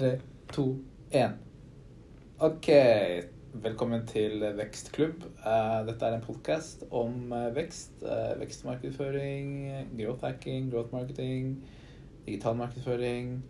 tre, 0.00 0.18
to, 0.52 0.78
én. 1.12 1.34
OK. 2.40 2.68
Velkommen 3.52 4.06
til 4.08 4.40
Vekstklubb. 4.56 5.26
Eh, 5.44 5.80
dette 5.84 6.06
er 6.06 6.14
en 6.16 6.22
podkast 6.24 6.86
om 6.88 7.34
eh, 7.36 7.50
vekst, 7.52 8.00
eh, 8.00 8.30
vekstmarkedsføring, 8.40 9.50
growth 9.98 10.24
hacking, 10.24 10.70
growth 10.72 10.94
marketing, 10.94 11.58
digital 12.24 12.56
markedsføring, 12.56 13.42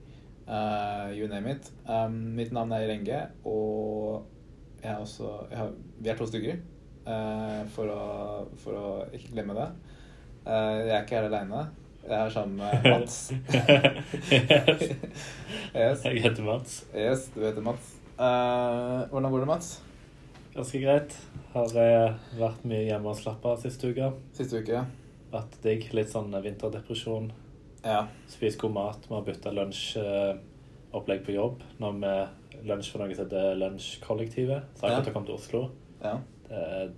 you 1.15 1.29
name 1.31 1.55
it. 1.55 1.71
Um, 1.87 2.17
mitt 2.35 2.51
navn 2.53 2.73
er 2.73 2.89
Renge, 2.89 3.21
og 3.45 4.27
jeg 4.83 4.91
er 4.91 4.97
også 4.97 5.31
jeg 5.51 5.59
har, 5.59 5.71
Vi 6.01 6.09
er 6.09 6.19
to 6.19 6.27
stykker, 6.27 6.57
for, 7.77 7.95
for 8.59 8.81
å 8.81 8.89
ikke 9.15 9.37
glemme 9.37 9.55
det. 9.55 9.69
Jeg 10.47 10.97
er 10.97 11.05
ikke 11.05 11.21
her 11.21 11.31
aleine. 11.31 11.69
Jeg 12.09 12.17
er 12.27 12.31
sammen 12.33 12.57
med 12.57 12.73
Mats. 12.93 13.33
yes. 15.75 16.05
Jeg 16.05 16.23
heter 16.25 16.43
Mats. 16.47 16.79
Yes, 16.97 17.29
du 17.35 17.41
heter 17.45 17.63
Mats. 17.65 17.97
Uh, 18.21 19.07
hvordan 19.13 19.31
går 19.33 19.39
det, 19.45 19.47
Mats? 19.51 19.69
Ganske 20.55 20.81
greit. 20.83 21.15
Har 21.53 21.71
eh, 21.79 22.17
vært 22.39 22.65
mye 22.67 22.83
hjemme 22.89 23.11
og 23.13 23.19
slappa 23.19 23.53
siste 23.63 23.93
uka. 23.93 24.11
Siste 24.35 24.59
uke? 24.63 24.73
ja. 24.81 24.85
Vært 25.31 25.55
digg. 25.63 25.85
Litt 25.95 26.11
sånn 26.11 26.33
vinterdepresjon. 26.43 27.29
Ja. 27.85 28.01
Spist 28.29 28.59
god 28.59 28.73
mat. 28.75 29.05
Vi 29.07 29.15
har 29.15 29.23
bytta 29.29 29.53
lunsjopplegg 29.55 31.23
på 31.29 31.37
jobb. 31.37 31.63
Nå 31.79 31.93
har 31.93 32.01
vi 32.03 32.67
lunsj 32.67 32.91
for 32.91 32.99
noe 33.05 33.15
som 33.15 33.25
heter 33.29 33.55
Lunsjkollektivet. 33.61 34.73
Så 34.75 34.89
akkurat 34.89 35.07
Ja. 35.07 35.13
kommet 35.15 35.31
til 35.31 35.39
Oslo. 35.39 35.63
ja. 36.03 36.17
Det 36.51 36.59
er 36.59 36.89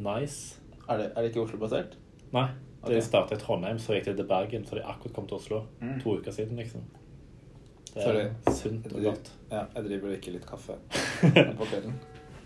nice. 0.00 0.56
Er, 0.88 0.96
det, 0.96 1.10
er 1.12 1.20
det 1.22 1.28
ikke 1.34 1.42
Oslo-basert? 1.44 1.98
Nei, 2.32 2.46
de 2.86 2.96
Ok. 2.98 3.04
starta 3.06 3.34
i 3.34 3.38
Trondheim, 3.42 3.78
så 3.78 3.94
gikk 3.96 4.10
de 4.10 4.16
til 4.20 4.28
Bergen. 4.30 4.66
Så 4.66 4.76
de 4.78 4.82
akkurat 4.84 5.14
kom 5.16 5.26
til 5.30 5.36
Oslo. 5.38 5.62
Mm. 5.80 6.00
To 6.02 6.16
uker 6.18 6.32
siden, 6.32 6.56
liksom. 6.56 6.84
Det 7.94 8.02
er 8.02 8.08
Sorry. 8.08 8.54
sunt 8.56 8.86
og 8.92 9.02
godt. 9.02 9.30
Ja, 9.52 9.64
jeg 9.76 9.84
driver 9.84 10.08
og 10.08 10.14
drikker 10.14 10.32
litt 10.34 10.46
kaffe 10.48 10.74
på 11.58 11.64
kvelden. 11.70 11.94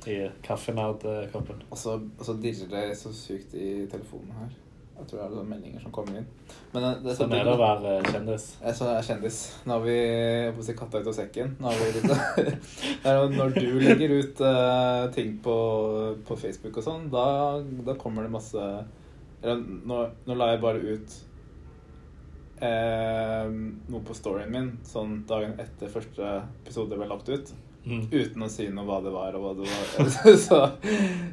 I 0.06 0.28
kaffenerdkoppen. 0.44 1.62
Og 1.70 1.78
så, 1.78 1.98
så 2.22 2.34
dirrer 2.40 2.68
det 2.70 2.96
så 2.96 3.12
sykt 3.12 3.54
i 3.54 3.86
telefonen 3.90 4.32
her. 4.38 4.56
Jeg 4.98 5.06
tror 5.06 5.18
det 5.20 5.24
er 5.28 5.34
noen 5.36 5.50
meldinger 5.52 5.82
som 5.82 5.92
kommer 5.94 6.16
inn. 6.18 6.24
Men 6.72 6.82
det, 6.82 6.90
det 7.04 7.12
Sånn 7.14 7.32
er 7.32 7.44
det 7.46 7.52
å 7.54 7.58
være 7.60 7.90
eh, 8.00 8.08
kjendis. 8.10 8.46
Jeg 8.64 8.74
så 8.74 8.88
er 8.90 9.04
kjendis. 9.06 9.36
Nå 9.64 9.76
har 9.76 9.84
vi 9.84 9.94
jeg 9.94 10.54
får 10.56 10.66
si 10.66 10.74
katta 10.80 11.02
ut 11.02 11.10
av 11.12 11.14
sekken. 11.14 11.52
Nå 11.60 11.70
har 11.70 11.78
vi 11.78 11.90
litt, 11.94 12.64
når 13.38 13.54
du 13.54 13.68
legger 13.84 14.14
ut 14.18 14.42
uh, 14.42 15.04
ting 15.14 15.36
på, 15.44 15.54
på 16.26 16.38
Facebook 16.40 16.80
og 16.80 16.88
sånn, 16.88 17.06
da, 17.14 17.26
da 17.86 17.94
kommer 18.00 18.26
det 18.26 18.34
masse 18.34 18.64
Eller 19.42 19.62
nå, 19.62 20.02
nå 20.26 20.36
la 20.38 20.52
jeg 20.52 20.62
bare 20.62 20.82
ut 20.82 21.16
eh, 22.64 23.46
noe 23.92 24.02
på 24.06 24.16
storyen 24.16 24.52
min 24.52 24.70
sånn 24.86 25.22
dagen 25.28 25.56
etter 25.62 25.90
første 25.92 26.34
episode 26.64 26.98
ble 26.98 27.08
lagt 27.10 27.30
ut. 27.30 27.54
Mm. 27.88 28.02
Uten 28.12 28.42
å 28.44 28.48
si 28.52 28.66
noe 28.74 28.84
hva 28.84 28.98
det 29.00 29.12
var 29.14 29.36
og 29.38 29.44
hva 29.44 29.52
det 29.56 29.68
var. 29.70 30.10
så, 30.46 30.58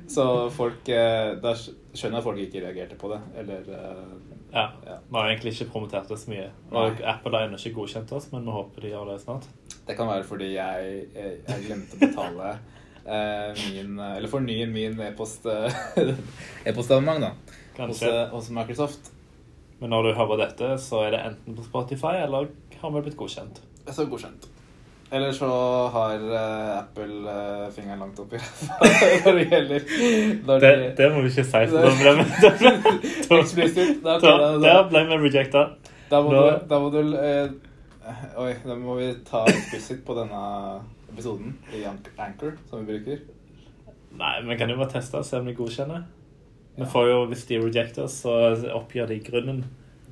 så 0.07 0.25
folk 0.53 0.87
eh, 0.93 1.33
Da 1.41 1.51
skjønner 1.57 2.15
jeg 2.15 2.21
at 2.21 2.27
folk 2.27 2.39
ikke 2.43 2.61
reagerte 2.63 2.99
på 3.01 3.11
det. 3.11 3.19
Eller 3.41 3.67
eh, 3.75 4.05
Ja. 4.53 4.69
Ja. 4.85 4.99
Vi 5.09 5.17
har 5.17 5.31
egentlig 5.33 5.55
ikke 5.55 5.71
promotert 5.73 6.07
det 6.11 6.19
så 6.21 6.31
mye. 6.31 6.47
Og 6.71 7.01
Apple 7.03 7.35
har 7.35 7.49
ennå 7.49 7.59
ikke 7.59 7.75
godkjent 7.81 8.13
oss, 8.15 8.29
men 8.31 8.45
vi 8.47 8.55
håper 8.55 8.85
de 8.85 8.93
gjør 8.93 9.11
det 9.11 9.19
snart. 9.25 9.49
Det 9.85 9.97
kan 9.97 10.07
være 10.09 10.23
fordi 10.25 10.53
jeg, 10.53 10.95
jeg, 11.17 11.35
jeg 11.49 11.65
glemte 11.65 11.97
å 11.97 12.01
betale 12.05 12.53
eh, 13.03 13.65
min 13.67 13.99
Eller 13.99 14.31
fornye 14.31 14.69
min 14.71 14.95
e-post 15.09 15.49
eh, 15.51 15.83
e-postabonnement, 16.69 17.27
da. 17.27 17.61
Hos, 17.77 18.01
eh, 18.01 18.27
hos 18.31 18.49
Microsoft. 18.49 19.11
Men 19.79 19.91
når 19.91 20.03
du 20.07 20.13
hører 20.17 20.37
dette, 20.45 20.75
så 20.81 21.03
er 21.05 21.15
det 21.15 21.23
enten 21.29 21.55
på 21.57 21.63
Spotify, 21.65 22.13
eller 22.23 22.47
har 22.81 22.93
vi 22.93 23.01
blitt 23.07 23.17
godkjent. 23.19 23.61
Så 23.91 24.05
godkjent. 24.09 24.47
Eller 25.11 25.31
så 25.31 25.47
har 25.93 26.15
uh, 26.17 26.79
Apple 26.79 27.19
uh, 27.29 27.67
fingeren 27.71 27.99
langt 28.01 28.17
oppi 28.19 28.39
når 29.25 29.37
det 29.37 29.43
gjelder 29.51 29.83
når 30.47 30.63
Det, 30.63 30.71
de- 30.79 30.87
det 30.97 31.09
må 31.13 31.21
vi 31.21 31.29
ikke 31.29 31.43
si, 31.45 31.61
for 31.69 31.85
da 31.85 31.91
ble 31.99 32.13
vi 32.17 33.37
Eksplisitt. 33.37 34.01
Der 34.01 34.89
ble 34.89 35.03
vi 35.05 35.29
rejecta. 35.29 35.63
da 36.09 36.21
må 36.25 36.33
du, 36.33 36.41
da 36.71 36.79
må 36.81 36.89
du 36.89 36.99
uh, 37.13 37.53
Oi, 38.41 38.51
da 38.65 38.75
må 38.81 38.97
vi 38.97 39.11
ta 39.29 39.43
eksplisitt 39.49 40.01
på 40.05 40.17
denne 40.17 40.41
episoden 41.13 41.53
i 41.73 41.85
Anchor, 41.85 42.57
som 42.69 42.81
vi 42.81 42.97
bruker. 42.97 43.23
Nei, 44.15 44.35
men 44.45 44.57
kan 44.57 44.69
jo 44.69 44.77
bare 44.77 44.93
teste 44.97 45.21
og 45.21 45.25
se 45.25 45.39
om 45.39 45.47
de 45.49 45.55
godkjenner. 45.57 46.03
Vi 46.75 46.85
får 46.91 47.07
jo, 47.09 47.25
Hvis 47.31 47.45
de 47.49 47.55
rejecter 47.61 48.03
oss, 48.03 48.13
så 48.25 48.31
oppgir 48.75 49.05
de 49.07 49.19
grunnen 49.23 49.63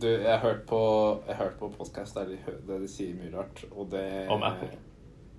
Du, 0.01 0.07
jeg 0.07 0.31
har 0.31 0.37
hørt 0.43 0.61
på, 0.67 0.79
jeg 1.27 1.35
på 1.59 1.69
podcast 1.77 2.15
der 2.15 2.25
de, 2.31 2.37
der 2.67 2.79
de 2.79 2.87
sier 2.91 3.13
mye 3.15 3.37
rart, 3.37 3.65
og 3.71 3.87
det 3.91 4.27
Om 4.29 4.43
Apple. 4.43 4.69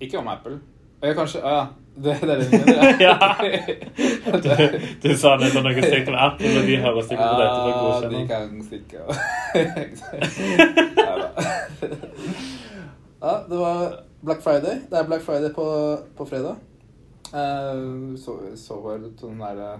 Ikke 0.01 0.17
om 0.19 0.27
Apple. 0.27 0.59
Ja, 1.03 1.13
Kanskje 1.13 1.41
Å 1.43 1.49
ja. 1.53 1.65
Det, 1.95 2.17
det 2.21 2.29
er 2.33 2.37
det 2.41 2.47
du 2.51 2.57
mener? 2.65 2.83
Ja. 2.99 3.17
Du, 4.43 4.49
du 5.03 5.09
sa 5.15 5.35
nettopp 5.39 5.63
noe 5.63 5.81
stygt 5.85 6.09
om 6.11 6.15
Apple, 6.19 6.49
og 6.59 6.63
de 6.67 6.75
hører 6.83 7.01
sikkert 7.07 7.29
på 7.29 7.35
dette 7.39 7.59
for 7.61 7.71
å 7.71 7.73
Ja, 7.95 7.99
de 8.11 8.21
kan 8.27 8.63
stikke. 8.65 8.99
Ja, 13.25 13.39
det 13.49 13.57
var 13.57 13.93
Black 14.21 14.41
Friday. 14.43 14.79
Det 14.89 14.97
er 14.99 15.03
Black 15.07 15.21
Friday 15.21 15.53
på, 15.53 15.97
på 16.17 16.25
fredag. 16.25 16.55
Uh, 17.33 18.15
Så, 18.17 18.39
så 18.55 18.81
var 18.81 18.97
det 18.97 19.21
den 19.21 19.39
der 19.39 19.73
eh, 19.73 19.79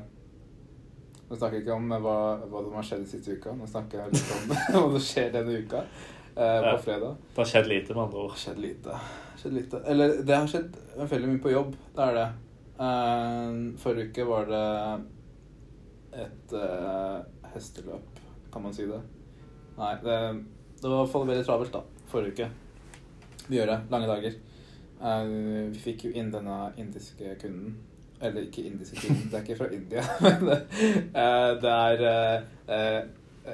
Nå 1.36 1.40
snakker 1.40 1.58
jeg 1.58 1.66
ikke 1.66 1.76
om 1.76 1.90
hva, 2.00 2.20
hva 2.48 2.60
som 2.64 2.76
har 2.78 2.86
skjedd 2.88 3.02
den 3.02 3.08
siste 3.12 3.34
uka. 3.36 3.52
Nå 3.60 3.66
snakker 3.68 4.00
jeg 4.00 4.14
litt 4.14 4.30
om 4.32 4.44
hva 4.56 4.84
som 4.94 5.02
skjer 5.04 5.34
denne 5.34 5.58
uka 5.60 5.82
eh, 5.84 6.60
på 6.64 6.76
fredag. 6.86 7.18
Det 7.34 7.42
har 7.42 7.50
skjedd 7.50 7.68
lite, 7.68 7.96
med 7.98 8.04
andre 8.06 8.22
ord. 8.22 8.38
skjedd 8.40 8.62
lite. 8.64 9.00
Skjedd 9.42 9.58
lite. 9.58 9.82
Eller 9.92 10.14
det 10.24 10.38
har 10.38 10.48
skjedd 10.48 10.78
veldig 11.02 11.32
mye 11.34 11.42
på 11.44 11.52
jobb. 11.52 11.74
Det 11.98 12.06
er 12.06 12.16
det. 12.16 12.24
Eh, 12.88 13.58
forrige 13.84 14.14
uke 14.14 14.28
var 14.30 14.48
det 14.54 14.62
et 16.24 16.56
eh, 16.62 17.18
hesteløp, 17.52 18.24
kan 18.54 18.64
man 18.64 18.78
si 18.78 18.88
det? 18.88 19.02
Nei, 19.76 19.92
det, 20.06 20.20
det 20.80 20.88
var 20.88 20.96
i 20.96 21.02
hvert 21.02 21.14
fall 21.18 21.28
veldig 21.34 21.48
travelt 21.50 21.76
da, 21.76 21.84
forrige 22.14 22.32
uke. 22.32 22.48
Vi 23.50 23.60
gjør 23.60 23.74
det. 23.74 23.82
Lange 23.92 24.08
dager. 24.14 24.40
Eh, 25.04 25.36
vi 25.76 25.84
fikk 25.90 26.08
jo 26.08 26.16
inn 26.16 26.32
denne 26.32 26.62
indiske 26.80 27.36
kunden. 27.44 27.76
Eller 28.22 28.46
ikke 28.48 28.64
indiske 28.70 28.96
kunden, 29.02 29.28
det 29.32 29.38
er 29.38 29.44
ikke 29.44 29.58
fra 29.60 29.68
India. 29.76 30.04
Men 30.22 30.48
eh, 30.54 31.50
det 31.62 31.74
er 31.74 32.06
eh, 32.72 33.02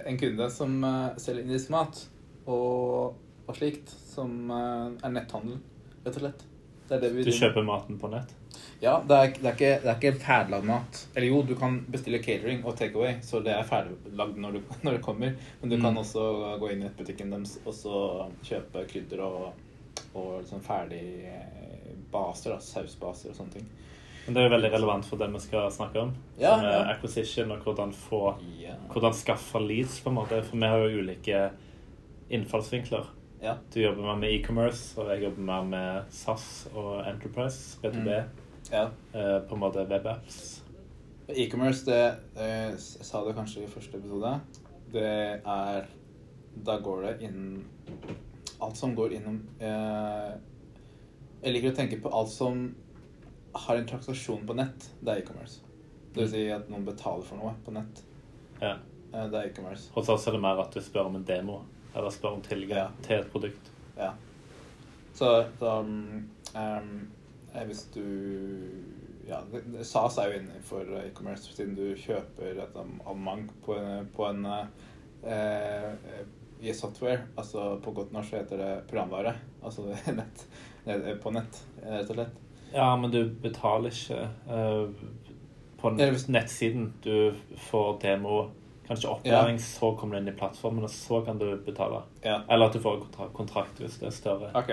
en 0.07 0.19
kunde 0.21 0.49
som 0.53 0.75
eh, 0.83 1.07
selger 1.17 1.43
indisk 1.47 1.71
mat 1.73 2.03
og, 2.45 3.15
og 3.47 3.57
slikt, 3.57 3.89
som 4.13 4.51
er 4.53 5.09
netthandel, 5.15 5.57
rett 6.05 6.15
og 6.17 6.21
slett. 6.25 6.45
Det 6.91 6.99
det 7.01 7.09
vi 7.15 7.23
Du 7.23 7.31
kjøper 7.31 7.63
maten 7.63 7.97
på 8.01 8.09
nett. 8.11 8.31
Ja, 8.81 8.97
det 9.07 9.15
er, 9.17 9.27
det 9.37 9.47
er 9.47 9.53
ikke, 9.55 9.73
det 9.83 9.89
er 9.91 9.97
ikke 9.99 10.19
ferdiglagd 10.25 10.65
mat. 10.67 11.01
Eller 11.15 11.27
jo, 11.29 11.41
du 11.47 11.53
kan 11.55 11.77
bestille 11.93 12.19
catering 12.21 12.63
og 12.67 12.75
takeaway, 12.79 13.13
så 13.23 13.39
det 13.45 13.53
er 13.55 13.63
ferdiglagd 13.69 14.39
når, 14.41 14.57
du- 14.57 14.73
når 14.85 14.97
det 14.97 15.03
kommer. 15.05 15.35
Men 15.61 15.69
du 15.73 15.77
Mm. 15.77 15.83
kan 15.85 15.97
også 16.01 16.25
gå 16.61 16.71
inn 16.73 16.81
i 16.81 16.87
nettbutikken 16.87 17.31
deres 17.33 17.57
og 17.65 17.73
så 17.77 18.01
kjøpe 18.45 18.83
krydder 18.91 19.21
og, 19.25 19.53
og 20.13 20.41
liksom 20.41 20.61
ferdig 20.65 21.03
baser, 22.11 22.55
da, 22.55 22.59
sausbaser 22.59 23.31
og 23.31 23.37
sånne 23.39 23.55
ting. 23.59 23.69
Men 24.25 24.35
det 24.35 24.41
er 24.41 24.45
jo 24.49 24.53
veldig 24.53 24.69
relevant 24.75 25.05
for 25.09 25.17
det 25.17 25.27
vi 25.33 25.39
skal 25.41 25.71
snakke 25.73 26.01
om. 26.05 26.11
Ja, 26.39 26.51
som 26.55 26.65
er 26.69 26.91
acquisition 26.93 27.51
og 27.51 27.63
hvordan 27.65 27.93
få 27.93 28.35
Ja. 28.61 28.75
Hvordan 28.91 29.13
skaffe 29.17 29.59
leads, 29.59 29.99
på 30.03 30.09
en 30.09 30.15
måte. 30.19 30.43
For 30.43 30.57
vi 30.57 30.69
har 30.69 30.77
jo 30.77 30.99
ulike 31.01 31.49
innfallsvinkler. 32.29 33.05
ja. 33.41 33.55
Du 33.73 33.79
jobber 33.81 34.01
mer 34.03 34.15
med 34.21 34.29
e-commerce, 34.35 34.93
og 35.01 35.09
jeg 35.09 35.23
jobber 35.23 35.41
mer 35.41 35.63
med 35.63 36.03
SAS 36.09 36.67
og 36.75 37.01
Enterprise, 37.09 37.79
B2B. 37.83 38.23
ja. 38.71 38.83
eh, 39.13 39.39
på 39.49 39.55
en 39.55 39.59
måte 39.59 39.85
webapps. 39.89 40.61
E-commerce, 41.29 41.85
det 41.85 42.15
det 42.35 42.47
Jeg 42.47 42.79
sa 42.79 43.23
det 43.25 43.35
kanskje 43.35 43.63
i 43.63 43.67
første 43.67 43.97
episode. 43.97 44.39
Det 44.93 45.41
er 45.45 45.85
Da 46.65 46.77
går 46.83 47.01
det 47.01 47.21
inn 47.29 47.63
Alt 48.61 48.75
som 48.77 48.91
går 48.95 49.13
innom 49.15 49.37
eh, 49.61 50.33
Jeg 51.43 51.53
liker 51.53 51.71
å 51.71 51.75
tenke 51.75 52.01
på 52.03 52.11
alt 52.11 52.29
som 52.29 52.75
har 53.53 53.75
en 53.75 53.87
transaksjon 53.87 54.45
på 54.47 54.55
nett. 54.57 54.89
Det 55.01 55.11
er 55.13 55.21
e-commerce. 55.23 55.59
Det 56.13 56.23
vil 56.25 56.31
si 56.31 56.45
at 56.51 56.69
noen 56.71 56.85
betaler 56.87 57.23
for 57.27 57.39
noe 57.39 57.53
på 57.65 57.73
nett. 57.75 58.01
Ja. 58.61 58.77
Eh, 59.13 59.27
det 59.31 59.37
er 59.39 59.49
e-commerce. 59.49 59.89
Hos 59.95 60.09
oss 60.09 60.27
er 60.27 60.37
det 60.37 60.41
mer 60.43 60.59
at 60.63 60.73
du 60.75 60.81
spør 60.83 61.09
om 61.11 61.15
en 61.19 61.27
demo, 61.27 61.61
eller 61.95 62.09
spør 62.13 62.37
om 62.37 62.43
tilgang 62.45 62.77
Ja. 62.77 62.89
til 63.03 63.19
et 63.19 63.31
produkt. 63.31 63.71
Ja. 63.97 64.13
Så, 65.13 65.45
så 65.59 65.79
um, 65.83 66.27
eh, 66.55 67.65
hvis 67.67 67.85
du 67.93 68.03
Ja, 69.27 69.37
SAS 69.83 70.17
er 70.17 70.31
jo 70.31 70.39
innenfor 70.39 70.87
e-commerce 71.05 71.53
siden 71.53 71.75
du 71.77 71.93
kjøper 71.95 72.57
et 72.63 72.75
abonnement 72.75 73.51
på 73.63 73.75
en, 73.77 74.07
på 74.15 74.25
en 74.27 74.45
eh, 74.45 74.65
eh, 75.23 76.23
i 76.61 76.73
software. 76.73 77.27
Altså 77.37 77.77
på 77.83 77.93
godt 77.95 78.11
norsk 78.11 78.33
heter 78.33 78.57
det 78.57 78.71
programvare. 78.89 79.35
Altså 79.63 79.85
nett, 80.17 80.45
på 81.23 81.31
nett, 81.31 81.61
rett 81.85 82.09
og 82.09 82.17
slett. 82.17 82.41
Ja, 82.73 82.95
men 82.95 83.11
du 83.11 83.23
betaler 83.43 83.91
ikke 83.91 84.29
uh, 84.47 84.89
på 85.81 85.91
nettsiden. 85.95 86.93
Du 87.03 87.33
får 87.69 87.97
demo, 88.01 88.43
kanskje 88.87 89.09
opplæring, 89.09 89.59
så 89.61 89.95
kommer 89.99 90.15
du 90.15 90.21
inn 90.21 90.31
i 90.33 90.37
plattformen, 90.37 90.83
og 90.83 90.89
så 90.93 91.21
kan 91.25 91.39
du 91.41 91.49
betale. 91.65 92.03
Ja. 92.23 92.41
Eller 92.49 92.69
at 92.69 92.73
du 92.77 92.79
får 92.83 92.99
kontrakt, 93.05 93.33
kontrakt 93.33 93.81
hvis 93.83 93.97
det 93.99 94.07
er 94.11 94.15
større. 94.15 94.51
Ok. 94.55 94.71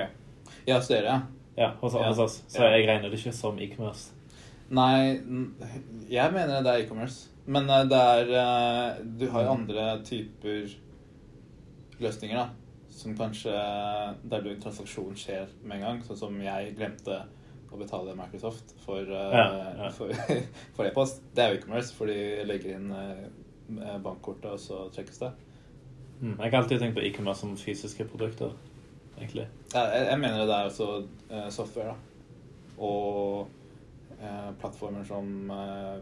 Ja, 0.67 0.81
så 0.81 0.93
det 0.95 1.01
er 1.01 1.09
det. 1.11 1.19
Ja, 1.59 1.71
hos, 1.81 1.95
Ja. 1.95 2.07
hos 2.09 2.19
oss. 2.19 2.45
Så 2.49 2.65
jeg 2.65 2.87
regner 2.89 3.09
det 3.11 3.19
ikke 3.19 3.33
som 3.33 3.59
e-commerce. 3.59 4.13
Nei, 4.71 5.19
jeg 6.11 6.33
mener 6.33 6.63
det 6.63 6.73
er 6.75 6.85
e-commerce. 6.85 7.29
Men 7.47 7.71
eh, 7.71 7.85
det 7.89 7.99
er 7.99 8.31
eh, 8.37 8.97
Du 9.19 9.31
har 9.33 9.43
jo 9.43 9.55
andre 9.57 10.05
typer 10.05 10.69
løsninger, 11.99 12.37
da. 12.37 12.49
Som 12.91 13.17
kanskje 13.17 13.53
Der 14.31 14.43
du 14.43 14.51
en 14.51 14.61
transaksjon 14.61 15.17
skjer 15.17 15.47
med 15.63 15.79
en 15.79 15.85
gang. 15.87 16.03
Sånn 16.05 16.21
som 16.21 16.41
jeg 16.43 16.75
glemte 16.77 17.23
å 17.73 17.81
betale 17.81 18.15
Microsoft 18.19 18.75
for, 18.85 19.03
eh, 19.03 19.37
Ja, 19.37 19.91
ja. 19.91 20.87
e-post. 20.89 21.23
Det 21.35 21.45
er 21.45 21.53
jo 21.53 21.61
e-commerce, 21.61 21.95
for 21.95 22.11
de 22.11 22.47
legger 22.49 22.79
inn 22.79 22.91
eh, 22.95 23.99
bankkortet, 24.05 24.51
og 24.55 24.63
så 24.63 24.87
trekkes 24.95 25.23
det. 25.25 25.33
Mm. 26.21 26.35
Jeg 26.35 26.51
har 26.51 26.59
alltid 26.63 26.83
tenkt 26.83 26.99
på 26.99 27.05
e-commerce 27.07 27.45
som 27.45 27.57
fysiske 27.59 28.09
produkter, 28.11 28.55
egentlig. 29.19 29.47
Ja, 29.75 29.85
jeg, 29.93 30.09
jeg 30.11 30.23
mener 30.25 30.47
det 30.49 30.57
er 30.57 30.71
også 30.71 30.89
uh, 31.31 31.49
software, 31.55 31.93
da. 31.93 31.95
Og 32.83 33.49
uh, 34.19 34.51
plattformer 34.59 35.07
som 35.07 35.53
uh, 35.53 35.99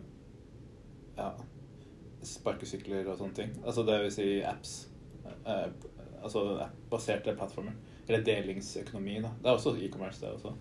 ja, 1.19 1.30
sparkesykler 2.26 3.06
og 3.10 3.19
sånne 3.20 3.36
ting. 3.36 3.52
Altså 3.64 3.84
det 3.86 3.98
vil 4.04 4.14
si 4.14 4.28
apps. 4.46 4.76
Eh, 5.26 5.66
altså 6.22 6.44
app-baserte 6.64 7.34
plattformer. 7.38 7.76
Eller 8.06 8.24
delingsøkonomi, 8.26 9.20
da. 9.24 9.32
Det 9.42 9.50
er 9.50 9.58
også 9.58 9.76
e-commerce, 9.82 10.22
det 10.22 10.32
også. 10.34 10.52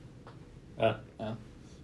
Ja. 0.80 0.94
Ja. 1.20 1.34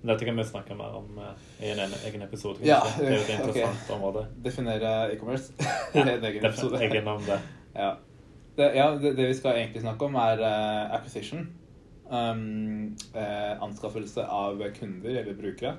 Dette 0.01 0.25
kan 0.25 0.38
vi 0.38 0.43
snakke 0.43 0.75
mer 0.75 0.95
om 0.97 1.17
eh, 1.21 1.65
i 1.67 1.71
en 1.71 1.79
en- 1.79 1.97
egen 2.05 2.21
episode. 2.25 2.57
kanskje. 2.57 2.67
Ja, 2.67 2.79
det 2.97 3.07
er 3.07 3.11
jo 3.11 3.21
et 3.21 3.29
interessant 3.29 3.57
interessant 3.57 3.91
område. 3.97 4.27
Definere 4.43 4.93
e-commerce 5.13 5.53
i 5.95 5.99
en 5.99 6.25
egen 6.25 6.45
episode. 6.45 6.81
Egen 6.81 7.07
om 7.07 7.21
det. 7.27 7.39
Ja. 7.75 7.91
Det, 8.57 8.71
ja, 8.75 8.88
det, 8.97 9.15
det 9.17 9.27
vi 9.27 9.33
skal 9.33 9.59
egentlig 9.59 9.81
snakke 9.81 10.05
om, 10.05 10.15
er 10.15 10.41
uh, 10.41 10.95
acquisition. 10.95 11.45
Um, 12.11 12.97
eh, 13.15 13.63
anskaffelse 13.63 14.25
av 14.25 14.59
kunder 14.75 15.09
eller 15.21 15.38
brukere. 15.38 15.77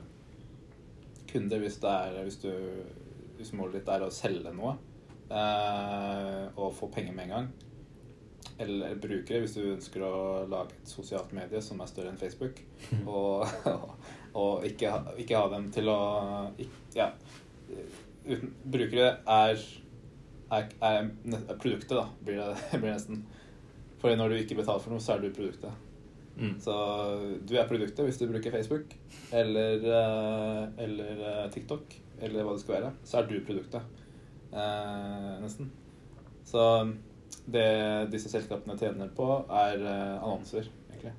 Kunder 1.33 1.59
hvis, 1.59 1.77
det 1.83 1.91
er, 1.91 2.23
hvis, 2.23 2.39
du, 2.41 2.53
hvis 3.37 3.53
målet 3.53 3.81
ditt 3.81 3.91
er 3.93 4.07
å 4.07 4.09
selge 4.11 4.53
noe 4.55 4.77
uh, 5.29 6.47
og 6.57 6.73
få 6.79 6.89
penger 6.95 7.13
med 7.13 7.25
en 7.29 7.35
gang. 7.37 7.51
Eller 8.63 8.97
brukere 9.01 9.43
hvis 9.43 9.57
du 9.59 9.63
ønsker 9.75 10.05
å 10.07 10.15
lage 10.51 10.77
et 10.77 10.91
sosialt 10.91 11.33
medie 11.37 11.61
som 11.65 11.81
er 11.83 11.91
større 11.91 12.13
enn 12.13 12.21
Facebook. 12.21 12.63
Og, 13.17 13.47
og 14.39 14.65
ikke, 14.65 14.95
ikke 15.21 15.39
ha 15.39 15.49
dem 15.53 15.71
til 15.75 15.91
å 15.93 16.01
Ja. 16.97 17.13
Uten, 18.23 18.53
brukere 18.71 19.17
er 19.27 19.63
er, 20.53 20.69
er 20.85 21.09
er 21.33 21.57
produktet, 21.57 21.95
da, 21.97 22.05
blir 22.25 22.39
det, 22.41 22.51
blir 22.81 22.93
nesten. 22.93 23.25
For 24.03 24.15
når 24.19 24.33
du 24.33 24.37
ikke 24.41 24.59
betaler 24.59 24.83
for 24.85 24.95
noe, 24.95 25.03
så 25.03 25.15
er 25.15 25.23
du 25.23 25.33
produktet. 25.35 25.89
Mm. 26.37 26.55
Så 26.65 26.75
du 27.45 27.55
er 27.61 27.69
produktet 27.69 28.07
hvis 28.07 28.19
du 28.21 28.25
bruker 28.31 28.55
Facebook 28.55 28.95
eller, 29.37 29.83
eh, 29.85 30.63
eller 30.81 31.19
eh, 31.29 31.51
TikTok 31.53 31.93
eller 32.25 32.47
hva 32.47 32.55
det 32.57 32.63
skal 32.63 32.77
være. 32.79 32.93
Så 33.05 33.19
er 33.21 33.29
du 33.29 33.35
produktet. 33.47 34.01
Eh, 34.53 35.33
nesten. 35.43 35.71
Så 36.49 36.65
det 37.47 38.11
disse 38.13 38.31
selskapene 38.31 38.77
tjener 38.79 39.11
på, 39.17 39.27
er 39.51 39.83
eh, 39.83 40.23
annonser, 40.23 40.69
egentlig. 40.91 41.13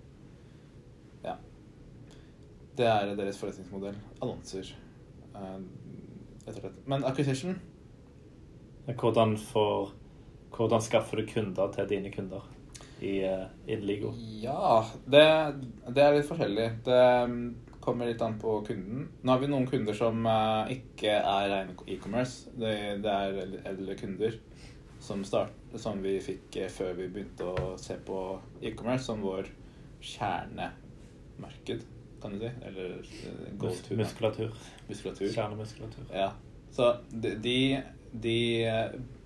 Ja. 1.23 1.35
Det 2.77 2.87
er 2.87 3.13
deres 3.19 3.39
forretningsmodell. 3.41 3.97
Annonser. 4.21 4.71
Eh, 5.33 5.59
rett 6.45 6.55
og 6.55 6.61
slett. 6.61 6.81
Men 6.87 7.05
acquisition 7.07 7.59
Hvordan, 8.83 9.37
får, 9.39 9.93
hvordan 10.57 10.81
skaffer 10.83 11.21
du 11.21 11.27
kunder 11.29 11.69
til 11.71 11.85
dine 11.87 12.09
kunder 12.11 12.43
i 12.99 13.21
uh, 13.23 13.45
Inligo? 13.67 14.09
Ja, 14.41 14.81
det, 15.07 15.21
det 15.87 16.03
er 16.03 16.17
litt 16.17 16.27
forskjellig. 16.27 16.65
Det 16.83 17.05
mm, 17.31 17.45
kommer 17.83 18.09
litt 18.09 18.21
an 18.25 18.35
på 18.41 18.57
kunden. 18.67 19.05
Nå 19.21 19.31
har 19.31 19.39
vi 19.39 19.49
noen 19.51 19.69
kunder 19.71 19.95
som 19.95 20.27
eh, 20.27 20.75
ikke 20.75 21.15
er 21.15 21.47
rene 21.51 21.77
e-commerce. 21.87 22.51
Det, 22.59 22.73
det 23.05 23.15
er 23.15 23.39
eldre 23.71 23.95
kunder 23.99 24.35
som, 25.03 25.23
start, 25.27 25.51
som 25.75 25.99
vi 26.03 26.15
fikk 26.23 26.55
eh, 26.61 26.69
før 26.71 26.93
vi 26.95 27.09
begynte 27.11 27.47
å 27.49 27.73
se 27.81 27.97
på 28.07 28.19
e-commerce 28.63 29.03
som 29.09 29.23
vår 29.23 29.49
kjernemarked, 30.03 31.83
kan 32.23 32.37
du 32.37 32.45
si. 32.45 32.51
Eller 32.69 32.93
eh, 33.01 33.49
go 33.59 33.71
to 33.73 33.97
muskulatur. 33.99 34.55
muskulatur. 34.87 35.27
Kjernemuskulatur. 35.35 36.07
Ja. 36.13 36.29
Så 36.73 36.87
de, 37.11 37.35
de, 37.43 37.57
de 38.11 38.37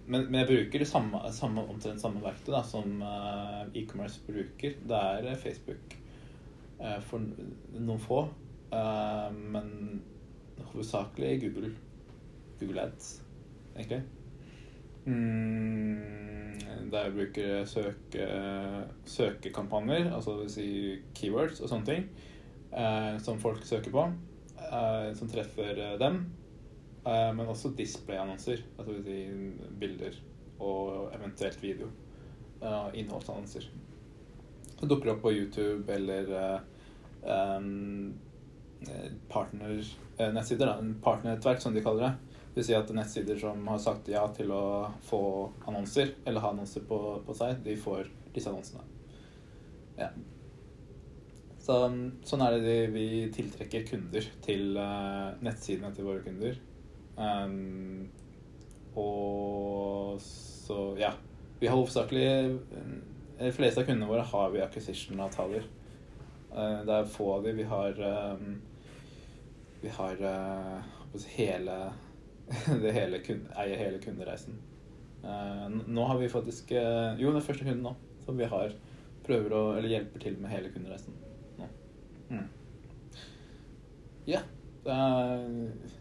men, 0.08 0.26
men 0.26 0.42
jeg 0.42 0.50
bruker 0.50 0.82
det 0.82 0.90
samme, 0.90 1.22
samme, 1.36 1.68
omtrent 1.70 2.02
samme 2.02 2.26
verktøy 2.26 2.52
da, 2.56 2.64
som 2.66 2.98
eh, 3.06 3.62
e-commerce 3.84 4.26
bruker. 4.26 4.82
Det 4.82 5.06
er 5.22 5.42
Facebook 5.42 5.98
for 7.10 7.24
noen 7.74 7.98
få, 7.98 8.20
men 8.70 9.72
hovedsakelig 10.70 11.32
Google. 11.42 11.72
Google 12.60 12.84
Ads, 12.84 13.08
egentlig. 13.74 14.04
Mm, 15.08 16.58
der 16.92 17.12
bruker 17.16 17.66
søke, 17.66 18.26
søkekampanjer, 19.08 20.10
altså 20.16 20.36
vil 20.42 20.50
si 20.52 20.70
keywords 21.16 21.62
og 21.62 21.72
sånne 21.72 21.88
ting, 21.88 22.10
eh, 22.74 23.14
som 23.24 23.40
folk 23.40 23.64
søker 23.68 23.94
på, 23.94 24.04
eh, 24.68 25.14
som 25.16 25.32
treffer 25.32 25.80
eh, 25.80 25.96
dem. 26.02 26.26
Eh, 27.08 27.32
men 27.36 27.48
også 27.48 27.72
display-annonser, 27.78 28.66
altså 28.78 28.98
vil 28.98 29.06
si 29.08 29.72
bilder 29.80 30.20
og 30.60 31.14
eventuelt 31.16 31.64
video. 31.64 31.88
Uh, 32.58 32.90
innholdsannonser. 32.98 33.68
Det 34.80 34.88
dukker 34.90 35.12
opp 35.12 35.20
på 35.22 35.30
YouTube 35.36 35.94
eller 35.94 36.32
eh, 37.22 37.68
partner-nettsider. 39.30 40.72
partnernettverk, 41.04 41.62
som 41.62 41.76
de 41.76 41.84
kaller 41.86 42.08
det. 42.08 42.27
Det 42.58 42.64
vil 42.64 42.72
si 42.72 42.74
at 42.74 42.90
nettsider 42.90 43.38
som 43.38 43.68
har 43.70 43.78
sagt 43.78 44.08
ja 44.10 44.24
til 44.34 44.50
å 44.50 44.88
få 45.06 45.18
annonser, 45.70 46.16
eller 46.26 46.42
ha 46.42 46.50
annonser 46.50 46.88
på, 46.90 46.98
på 47.22 47.34
seg, 47.38 47.60
de 47.62 47.76
får 47.78 48.08
disse 48.34 48.50
annonsene. 48.50 48.82
Ja. 50.00 50.08
Så, 51.62 51.76
sånn 52.26 52.42
er 52.42 52.56
det 52.56 52.64
de, 52.66 52.74
vi 52.96 53.04
tiltrekker 53.36 53.86
kunder 53.92 54.26
til 54.42 54.74
uh, 54.74 55.38
nettsidene 55.46 55.92
til 55.94 56.08
våre 56.10 56.24
kunder. 56.26 56.58
Um, 57.14 58.10
og 58.98 60.18
så, 60.26 60.80
ja. 60.98 61.14
Vi 61.62 61.70
har 61.70 61.78
hovedsakelig 61.78 62.26
De 63.38 63.54
fleste 63.54 63.84
av 63.84 63.86
kundene 63.92 64.10
våre 64.10 64.26
har 64.34 64.50
vi 64.58 64.66
acquisition-avtaler. 64.66 65.70
Uh, 66.50 66.82
det 66.90 66.98
er 67.04 67.16
få 67.20 67.30
av 67.36 67.46
dem 67.46 67.62
Vi 67.62 67.70
har 67.70 68.04
um, 68.34 68.60
Vi 69.86 69.94
har 70.02 70.28
eh, 70.34 70.94
si, 71.14 71.30
hele 71.38 71.80
hele 73.00 73.20
kunde, 73.26 73.52
eier 73.60 73.78
hele 73.82 74.00
kundereisen. 74.04 74.58
Eh, 75.24 75.66
nå 75.88 76.06
har 76.08 76.20
vi 76.22 76.30
faktisk 76.32 76.72
eh, 76.72 77.18
Jo, 77.20 77.32
den 77.36 77.42
første 77.44 77.66
kunden 77.66 77.84
nå 77.84 77.96
som 78.24 78.38
vi 78.38 78.46
har 78.48 78.72
prøver 79.26 79.54
å 79.56 79.62
Eller 79.76 79.90
hjelper 79.92 80.22
til 80.24 80.36
med 80.40 80.52
hele 80.54 80.70
kundereisen 80.72 81.16
nå. 81.60 81.68
Mm. 82.30 82.46
Ja. 84.28 84.42
er- 84.86 85.96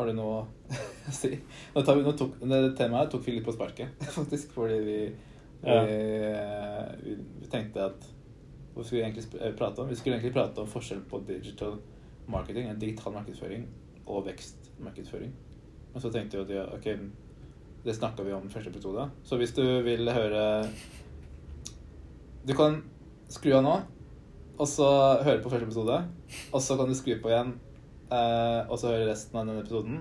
har 0.00 0.06
du 0.08 0.14
noe 0.16 0.36
å 0.40 1.12
si? 1.12 1.34
Nå, 1.74 1.82
tar 1.84 1.98
vi, 1.98 2.04
nå 2.06 2.12
tok, 2.16 2.38
det 2.40 2.60
temaet 2.78 3.10
tok 3.12 3.24
vi 3.26 3.34
litt 3.36 3.44
på 3.44 3.52
sparket, 3.52 3.92
faktisk, 4.18 4.54
fordi 4.56 4.78
vi, 4.86 4.98
vi, 5.60 5.68
Ja. 5.68 5.82
vi, 7.04 7.16
vi 7.42 7.50
tenkte 7.52 7.84
at 7.90 8.06
Hva 8.72 8.84
skulle 8.86 9.02
vi 9.02 9.04
egentlig 9.10 9.40
eh, 9.42 9.52
prate 9.58 9.82
om? 9.82 9.90
Vi 9.90 9.98
skulle 10.00 10.16
egentlig 10.16 10.32
prate 10.36 10.62
om 10.62 10.68
forskjell 10.72 11.02
på 11.10 11.20
digital 11.28 11.76
marketing, 12.30 12.70
digital 12.80 13.12
markedsføring, 13.18 13.66
og 14.06 14.24
vekstmarkedsføring. 14.30 15.32
Men 15.92 16.02
så 16.02 16.10
tenkte 16.12 16.38
jeg 16.38 16.60
at 16.60 16.74
ok, 16.76 16.88
det 17.84 17.96
snakka 17.96 18.26
vi 18.26 18.34
om 18.36 18.46
i 18.46 18.52
første 18.52 18.70
episode. 18.70 19.08
Så 19.24 19.38
hvis 19.40 19.54
du 19.56 19.64
vil 19.86 20.10
høre 20.12 20.44
Du 22.46 22.54
kan 22.56 22.80
skru 23.30 23.52
av 23.56 23.64
nå, 23.64 23.74
og 24.60 24.68
så 24.68 24.86
høre 25.24 25.40
på 25.42 25.50
første 25.52 25.68
episode. 25.68 25.98
Og 26.52 26.62
så 26.62 26.76
kan 26.76 26.88
du 26.88 26.96
skru 26.96 27.14
på 27.22 27.30
igjen, 27.32 27.52
eh, 28.12 28.60
og 28.68 28.78
så 28.80 28.92
høre 28.92 29.10
resten 29.10 29.36
av 29.38 29.46
denne 29.46 29.62
episoden. 29.62 30.00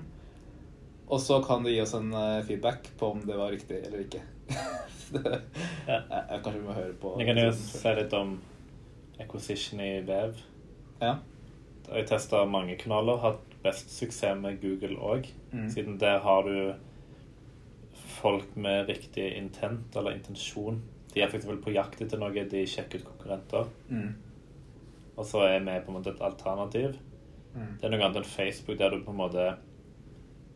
Og 1.10 1.22
så 1.24 1.40
kan 1.46 1.64
du 1.66 1.72
gi 1.72 1.80
oss 1.82 1.96
en 1.98 2.12
eh, 2.14 2.42
feedback 2.48 2.92
på 3.00 3.14
om 3.16 3.22
det 3.26 3.38
var 3.38 3.52
riktig 3.54 3.80
eller 3.86 4.06
ikke. 4.06 4.22
det, 5.16 5.42
Ja. 5.90 6.00
kanskje 6.44 6.60
vi 6.60 6.68
må 6.68 6.74
høre 6.76 6.94
på 7.02 7.16
Vi 7.18 7.26
kan 7.26 7.38
jo 7.40 7.50
se 7.56 7.80
si 7.82 7.94
litt 7.98 8.14
om 8.14 8.36
acquisition 9.20 9.82
i 9.82 10.02
Bev. 10.06 10.38
Ja. 11.02 11.16
Jeg 11.90 12.08
testa 12.10 12.44
mange 12.46 12.78
kanaler, 12.80 13.20
hatt 13.24 13.58
best 13.64 13.92
suksess 13.92 14.38
med 14.40 14.60
Google 14.62 15.00
òg. 15.02 15.28
Mm. 15.52 15.68
Siden 15.74 16.00
der 16.02 16.20
har 16.24 16.46
du 16.48 16.74
folk 18.20 18.56
med 18.56 18.90
riktig 18.90 19.32
intent, 19.38 19.96
eller 19.96 20.18
intensjon. 20.18 20.82
De 21.14 21.22
er 21.24 21.30
f.eks. 21.30 21.48
på 21.64 21.74
jakt 21.74 22.02
etter 22.04 22.22
noe, 22.22 22.46
de 22.52 22.66
sjekker 22.70 23.02
ut 23.02 23.08
konkurrenter. 23.08 23.72
Mm. 23.90 24.14
Og 25.18 25.26
så 25.28 25.44
er 25.48 25.64
vi 25.66 25.80
på 25.84 25.92
en 25.92 25.98
måte 25.98 26.14
et 26.14 26.24
alternativ. 26.24 27.00
Mm. 27.56 27.74
Det 27.80 27.88
er 27.88 27.94
noe 27.94 28.06
annet 28.06 28.22
enn 28.22 28.30
Facebook, 28.30 28.78
der 28.80 28.94
du 28.94 29.04
på 29.04 29.16
en 29.16 29.22
måte 29.24 29.50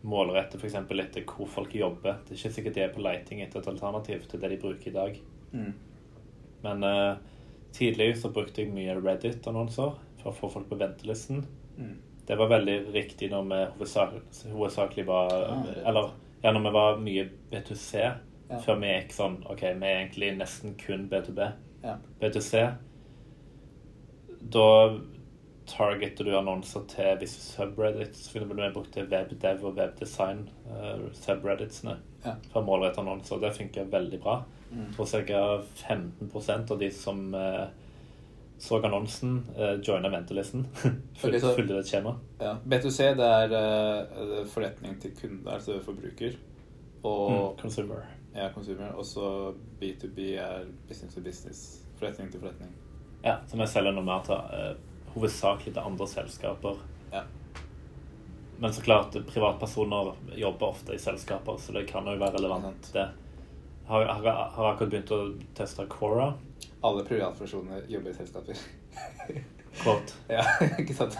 målretter 0.04 0.60
f.eks. 0.60 0.76
etter 0.78 1.28
hvor 1.28 1.50
folk 1.50 1.76
jobber. 1.76 2.20
Det 2.24 2.36
er 2.36 2.42
ikke 2.42 2.56
sikkert 2.58 2.78
de 2.78 2.86
er 2.86 2.94
på 2.94 3.04
leiting 3.04 3.42
etter 3.44 3.64
et 3.64 3.72
alternativ 3.72 4.28
til 4.30 4.42
det 4.44 4.54
de 4.54 4.62
bruker 4.62 4.92
i 4.92 4.98
dag. 4.98 5.22
Mm. 5.54 5.72
Men 6.64 6.88
uh, 6.88 7.16
Tidlig 7.74 8.12
så 8.22 8.30
brukte 8.30 8.62
jeg 8.62 8.70
mye 8.70 8.94
Reddit-annonser 9.00 9.96
for 10.24 10.32
å 10.32 10.38
få 10.38 10.50
folk 10.58 10.70
på 10.72 10.80
ventelisten. 10.80 11.44
Mm. 11.78 11.94
Det 12.26 12.38
var 12.40 12.48
veldig 12.54 12.78
riktig 12.96 13.30
når 13.34 13.48
vi 13.50 13.62
hovedsak, 13.78 14.14
hovedsakelig 14.54 15.06
var 15.10 15.34
Ah, 15.34 15.66
Eller 15.90 16.12
ja, 16.44 16.52
når 16.56 16.64
vi 16.70 16.72
var 16.76 16.98
mye 17.04 17.26
B2C. 17.52 18.04
Ja. 18.50 18.60
Før 18.64 18.80
vi 18.82 18.88
gikk 18.94 19.12
sånn 19.16 19.38
OK, 19.50 19.62
vi 19.62 19.88
er 19.90 20.00
egentlig 20.04 20.34
nesten 20.38 20.76
kun 20.80 21.10
B2B. 21.12 21.52
Ja. 21.84 21.98
B2C 22.22 22.64
Da 24.54 25.00
targeter 25.66 26.28
du 26.28 26.34
annonser 26.36 26.84
til 26.92 27.18
visse 27.22 27.40
subreddits. 27.44 28.26
For 28.30 28.40
eksempel 28.42 28.60
vi 28.66 28.72
brukte 28.76 29.06
webdev 29.08 29.64
og 29.64 29.78
webdesign, 29.80 30.42
uh, 30.68 31.06
subredditsene, 31.16 31.98
Ja. 32.26 32.34
for 32.52 32.62
å 32.62 32.66
målrette 32.68 33.00
annonser. 33.00 33.40
Det 33.40 33.54
funker 33.56 33.86
veldig 33.92 34.20
bra. 34.22 34.44
Mm. 34.72 34.86
Jeg 34.88 34.96
tror 34.96 35.26
ca. 35.28 35.64
15% 35.76 36.72
av 36.72 36.80
de 36.80 36.90
som 36.92 37.34
eh, 37.36 37.68
så 38.64 38.78
annonsen, 38.80 39.42
uh, 39.58 39.74
joina 39.84 40.10
ventelisten. 40.14 40.64
Fylte 41.20 41.42
okay, 41.42 41.56
fylte 41.58 41.80
et 41.82 41.90
skjema. 41.90 42.14
Ja. 42.40 42.54
B2C 42.64 43.10
det 43.20 43.28
er 43.28 43.56
uh, 43.58 44.46
forretning 44.48 44.96
til 45.04 45.12
kunde, 45.20 45.44
altså 45.52 45.80
forbruker. 45.84 46.38
Og 47.04 47.32
Mm, 47.32 47.58
consumer. 47.60 48.06
ja, 48.36 48.48
consumer. 48.56 48.94
Og 48.96 49.06
så 49.06 49.54
B2B 49.82 50.30
er 50.40 50.64
business 50.88 51.16
to 51.16 51.22
business. 51.22 51.64
Forretning 52.00 52.32
til 52.32 52.40
forretning. 52.40 52.72
Ja, 53.24 53.38
så 53.48 53.60
vi 53.60 53.68
selger 53.68 53.92
noe 53.96 54.04
mer 54.08 54.24
til 54.24 54.36
uh, 54.40 55.12
hovedsakelig 55.14 55.74
til 55.76 55.84
andre 55.84 56.08
selskaper. 56.08 56.80
Ja. 57.12 57.26
Men 58.60 58.72
så 58.74 58.82
klart, 58.86 59.18
privatpersoner 59.28 60.14
jobber 60.40 60.72
ofte 60.72 60.96
i 60.96 61.02
selskaper, 61.04 61.58
så 61.60 61.76
det 61.76 61.84
kan 61.90 62.08
jo 62.08 62.16
være 62.22 62.38
relevant, 62.38 62.90
det. 62.96 63.10
Har, 63.88 64.06
har, 64.08 64.28
har 64.56 64.70
akkurat 64.72 64.90
begynt 64.94 65.12
å 65.12 65.22
teste 65.58 65.84
Quora. 65.92 66.30
Alle 66.84 67.04
privatpersoner 67.08 67.86
jobber 67.88 68.12
i 68.12 68.14
selskaper. 68.18 68.60
Kvot. 69.82 70.14
ja, 70.36 70.44
ikke 70.80 70.96
sant? 70.98 71.18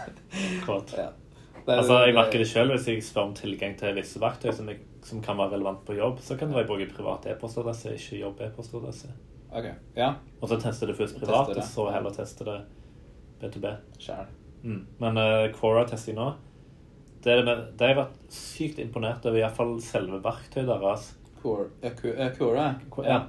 Kvot. 0.66 0.94
Ja. 0.98 1.10
Er- 1.10 1.78
Altså, 1.80 2.02
jeg 2.04 2.14
merker 2.18 2.42
det 2.42 2.48
sjøl 2.50 2.74
hvis 2.74 2.88
jeg 2.92 3.04
spør 3.08 3.30
om 3.30 3.34
tilgang 3.38 3.78
til 3.80 3.94
visse 3.96 4.20
verktøy 4.20 4.50
som, 4.52 4.68
jeg, 4.68 4.82
som 5.08 5.22
kan 5.24 5.38
være 5.40 5.54
relevant 5.56 5.86
på 5.88 5.96
jobb, 5.96 6.18
så 6.20 6.36
kan 6.36 6.52
jeg 6.52 6.68
bruke 6.68 6.90
privat 6.92 7.24
e-postadresse, 7.32 7.94
ikke 7.96 8.18
jobb-e-postadresse. 8.20 9.14
Ok, 9.54 9.70
ja. 9.96 10.10
Og 10.42 10.50
så 10.52 10.58
tester 10.60 10.90
det 10.92 10.98
først 10.98 11.16
privat, 11.22 11.54
og 11.56 11.64
så 11.64 11.86
heller 11.94 12.12
tester 12.18 12.50
det 12.50 12.58
B2B. 13.40 13.72
Sure. 14.00 14.26
Mm. 14.64 14.82
Men 15.00 15.18
uh, 15.22 15.46
Quora 15.56 15.86
tester 15.88 16.18
nå. 16.18 16.34
Det, 17.24 17.32
det, 17.38 17.46
med, 17.48 17.64
det 17.80 17.86
har 17.88 17.94
jeg 17.94 18.00
vært 18.02 18.20
sykt 18.36 18.80
imponert 18.84 19.24
over, 19.30 19.40
iallfall 19.40 19.78
selve 19.84 20.20
verktøyet 20.26 20.68
deres. 20.68 21.14
Quora. 22.92 23.08
Ja, 23.08 23.22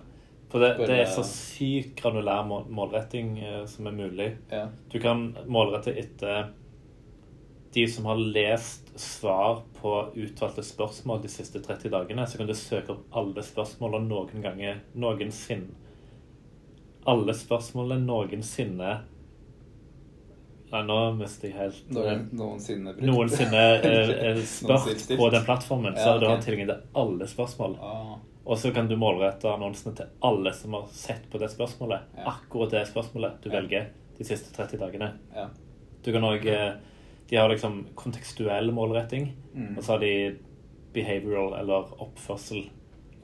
For 0.55 0.63
det, 0.63 0.87
det 0.87 1.01
er 1.03 1.09
så 1.11 1.25
sykt 1.27 1.97
granulær 1.99 2.45
mål, 2.47 2.69
målretting 2.71 3.33
eh, 3.43 3.63
som 3.67 3.89
er 3.91 3.97
mulig. 3.97 4.29
Ja. 4.53 4.69
Du 4.93 5.01
kan 5.03 5.33
målrette 5.51 5.91
etter 5.99 6.53
de 7.75 7.89
som 7.91 8.07
har 8.07 8.21
lest 8.23 8.93
svar 9.01 9.65
på 9.81 9.95
utvalgte 10.15 10.63
spørsmål 10.63 11.25
de 11.25 11.31
siste 11.33 11.59
30 11.59 11.91
dagene. 11.91 12.27
Så 12.31 12.39
kan 12.39 12.47
du 12.47 12.55
søke 12.55 12.95
opp 12.95 13.19
alle 13.19 13.43
spørsmålene 13.43 14.07
noen 14.07 14.45
ganger 14.45 14.79
noensinne. 14.95 15.75
Alle 17.11 17.35
spørsmålene 17.37 18.07
noensinne 18.07 18.93
Nei, 20.75 20.81
nå 20.89 20.95
mister 21.15 21.51
jeg 21.51 21.55
helt 21.55 21.91
eh, 21.91 21.95
Noen, 21.95 22.23
noensinne 22.35 22.95
brukt. 22.95 23.07
Noensinne 23.07 23.65
eh, 23.77 24.15
eh, 24.31 24.39
spurt 24.43 24.71
Noensinne 24.87 25.19
på 25.21 25.29
den 25.35 25.45
plattformen. 25.47 25.99
Så 25.99 26.15
Ja, 26.15 26.15
du 26.19 26.27
har 26.27 26.41
tilgjengelig 26.43 26.75
tilgang 26.75 26.87
til 26.87 27.03
alle 27.03 27.29
spørsmål. 27.31 27.77
Ah, 27.79 28.15
Og 28.47 28.59
så 28.61 28.73
kan 28.75 28.89
du 28.89 28.97
målrette 29.01 29.49
annonsene 29.49 29.95
til 29.97 30.07
alle 30.23 30.53
som 30.53 30.75
har 30.77 30.87
sett 30.93 31.31
på 31.33 31.39
det 31.41 31.49
spørsmålet. 31.51 32.01
Ja. 32.19 32.25
Akkurat 32.35 32.71
det 32.75 32.83
spørsmålet 32.91 33.41
du 33.43 33.49
Ja. 33.51 33.61
velger 33.61 33.87
de 34.19 34.25
siste 34.25 34.53
30 34.55 34.79
dagene. 34.79 35.13
ja. 35.35 35.49
Du 36.05 36.13
kan 36.13 36.23
òg 36.23 36.43
De 37.31 37.37
har 37.37 37.49
liksom 37.49 37.87
kontekstuell 37.95 38.71
målretting, 38.73 39.33
Mm. 39.55 39.79
og 39.79 39.83
så 39.85 39.93
har 39.93 39.99
de 40.01 40.37
behavioral 40.93 41.55
eller 41.59 41.89
oppførsel. 42.03 42.69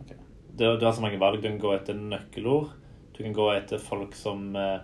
Okay. 0.00 0.16
Du, 0.56 0.64
du 0.78 0.84
har 0.86 0.92
så 0.92 1.02
mange 1.02 1.18
valg. 1.20 1.42
Du 1.42 1.48
kan 1.48 1.58
gå 1.58 1.74
etter 1.76 1.94
nøkkelord. 1.94 2.70
Du 3.12 3.22
kan 3.22 3.32
gå 3.34 3.50
etter 3.54 3.78
folk 3.78 4.14
som 4.14 4.56
uh, 4.56 4.78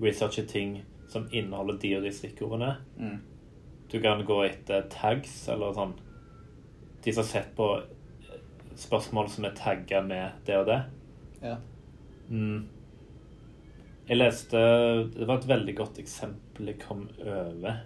researcher 0.00 0.46
ting 0.46 0.84
som 1.08 1.26
inneholder 1.32 1.78
de 1.78 1.96
og 1.96 2.02
de 2.04 2.12
stikkordene. 2.12 2.76
Mm. 2.98 3.18
Du 3.90 4.00
kan 4.00 4.22
gå 4.24 4.44
etter 4.44 4.82
tags, 4.88 5.48
eller 5.48 5.72
sånn 5.72 5.92
De 7.04 7.12
som 7.12 7.22
har 7.24 7.28
sett 7.28 7.56
på 7.56 7.66
eh, 7.78 7.82
spørsmål 8.80 9.28
som 9.32 9.46
er 9.48 9.56
tagga 9.56 10.00
med 10.04 10.46
det 10.46 10.56
og 10.60 10.70
det. 10.70 10.80
Ja. 11.42 11.56
Mm. 12.28 12.66
Jeg 14.06 14.18
leste 14.18 14.58
Det 15.14 15.26
var 15.26 15.38
et 15.38 15.48
veldig 15.48 15.74
godt 15.76 15.98
eksempel 16.02 16.72
jeg 16.72 16.80
kom 16.82 17.06
over. 17.20 17.82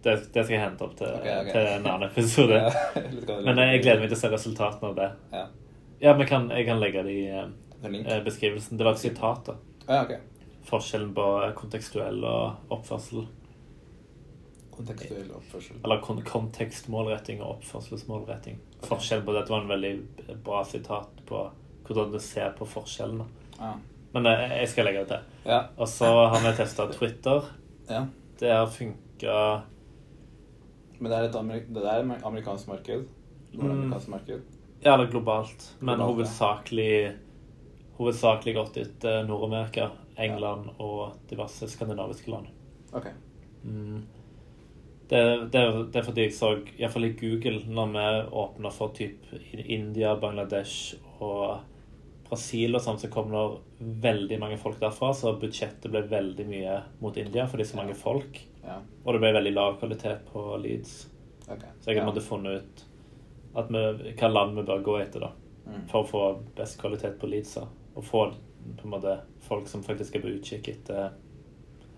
Det, 0.00 0.14
det 0.32 0.44
skal 0.46 0.54
jeg 0.54 0.62
hente 0.62 0.84
opp 0.86 0.94
til, 0.96 1.10
okay, 1.12 1.42
okay. 1.42 1.52
til 1.52 1.66
en 1.74 1.86
annen 1.86 2.08
episode. 2.08 2.60
Ja. 3.30 3.40
Men 3.44 3.60
jeg 3.60 3.82
gleder 3.84 4.00
meg 4.00 4.08
til 4.08 4.16
å 4.16 4.20
se 4.22 4.30
resultatene 4.32 4.90
av 4.90 4.96
det. 4.96 5.08
Ja. 5.34 5.42
Ja, 6.00 6.14
men 6.16 6.26
kan, 6.26 6.48
jeg 6.48 6.64
kan 6.64 6.80
legge 6.80 7.02
det 7.04 7.12
i 7.12 7.26
eh, 7.28 7.50
eh, 7.84 8.22
beskrivelsen. 8.24 8.78
Det 8.80 8.86
var 8.86 8.96
et 8.96 9.02
sitat. 9.02 9.50
da. 9.50 9.56
Ja, 9.84 9.98
okay. 10.06 10.22
Forskjellen 10.70 11.12
på 11.16 11.26
kontekstuell 11.58 12.24
og 12.24 12.72
oppførsel. 12.72 13.26
Kontekstuell 14.80 15.32
oppførsel. 15.36 15.80
Eller 15.84 16.00
kon 16.04 16.22
kontekstmålretting 16.24 17.42
og 17.42 17.58
oppførselsmålretting. 17.58 18.60
Forskjell 18.86 19.24
på 19.26 19.34
dette 19.36 19.52
var 19.52 19.64
en 19.64 19.72
veldig 19.74 19.92
bra 20.44 20.62
sitat 20.64 21.20
på 21.28 21.42
hvordan 21.86 22.12
du 22.14 22.20
ser 22.22 22.54
på 22.56 22.68
forskjellene. 22.68 23.26
Ja. 23.58 23.74
Men 24.14 24.26
eh, 24.26 24.56
jeg 24.62 24.70
skal 24.72 24.88
legge 24.88 25.04
det 25.04 25.12
til. 25.12 25.36
Ja. 25.50 25.60
Og 25.76 25.88
så 25.90 26.08
har 26.08 26.40
vi 26.44 26.54
testa 26.56 26.88
Twitter. 26.92 27.52
ja. 27.90 28.06
Det 28.40 28.48
har 28.48 28.66
funka 28.72 29.62
Men 30.98 31.10
det 31.10 31.16
er 31.18 31.24
et 31.26 31.34
amerik 31.36 31.66
det 31.68 31.82
er 31.84 32.06
amerikansk 32.24 32.68
marked. 32.68 33.04
Nordamerikansk 33.52 34.08
marked. 34.08 34.40
Ja, 34.80 34.94
eller 34.94 35.10
globalt. 35.10 35.76
Men 35.80 35.96
Globalt, 35.96 36.14
hovedsakelig 36.14 37.16
Hovedsakelig 37.98 38.54
gått 38.56 38.76
etter 38.80 39.26
Nord-Amerika, 39.28 39.90
England 40.16 40.70
og 40.78 41.18
diverse 41.28 41.68
skandinaviske 41.68 42.30
land. 42.32 42.46
Ok. 42.96 43.10
Mm. 43.62 44.06
Det, 45.10 45.20
det, 45.50 45.62
det 45.90 45.98
er 45.98 46.06
fordi 46.06 46.28
jeg 46.28 46.34
så, 46.36 46.52
iallfall 46.78 47.08
i 47.08 47.16
Google, 47.18 47.64
når 47.66 47.88
vi 47.96 48.06
åpna 48.44 48.70
for 48.70 48.92
typ 48.94 49.26
India, 49.52 50.12
Bangladesh 50.22 50.94
og 51.18 51.64
Brasil 52.28 52.78
og 52.78 52.84
sånn, 52.84 53.00
så 53.02 53.10
kom 53.10 53.32
det 53.34 53.42
veldig 54.04 54.38
mange 54.38 54.58
folk 54.62 54.78
derfra, 54.78 55.10
så 55.18 55.32
budsjettet 55.40 55.90
ble 55.90 56.04
veldig 56.06 56.46
mye 56.46 56.76
mot 57.02 57.16
India 57.18 57.48
fordi 57.50 57.66
så 57.66 57.80
mange 57.80 57.96
folk. 57.98 58.38
Ja. 58.62 58.78
Og 59.02 59.16
det 59.16 59.22
ble 59.24 59.32
veldig 59.34 59.54
lav 59.56 59.80
kvalitet 59.80 60.22
på 60.30 60.44
leads. 60.62 60.94
Okay. 61.48 61.74
Så 61.82 61.90
jeg 61.90 61.98
ja. 61.98 62.06
måtte 62.06 62.22
funnet 62.22 62.62
ut 62.62 62.84
at 63.58 63.72
vi, 63.74 64.14
hva 64.14 64.30
land 64.30 64.54
vi 64.60 64.66
bør 64.68 64.84
gå 64.86 64.98
etter 65.02 65.26
da, 65.26 65.34
Mm. 65.70 65.82
for 65.90 66.02
å 66.02 66.08
få 66.08 66.20
best 66.56 66.78
kvalitet 66.80 67.18
på 67.20 67.28
leadsa. 67.30 67.66
Og 67.94 68.04
få 68.04 68.22
på 68.76 68.84
en 68.86 68.90
måte 68.90 69.12
folk 69.44 69.68
som 69.68 69.82
faktisk 69.84 70.16
er 70.16 70.22
på 70.24 70.32
utkikk 70.32 70.70
etter 70.72 71.12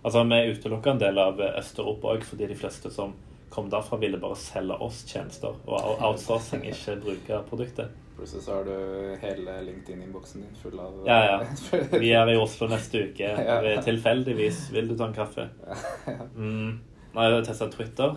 Altså, 0.03 0.25
vi 0.27 0.41
utelukka 0.51 0.91
en 0.91 1.03
del 1.03 1.19
av 1.23 1.41
Øst-Europa 1.41 2.17
òg, 2.17 2.25
fordi 2.27 2.49
de 2.51 2.59
fleste 2.59 2.91
som 2.91 3.15
kom 3.53 3.69
derfra, 3.71 3.99
ville 4.01 4.19
bare 4.19 4.37
selge 4.41 4.79
oss 4.83 5.03
tjenester. 5.07 5.59
Og 5.69 6.01
outsourcing, 6.03 6.65
ikke 6.67 6.97
bruke 7.05 7.43
produktet. 7.51 7.93
Plutselig 8.17 8.45
så 8.45 8.57
har 8.59 8.67
du 8.69 9.17
hele 9.23 9.55
LinkedIn-innboksen 9.67 10.45
din 10.45 10.59
full 10.61 10.81
av 10.81 10.99
Ja, 11.07 11.21
ja. 11.27 11.39
Vi 12.03 12.13
er 12.17 12.33
i 12.33 12.39
Oslo 12.41 12.69
neste 12.71 13.07
uke. 13.09 13.31
Tilfeldigvis 13.89 14.65
vil 14.73 14.91
du 14.91 14.97
ta 14.97 15.11
en 15.11 15.17
kaffe. 15.17 15.49
Mm. 16.33 16.81
Når 17.13 17.27
jeg 17.29 17.45
testa 17.45 17.67
Twitter, 17.69 18.15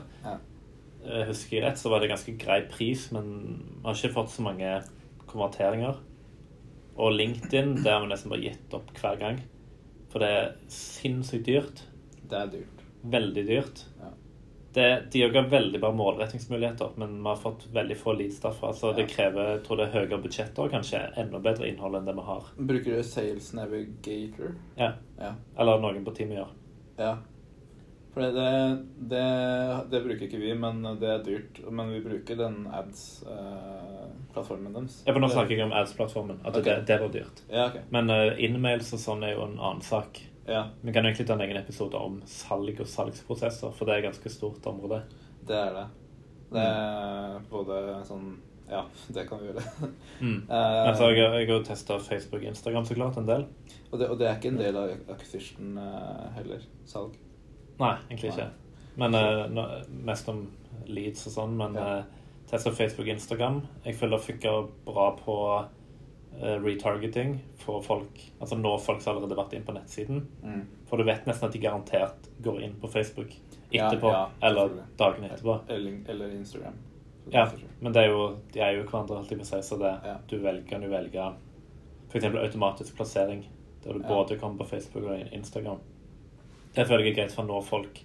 jeg 1.03 1.25
husker 1.27 1.57
jeg 1.57 1.63
rett, 1.65 1.79
så 1.79 1.89
var 1.91 1.99
det 1.99 2.07
ganske 2.13 2.31
grei 2.39 2.61
pris, 2.71 3.09
men 3.11 3.25
vi 3.81 3.83
har 3.83 3.97
ikke 3.97 4.13
fått 4.15 4.31
så 4.31 4.45
mange 4.45 4.69
konverteringer. 5.27 5.99
Og 6.95 7.11
LinkedIn, 7.11 7.75
det 7.83 7.91
har 7.91 7.99
vi 8.05 8.09
nesten 8.13 8.31
bare 8.31 8.45
gitt 8.45 8.77
opp 8.77 8.93
hver 9.01 9.19
gang. 9.19 9.41
For 10.15 10.23
det 10.23 10.27
er 10.31 10.51
sinnssykt 10.71 11.43
dyrt. 11.43 11.79
Det 12.23 12.37
er 12.39 12.51
dyrt. 12.53 12.83
Veldig 13.11 13.41
dyrt. 13.49 13.81
Ja. 13.99 14.13
Det, 14.77 14.85
de 15.11 15.23
har 15.25 15.49
veldig 15.51 15.81
bra 15.83 15.89
målrettingsmuligheter, 15.91 16.93
men 16.95 17.17
vi 17.17 17.27
har 17.27 17.35
fått 17.35 17.65
veldig 17.75 17.97
få 17.99 18.13
leads 18.15 18.39
derfra. 18.39 18.69
Så 18.73 18.93
det 18.95 19.09
krever 19.11 19.49
jeg 19.49 19.65
tror 19.67 19.81
det 19.81 19.89
er 19.89 19.97
høyere 19.97 20.21
budsjetter 20.23 20.63
og 20.63 20.71
kanskje 20.71 21.01
enda 21.19 21.43
bedre 21.43 21.67
innhold 21.67 21.99
enn 21.99 22.07
det 22.07 22.15
vi 22.15 22.25
har. 22.29 22.47
Bruker 22.71 22.95
du 22.95 23.03
Sales 23.03 23.51
Navigator? 23.59 24.55
Ja. 24.79 24.93
Ja. 25.19 25.33
Eller 25.59 25.83
noen 25.83 26.07
på 26.07 26.15
teamet 26.15 26.39
gjør. 26.39 26.55
Ja. 27.03 27.11
For 28.15 28.23
det, 28.23 28.31
det, 29.11 29.27
det, 29.91 29.99
bruker 30.05 30.29
ikke 30.29 30.39
vi, 30.39 30.53
men 30.55 30.79
det 31.01 31.09
er 31.11 31.23
dyrt. 31.25 31.57
Men 31.67 31.89
vi 31.91 31.97
bruker 31.99 32.37
den 32.39 32.61
ads-plattformen 32.71 34.71
deres. 34.77 35.01
Ja, 35.03 35.11
for 35.11 35.19
nå 35.19 35.27
snakker 35.33 35.51
jeg 35.57 35.65
om 35.67 35.75
ads-plattformen. 35.75 36.39
At 36.45 36.55
okay. 36.55 36.79
det, 36.79 36.87
det 36.87 36.95
var 37.01 37.09
dyrt. 37.11 37.41
Ja, 37.49 37.65
ok. 37.67 37.75
Men 37.91 38.07
uh, 38.13 38.31
innmails 38.39 38.93
og 38.95 39.01
sånn 39.03 39.23
er 39.27 39.35
jo 39.35 39.43
en 39.49 39.59
annen 39.59 39.83
sak. 39.83 40.23
Ja, 40.47 40.71
Vi 40.79 40.95
kan 40.95 41.03
jo 41.03 41.11
egentlig 41.11 41.27
ta 41.27 41.35
en 41.35 41.43
egen 41.43 41.59
episode 41.59 41.99
om 41.99 42.23
salg 42.29 42.79
og 42.79 42.87
salgsprosesser, 42.87 43.75
for 43.75 43.83
det 43.83 43.91
er 43.97 43.99
et 44.05 44.07
ganske 44.07 44.31
stort 44.31 44.63
område. 44.71 45.03
det 45.43 45.59
er 45.59 45.75
det. 45.75 45.83
Det 46.55 46.63
er 46.63 47.43
både 47.49 48.03
sånn 48.07 48.37
Ja, 48.69 48.85
det 49.15 49.27
kan 49.27 49.39
vi 49.43 49.51
gjøre. 49.51 49.63
Mm. 50.21 50.39
Eh, 50.55 50.83
Men 50.87 50.95
jeg, 50.95 51.19
jeg 51.19 51.51
har 51.51 51.67
testa 51.67 51.99
Facebook 51.99 52.39
og 52.45 52.49
Instagram 52.53 52.85
så 52.87 52.95
klart 52.95 53.19
en 53.19 53.27
del. 53.27 53.43
og, 53.91 53.99
det, 53.99 54.07
og 54.07 54.15
det 54.21 54.27
er 54.29 54.35
ikke 54.39 54.55
en 54.55 54.63
del 54.63 54.75
av 54.79 54.87
acquisition 55.11 55.75
eh, 55.83 56.27
heller. 56.39 56.63
Salg. 56.87 57.19
Nei, 57.79 57.95
egentlig 58.09 58.31
ikke. 58.33 58.49
Men 58.97 59.15
uh, 59.15 59.83
mest 60.05 60.29
om 60.31 60.45
leads 60.87 61.25
og 61.27 61.33
sånn. 61.33 61.57
Men 61.59 61.73
Ja. 61.75 61.97
uh, 61.99 62.03
testa 62.47 62.71
Facebook 62.71 63.07
og 63.07 63.13
Instagram. 63.15 63.61
Jeg 63.85 63.95
føler 63.95 64.17
det 64.17 64.25
funker 64.27 64.67
bra 64.85 65.09
på 65.17 65.35
uh, 65.59 66.57
retargeting 66.63 67.39
for 67.57 67.81
folk. 67.83 68.21
Altså 68.41 68.57
nå 68.59 68.77
folk 68.79 69.01
som 69.01 69.15
allerede 69.15 69.35
har 69.35 69.43
vært 69.45 69.53
inn 69.57 69.65
på 69.67 69.73
nettsiden. 69.75 70.27
Mm. 70.43 70.61
For 70.87 70.97
du 70.97 71.03
vet 71.07 71.25
nesten 71.27 71.47
at 71.49 71.53
de 71.53 71.59
garantert 71.59 72.29
går 72.43 72.61
inn 72.63 72.75
på 72.81 72.87
Facebook 72.91 73.31
etterpå. 73.71 74.11
ja, 74.11 74.27
eller 74.41 74.69
dagene 74.69 74.87
dagen 74.97 75.23
etterpå. 75.31 75.59
Eller, 75.69 75.97
eller 76.13 76.29
Instagram. 76.37 76.73
Ja, 77.33 77.47
men 77.81 77.91
det 77.91 78.03
er 78.03 78.11
jo, 78.13 78.37
de 78.53 78.59
er 78.61 78.75
jo 78.77 78.83
hverandre, 78.85 79.17
alltid 79.17 79.39
på 79.41 79.45
seg, 79.49 79.63
så 79.65 79.79
det, 79.81 79.91
Ja. 80.05 80.17
du 80.29 80.37
velger, 80.37 80.79
du 80.79 80.87
velger 80.87 81.33
f.eks. 82.11 82.25
automatisk 82.25 82.95
plassering, 82.95 83.41
der 83.83 83.93
du 83.93 83.99
Ja. 84.03 84.07
både 84.07 84.37
kommer 84.39 84.57
på 84.63 84.67
Facebook 84.69 85.03
og 85.09 85.33
Instagram. 85.33 85.79
Det 86.75 86.85
føler 86.87 87.05
jeg 87.05 87.13
er 87.13 87.19
greit 87.21 87.31
for 87.35 87.43
å 87.43 87.47
nå 87.47 87.61
folk. 87.63 87.99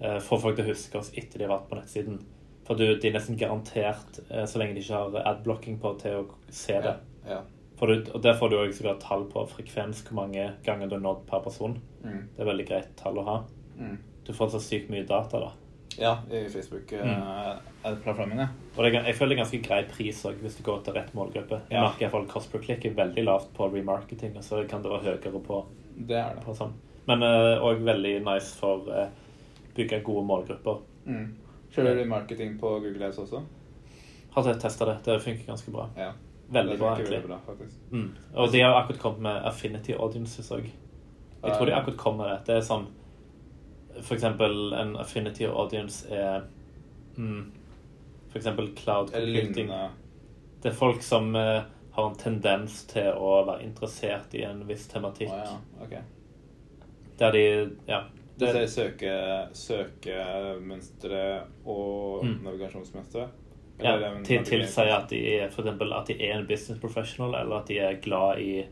eh, 0.00 0.18
Få 0.20 0.38
folk 0.40 0.56
til 0.56 0.66
å 0.66 0.68
huske 0.68 0.98
oss 0.98 1.12
etter 1.16 1.38
de 1.38 1.44
har 1.46 1.54
vært 1.58 1.68
på 1.70 1.78
nettsiden. 1.80 2.18
For 2.66 2.74
du, 2.76 2.84
de 2.98 3.08
er 3.08 3.12
nesten 3.14 3.38
garantert, 3.38 4.18
eh, 4.30 4.44
så 4.44 4.58
lenge 4.58 4.74
de 4.74 4.80
ikke 4.82 4.94
har 5.14 5.28
adblocking 5.34 5.78
på, 5.80 5.94
til 6.02 6.18
å 6.24 6.26
se 6.50 6.80
det. 6.82 6.96
Ja. 7.26 7.36
ja. 7.36 7.42
Du, 7.76 7.92
og 8.14 8.22
Der 8.22 8.34
får 8.34 8.50
du 8.50 8.56
også 8.56 8.94
tall 9.00 9.26
på 9.30 9.46
frekvens, 9.48 10.02
hvor 10.08 10.14
mange 10.22 10.52
ganger 10.64 10.88
du 10.88 10.96
har 10.96 11.02
nådd 11.04 11.26
per 11.28 11.40
person. 11.44 11.78
Mm. 12.02 12.28
Det 12.36 12.40
er 12.42 12.48
veldig 12.50 12.66
greit 12.68 12.96
tall 12.96 13.18
å 13.20 13.24
ha. 13.24 13.36
Mm. 13.78 13.98
Du 14.26 14.32
får 14.32 14.50
så 14.54 14.60
sykt 14.60 14.88
mye 14.90 15.04
data, 15.06 15.38
da. 15.40 15.52
ja, 15.98 16.14
i 16.30 16.48
Facebook 16.48 16.92
uh, 16.92 17.04
Mm. 17.06 17.22
ja. 18.40 18.48
Og 18.76 18.84
det 18.84 18.92
jeg 18.94 19.14
føler 19.14 19.34
det 19.34 19.38
er 19.38 19.42
ganske 19.44 19.62
grei 19.68 19.82
pris 19.88 20.24
også, 20.24 20.40
hvis 20.42 20.56
du 20.58 20.62
går 20.66 20.82
til 20.84 20.94
rett 20.94 21.12
målgruppe. 21.14 21.60
Jeg 21.70 21.76
Ja. 21.78 21.82
merker 21.86 22.00
i 22.00 22.04
hvert 22.08 22.10
fall 22.12 22.26
cost 22.26 22.50
per 22.52 22.58
click 22.58 22.84
er 22.84 22.90
veldig 22.96 23.24
lavt 23.24 23.52
på 23.54 23.68
remarketing, 23.72 24.36
og 24.36 24.42
så 24.42 24.66
kan 24.68 24.82
det 24.82 24.90
være 24.90 25.04
høyere 25.04 25.42
på, 25.46 25.64
Det 25.96 26.08
det. 26.08 26.42
på 26.44 26.54
sånn. 26.56 26.72
Men 27.06 27.22
òg 27.22 27.84
veldig 27.86 28.14
nice 28.26 28.50
for 28.58 28.88
uh, 28.90 29.06
bygge 29.76 30.00
gode 30.06 30.24
målgrupper. 30.26 30.80
Mm. 31.06 31.28
Kjører 31.74 32.00
du 32.00 32.08
marketing 32.10 32.56
på 32.58 32.70
Google 32.82 33.06
Ads 33.06 33.20
også? 33.22 33.42
Har 34.34 34.54
testa 34.60 34.84
det. 34.88 34.96
Det 35.04 35.20
funker 35.20 35.46
ganske 35.46 35.70
bra. 35.70 35.86
Ja. 35.96 36.12
Veldig 36.48 36.78
bra, 36.78 36.94
egentlig. 36.94 37.16
veldig 37.16 37.28
bra, 37.28 37.38
faktisk. 37.46 37.76
Mm. 37.92 38.10
Og 38.34 38.52
de 38.52 38.60
har 38.60 38.74
akkurat 38.80 38.98
kommet 38.98 39.20
med 39.20 39.36
Affinity 39.44 39.92
Audiences 39.92 40.50
òg. 40.52 40.66
Jeg 41.42 41.56
tror 41.56 41.66
de 41.66 41.74
akkurat 41.74 41.96
kom 41.96 42.16
med 42.16 42.30
det. 42.30 42.38
Det 42.46 42.56
er 42.56 42.66
sånn 42.66 42.86
For 44.02 44.16
eksempel 44.16 44.74
en 44.76 44.96
Affinity 45.00 45.46
Audience 45.46 46.08
er 46.12 46.44
mm, 47.16 47.44
For 48.28 48.38
eksempel 48.40 48.72
cloud 48.76 49.12
computing. 49.14 49.70
Det 50.62 50.72
er 50.72 50.76
folk 50.76 51.02
som 51.02 51.36
eh, 51.36 51.62
har 51.96 52.10
en 52.10 52.18
tendens 52.18 52.82
til 52.90 53.08
å 53.14 53.38
være 53.46 53.64
interessert 53.64 54.34
i 54.34 54.42
en 54.44 54.64
viss 54.68 54.86
tematikk. 54.90 55.32
Å 55.32 55.44
ja, 55.44 55.56
ok. 55.86 55.94
Der 57.18 57.32
de 57.32 57.70
Ja. 57.88 58.00
Det, 58.38 58.50
ser 58.52 58.66
søke, 58.68 59.12
søkemønstre 59.56 61.40
og 61.66 62.24
Mm. 62.24 62.40
navigasjonsmønstre? 62.44 63.28
ja 63.82 63.96
til, 64.24 64.44
tilsier 64.44 64.94
at 64.96 65.10
de 65.10 65.18
er 65.38 65.50
for 65.50 65.62
eksempel 65.62 65.92
at 65.92 66.06
de 66.08 66.14
er 66.22 66.38
en 66.38 66.46
business 66.46 66.80
professional, 66.80 67.34
eller 67.40 67.56
at 67.56 67.68
de 67.68 67.78
er 67.78 68.00
glad 68.00 68.38
i 68.40 68.62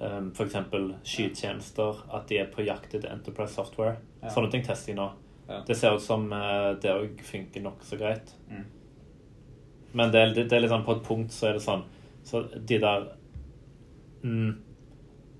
um, 0.00 0.32
f.eks. 0.34 0.56
skytjenester, 1.04 2.02
at 2.14 2.28
de 2.28 2.38
er 2.38 2.46
på 2.52 2.62
jakt 2.62 2.94
etter 2.94 3.10
Enterprise 3.12 3.54
Software. 3.54 3.96
Ja. 4.22 4.28
Sånne 4.28 4.50
ting 4.50 4.62
tester 4.64 4.92
de 4.92 4.96
nå. 5.00 5.08
Ja. 5.48 5.62
Det 5.66 5.76
ser 5.76 5.94
ut 5.96 6.02
som 6.02 6.26
uh, 6.32 6.74
det 6.82 6.90
òg 6.92 7.20
funker 7.24 7.62
nokså 7.64 7.96
greit. 7.98 8.34
Mm. 8.50 8.64
Men 9.92 10.10
det, 10.12 10.20
er- 10.20 10.34
det, 10.34 10.48
det 10.50 10.62
er 10.62 10.68
sånn 10.68 10.84
på 10.84 10.96
et 10.98 11.02
punkt 11.06 11.32
så 11.32 11.48
er 11.48 11.52
det 11.56 11.62
sånn 11.64 11.82
Så 12.24 12.42
de 12.68 12.78
der 12.78 13.06
mm, 14.22 14.54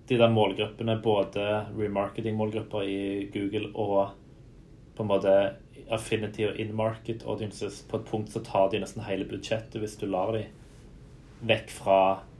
De 0.08 0.16
der 0.16 0.30
målgruppene, 0.32 0.94
både 1.04 1.42
remarketing-målgrupper 1.76 2.82
i 2.88 3.26
Google 3.34 3.68
og 3.74 4.14
på 4.96 5.02
en 5.04 5.10
måte 5.10 5.34
Affinity 5.92 6.46
og 6.48 6.56
in-market 6.60 7.22
audiences, 7.28 7.82
på 7.88 7.96
et 8.00 8.06
punkt 8.08 8.32
så 8.32 8.40
tar 8.44 8.70
de 8.72 8.80
nesten 8.82 9.04
hele 9.06 9.24
budsjettet 9.28 9.76
hvis 9.80 9.96
du 10.00 10.06
lar 10.10 10.32
de 10.34 10.42
vekk 11.48 11.68
fra 11.70 11.98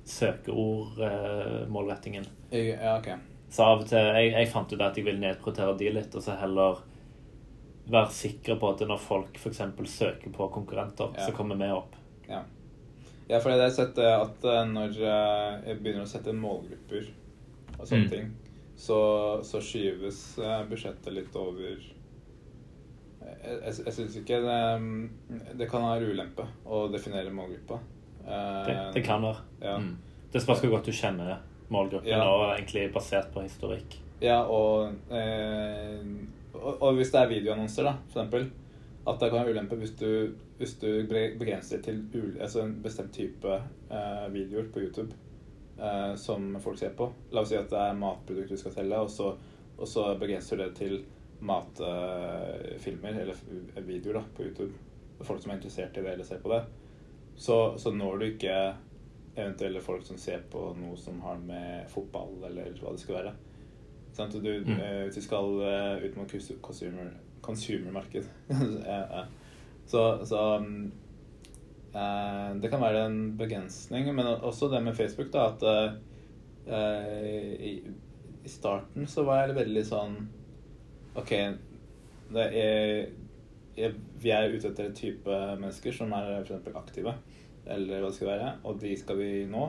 søkeordmålrettingen. 0.09 2.25
Jeg- 2.51 2.79
Ja, 2.83 2.99
ok. 2.99 3.09
Så 3.51 3.63
av 3.65 3.79
og 3.81 3.87
til 3.89 3.99
jeg, 3.99 4.33
jeg 4.33 4.49
fant 4.49 4.73
ut 4.73 4.81
at 4.81 4.97
jeg 4.97 5.05
ville 5.05 5.21
nedprioritere 5.21 5.77
de 5.79 5.91
litt, 5.91 6.15
og 6.15 6.23
så 6.23 6.37
heller 6.39 6.77
være 7.89 8.11
sikker 8.11 8.57
på 8.61 8.69
at 8.75 8.81
når 8.87 8.99
folk 8.99 9.35
f.eks. 9.39 9.59
søker 9.87 10.31
på 10.31 10.49
konkurrenter, 10.53 11.09
Ja. 11.17 11.27
så 11.27 11.33
kommer 11.33 11.57
vi 11.57 11.65
opp. 11.73 11.95
Ja. 12.29 12.43
ja, 13.29 13.39
for 13.41 13.51
jeg 13.51 13.61
har 13.61 13.71
sett 13.71 13.99
eh, 13.99 14.21
at 14.21 14.45
eh, 14.45 14.65
når 14.67 14.89
eh, 15.01 15.61
jeg 15.69 15.83
begynner 15.83 16.03
å 16.03 16.07
sette 16.07 16.33
målgrupper 16.33 17.07
og 17.79 17.87
sånne 17.87 18.05
Mm. 18.05 18.11
ting, 18.11 18.29
så, 18.77 18.99
så 19.43 19.61
skyves 19.63 20.39
eh, 20.39 20.65
budsjettet 20.71 21.13
litt 21.15 21.37
over 21.37 21.79
Jeg, 23.19 23.59
jeg, 23.65 23.75
jeg 23.87 23.93
syns 23.97 24.17
ikke 24.21 24.39
det, 24.45 24.59
mm, 24.81 25.11
det 25.59 25.67
kan 25.71 25.83
være 25.85 26.07
ulempe 26.13 26.45
å 26.67 26.85
definere 26.93 27.33
målgruppa. 27.35 27.79
Eh, 28.25 28.67
Det, 28.69 28.77
det 28.95 29.03
kan 29.05 29.23
være. 29.23 29.43
Ja. 29.63 29.77
Mm. 29.83 29.97
Det 30.33 30.43
spørs 30.45 30.61
hvor 30.63 30.71
godt 30.77 30.87
du 30.87 30.93
kjenner 30.93 31.39
målgruppen, 31.69 32.09
Ja. 32.09 32.23
og 32.25 32.55
egentlig 32.57 32.93
basert 32.95 33.31
på 33.35 33.43
historikk. 33.45 33.99
Ja, 34.23 34.43
og, 34.45 34.95
eh, 35.11 36.01
og, 36.55 36.83
og 36.83 36.95
hvis 36.97 37.11
det 37.13 37.21
er 37.21 37.29
videoannonser, 37.35 37.85
da, 37.85 37.97
for 38.09 38.21
eksempel, 38.23 38.49
at 39.09 39.21
det 39.21 39.31
kan 39.31 39.41
være 39.45 39.55
ulempe 39.55 39.77
hvis 39.81 39.95
du, 40.01 40.35
hvis 40.59 40.75
du 40.81 40.89
begrenser 41.09 41.79
det 41.79 41.85
til 41.85 42.01
ul, 42.23 42.33
altså 42.41 42.63
en 42.65 42.79
bestemt 42.83 43.13
type 43.13 43.47
eh, 43.91 44.27
videoer 44.35 44.71
på 44.73 44.81
YouTube 44.87 45.13
eh, 45.79 46.15
som 46.21 46.57
folk 46.61 46.79
ser 46.79 46.91
på. 46.99 47.11
La 47.33 47.41
oss 47.45 47.49
si 47.53 47.57
at 47.59 47.71
det 47.71 47.79
er 47.79 47.97
matprodukt 47.99 48.51
du 48.51 48.57
skal 48.61 48.73
selge, 48.75 48.99
og 48.99 49.11
så, 49.11 49.33
og 49.79 49.89
så 49.89 50.11
begrenser 50.21 50.57
du 50.59 50.65
det 50.65 50.75
til 50.79 50.99
matfilmer 51.41 53.21
eller 53.23 53.35
videoer 53.87 54.19
da, 54.21 54.25
på 54.37 54.43
YouTube. 54.49 54.73
Folk 55.23 55.43
som 55.43 55.53
er 55.53 55.59
interessert 55.59 55.97
i 55.99 56.03
det 56.05 56.13
eller 56.13 56.27
ser 56.27 56.41
på 56.43 56.53
det. 56.53 56.63
Så, 57.39 57.57
så 57.79 57.91
når 57.95 58.19
du 58.19 58.25
ikke 58.29 58.55
eventuelle 59.39 59.81
folk 59.83 60.03
som 60.07 60.19
ser 60.19 60.43
på 60.51 60.73
noe 60.79 60.97
som 60.99 61.21
har 61.23 61.39
med 61.39 61.87
fotball 61.93 62.41
eller 62.49 62.73
hva 62.81 62.91
det 62.95 63.03
skal 63.03 63.21
være. 63.21 63.35
Sant? 64.17 64.35
Du, 64.35 64.49
Mm. 64.59 64.81
eh, 64.81 65.05
hvis 65.07 65.17
vi 65.21 65.27
skal 65.29 65.61
eh, 65.63 66.05
ut 66.05 66.17
mot 66.17 66.33
consumer, 66.63 67.13
consumer, 67.41 68.03
ja. 68.87 69.25
Så, 69.87 70.25
så 70.27 70.59
mm, 70.59 70.87
eh, 70.87 71.08
Det 71.93 72.69
kan 72.69 72.83
være 72.83 73.07
en 73.09 73.21
begrensning, 73.39 74.11
men 74.15 74.27
også 74.27 74.69
det 74.73 74.83
med 74.85 74.97
Facebook, 74.97 75.31
da, 75.33 75.47
at 75.49 75.63
eh, 76.69 77.55
i, 77.65 77.73
i 78.45 78.49
starten 78.53 79.07
så 79.09 79.25
var 79.25 79.47
jeg 79.47 79.57
veldig 79.57 79.85
sånn 79.89 80.19
OK, 81.19 81.33
det 82.35 82.45
er, 82.61 82.93
jeg, 83.79 83.95
vi 84.21 84.33
er 84.35 84.53
ute 84.53 84.71
etter 84.71 84.91
en 84.91 84.97
type 84.97 85.41
mennesker 85.59 85.95
som 85.97 86.13
er 86.17 86.43
f.eks. 86.43 86.71
aktive, 86.77 87.15
eller 87.69 88.03
hva 88.03 88.11
det 88.11 88.19
skal 88.19 88.33
være, 88.35 88.53
og 88.69 88.81
de 88.83 88.95
skal 89.01 89.21
vi 89.21 89.33
nå. 89.51 89.67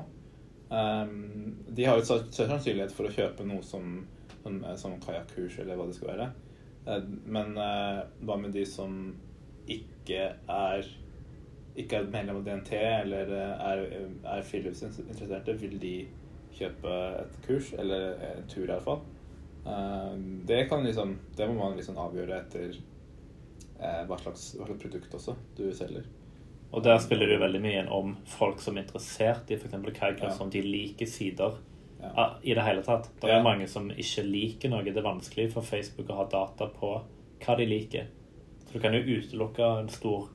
Um, 0.70 1.56
de 1.66 1.88
har 1.88 1.98
jo 1.98 2.06
større 2.06 2.52
sannsynlighet 2.52 2.94
for 2.94 3.10
å 3.10 3.14
kjøpe 3.14 3.48
noe 3.48 3.64
som, 3.66 4.04
som, 4.44 4.60
som 4.78 5.00
kajakkurs 5.02 5.58
eller 5.64 5.80
hva 5.80 5.88
det 5.90 5.98
skal 5.98 6.12
være. 6.12 6.30
Uh, 6.86 7.02
men 7.26 7.58
uh, 7.58 8.04
hva 8.28 8.38
med 8.42 8.54
de 8.54 8.68
som 8.70 9.00
ikke 9.70 10.28
er 10.36 10.92
ikke 11.76 12.00
er 12.00 12.10
medlem 12.12 12.40
av 12.40 12.46
DNT 12.46 12.74
eller 12.80 13.32
er, 13.36 13.84
er, 14.24 14.42
Philips 14.42 14.82
friluftsinteresserte? 14.82 15.56
Vil 15.62 15.78
de 15.80 15.94
kjøpe 16.58 16.94
et 17.22 17.40
kurs, 17.46 17.74
eller 17.78 18.16
en 18.32 18.48
tur 18.50 18.66
iallfall? 18.68 19.02
Uh, 19.66 20.16
det 20.48 20.70
kan 20.70 20.84
liksom 20.84 21.18
Det 21.36 21.48
må 21.48 21.54
man 21.60 21.76
liksom 21.78 21.98
avgjøre 22.00 22.38
etter 22.40 22.70
eh, 23.80 24.06
hva, 24.08 24.18
slags, 24.18 24.54
hva 24.58 24.66
slags 24.66 24.82
produkt 24.82 25.14
også 25.14 25.36
du 25.58 25.68
selger. 25.76 26.08
Og 26.72 26.84
der 26.86 27.00
spiller 27.02 27.28
det 27.28 27.40
veldig 27.42 27.62
mye 27.64 27.82
inn 27.82 27.90
om 27.94 28.14
folk 28.30 28.62
som 28.62 28.78
er 28.78 28.86
interessert 28.86 29.50
i 29.50 29.58
f.eks. 29.58 29.74
Kaikas, 29.98 30.38
Ja. 30.38 30.44
om 30.44 30.52
de 30.54 30.62
liker 30.62 31.10
sider 31.10 31.58
Ja. 32.00 32.36
i 32.44 32.54
det 32.54 32.64
hele 32.64 32.84
tatt. 32.84 33.10
Det 33.22 33.30
Ja. 33.30 33.40
er 33.40 33.44
mange 33.44 33.68
som 33.68 33.90
ikke 33.90 34.24
liker 34.24 34.70
noe. 34.70 34.84
Det 34.84 34.98
er 34.98 35.02
vanskelig 35.02 35.52
for 35.52 35.62
Facebook 35.62 36.08
å 36.10 36.16
ha 36.16 36.26
data 36.26 36.68
på 36.68 37.02
hva 37.40 37.58
de 37.58 37.66
liker. 37.66 38.08
Så 38.66 38.74
du 38.74 38.80
kan 38.80 38.94
jo 38.94 39.00
utelukke 39.02 39.80
en 39.80 39.90
stor 39.90 40.30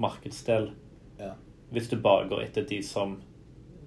markedsdel 0.00 0.70
Ja. 1.20 1.32
hvis 1.72 1.88
du 1.90 1.96
bare 2.00 2.28
går 2.30 2.42
etter 2.46 2.64
de 2.68 2.78
som 2.82 3.18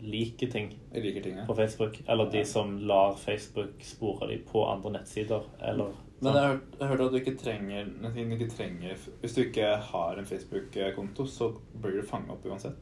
liker 0.04 0.50
ting 0.52 0.70
liker 0.94 1.22
ting, 1.24 1.38
ja. 1.40 1.46
på 1.48 1.56
Facebook, 1.56 2.02
eller 2.08 2.30
de 2.32 2.44
som 2.46 2.78
lar 2.78 3.16
Facebook 3.18 3.82
spore 3.88 4.28
dem 4.30 4.42
på 4.52 4.66
andre 4.68 4.92
nettsider, 5.00 5.42
eller 5.62 5.94
Men 6.22 6.34
jeg 6.36 6.44
har, 6.44 6.88
hørt, 6.88 7.02
at 7.02 7.12
du 7.12 7.18
ikke 7.18 7.36
trenger, 7.38 7.88
ikke 8.16 8.50
trenger 8.50 8.96
Hvis 9.22 9.34
du 9.36 9.42
ikke 9.42 9.76
har 9.92 10.16
en 10.18 10.26
Facebook-konto, 10.26 11.26
så 11.28 11.50
blir 11.82 11.98
du 12.02 12.08
fanga 12.08 12.32
opp 12.32 12.46
uansett. 12.46 12.78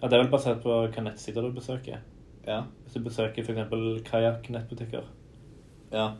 Ja, 0.00 0.08
Det 0.08 0.16
er 0.16 0.22
vel 0.22 0.30
basert 0.32 0.62
på 0.62 0.72
hvilke 0.80 1.02
nettsider 1.04 1.42
du 1.42 1.52
besøker. 1.52 1.98
Ja. 2.46 2.62
Hvis 2.84 2.94
du 2.94 3.00
besøker 3.04 3.42
f.eks. 3.44 4.02
kajakk-nettbutikker. 4.10 5.02
ja. 5.92 6.12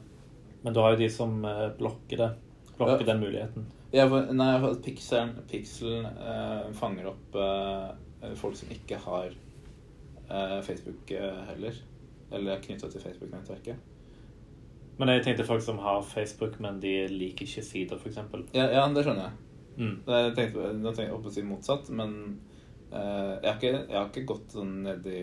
Men 0.62 0.75
du 0.75 0.81
har 0.81 0.90
jo 0.92 0.96
de 0.99 1.09
som 1.11 1.44
eh, 1.44 1.70
blokker 1.79 2.16
det. 2.16 2.31
Blokker 2.77 3.01
Ja. 3.07 3.12
den 3.12 3.20
muligheten. 3.20 3.66
Ja, 3.90 4.07
for, 4.07 4.29
nei, 4.35 4.74
pixelen, 4.85 5.33
pixelen 5.50 6.07
eh, 6.07 6.66
fanger 6.79 7.11
opp 7.11 7.38
eh, 7.42 8.35
folk 8.38 8.59
som 8.59 8.70
ikke 8.70 9.00
har 9.03 9.33
eh, 9.33 10.61
Facebook 10.66 11.11
eh, 11.11 11.40
heller. 11.50 11.81
Eller 12.31 12.55
er 12.55 12.62
knytta 12.62 12.90
til 12.90 13.03
Facebook-nettverket. 13.03 13.88
Men 15.00 15.11
jeg 15.14 15.24
tenkte 15.24 15.48
folk 15.48 15.62
som 15.64 15.81
har 15.83 16.03
Facebook, 16.07 16.61
men 16.62 16.79
de 16.83 16.92
liker 17.11 17.48
ikke 17.48 17.64
sider, 17.66 17.98
f.eks. 17.98 18.20
Ja, 18.55 18.68
ja, 18.68 18.87
det 18.94 19.03
skjønner 19.07 19.26
jeg. 19.26 19.37
Mm. 19.81 19.94
Jeg 20.07 20.33
tenkte, 20.37 20.64
jeg 20.66 20.81
tenkte 20.85 21.07
jeg 21.07 21.14
opp 21.16 21.26
å 21.26 21.35
si 21.35 21.44
motsatt, 21.46 21.90
men 21.96 22.16
eh, 22.92 23.37
jeg, 23.40 23.46
har 23.48 23.57
ikke, 23.57 23.70
jeg 23.72 23.96
har 23.96 24.11
ikke 24.11 24.26
gått 24.29 24.55
sånn 24.55 24.74
nedi 24.85 25.20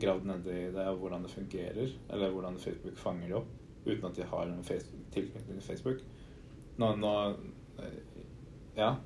gravd 0.00 0.30
nedi 0.30 0.60
det 0.74 0.86
og 0.90 1.02
hvordan 1.02 1.26
det 1.26 1.34
fungerer, 1.34 1.98
eller 2.10 2.32
hvordan 2.32 2.56
Facebook 2.62 2.98
fanger 2.98 3.28
det 3.28 3.38
opp, 3.42 3.52
uten 3.84 4.08
at 4.08 4.16
de 4.18 4.30
har 4.30 4.48
en 4.48 4.64
Facebook, 4.66 5.04
tilknytning 5.14 5.60
til 5.60 5.68
Facebook. 5.68 6.00
Nå, 6.80 6.94
nå 6.98 7.12
Ja. 8.76 8.96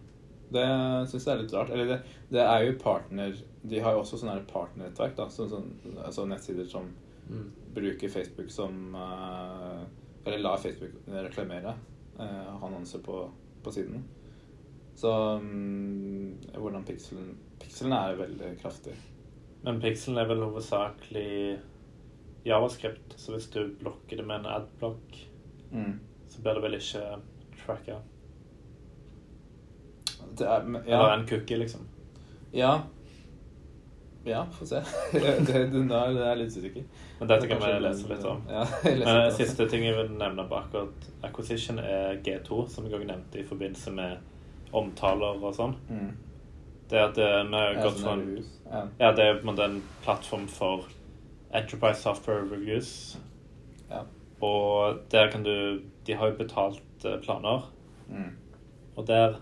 Det 0.48 0.64
syns 1.10 1.26
jeg 1.26 1.34
er 1.34 1.42
litt 1.42 1.52
rart. 1.52 1.70
Eller 1.74 1.86
det, 1.90 1.98
det 2.32 2.40
er 2.40 2.62
jo 2.64 2.78
partner 2.80 3.34
De 3.68 3.80
har 3.84 3.92
jo 3.92 4.00
også 4.00 4.16
sånne 4.22 4.38
partnernettverk, 4.48 5.16
da. 5.18 5.26
Så, 5.28 5.44
sånn, 5.50 5.74
altså 6.04 6.26
nettsider 6.30 6.68
som 6.70 6.94
Mm. 7.28 7.50
bruker 7.76 8.08
Facebook 8.08 8.48
som 8.50 8.94
uh, 8.96 9.82
Eller 10.24 10.38
lar 10.40 10.56
Facebook 10.56 10.94
reklamere. 11.12 11.74
Uh, 12.18 12.54
annonser 12.64 13.02
på, 13.04 13.18
på 13.62 13.72
siden. 13.74 14.00
Så 14.96 15.10
um, 15.36 16.38
hvordan 16.56 16.86
pikselen 16.88 17.34
Pikselen 17.60 17.92
er 17.92 18.16
veldig 18.16 18.54
kraftig. 18.62 18.94
Men 19.62 19.76
pikselen 19.82 20.16
er 20.22 20.30
vel 20.30 20.40
hovedsakelig 20.46 21.58
javascript, 22.48 23.12
så 23.20 23.34
hvis 23.36 23.50
du 23.52 23.74
blokker 23.82 24.16
det 24.22 24.24
med 24.26 24.40
en 24.40 24.52
adblock, 24.62 25.24
Mm. 25.70 25.98
så 26.32 26.40
blir 26.40 26.54
det 26.56 26.62
vel 26.64 26.78
ikke 26.78 27.02
tracka. 27.66 27.98
Det 30.38 30.46
er, 30.46 30.68
ja. 30.86 30.98
Eller 30.98 31.12
en 31.18 31.26
cookie, 31.28 31.56
liksom. 31.60 31.86
ja. 32.52 32.76
Ja, 34.24 34.42
få 34.52 34.66
se. 34.66 34.80
det, 35.12 35.30
det, 35.46 35.60
nå 35.72 35.94
er 35.94 36.16
jeg 36.18 36.38
litt 36.42 36.56
usikker. 36.58 36.82
Men 37.20 37.28
dette 37.30 37.46
kan 37.48 37.60
vi 37.62 37.68
lese 37.80 38.08
litt 38.10 38.24
om. 38.28 38.42
Ja, 38.50 38.64
Men 38.84 38.98
litt. 39.00 39.36
Siste 39.38 39.64
ting 39.70 39.84
jeg 39.86 39.94
vil 39.96 40.10
nevne 40.20 40.44
på 40.50 40.58
akkurat 40.58 41.06
acquisition, 41.24 41.78
er 41.80 42.18
G2, 42.26 42.58
som 42.68 42.84
jeg 42.84 42.98
også 42.98 43.08
nevnte 43.08 43.40
i 43.40 43.46
forbindelse 43.48 43.92
med 43.96 44.74
omtaler 44.76 45.38
og 45.40 45.54
sånn. 45.56 45.72
Mm. 45.88 46.10
Det 46.90 47.00
at 47.00 47.18
eh, 47.24 47.40
vi 47.48 47.56
har 47.62 47.80
gått 47.86 48.02
sånn. 48.02 48.26
Ja. 48.66 48.82
Ja, 49.00 49.12
det 49.16 49.24
er 49.30 49.38
på 49.40 49.46
en 49.46 49.50
måte 49.54 49.64
en 49.70 49.80
plattform 50.04 50.44
for 50.52 50.84
Enterprise 51.56 52.02
Software 52.04 52.44
Reviews. 52.50 52.90
Ja. 53.88 54.02
Og 54.44 55.00
der 55.14 55.30
kan 55.32 55.42
du 55.46 55.80
De 56.06 56.14
har 56.20 56.30
jo 56.34 56.36
betalt 56.42 57.04
eh, 57.08 57.16
planer, 57.24 57.70
Mm. 58.08 58.30
og 58.96 59.06
der 59.08 59.34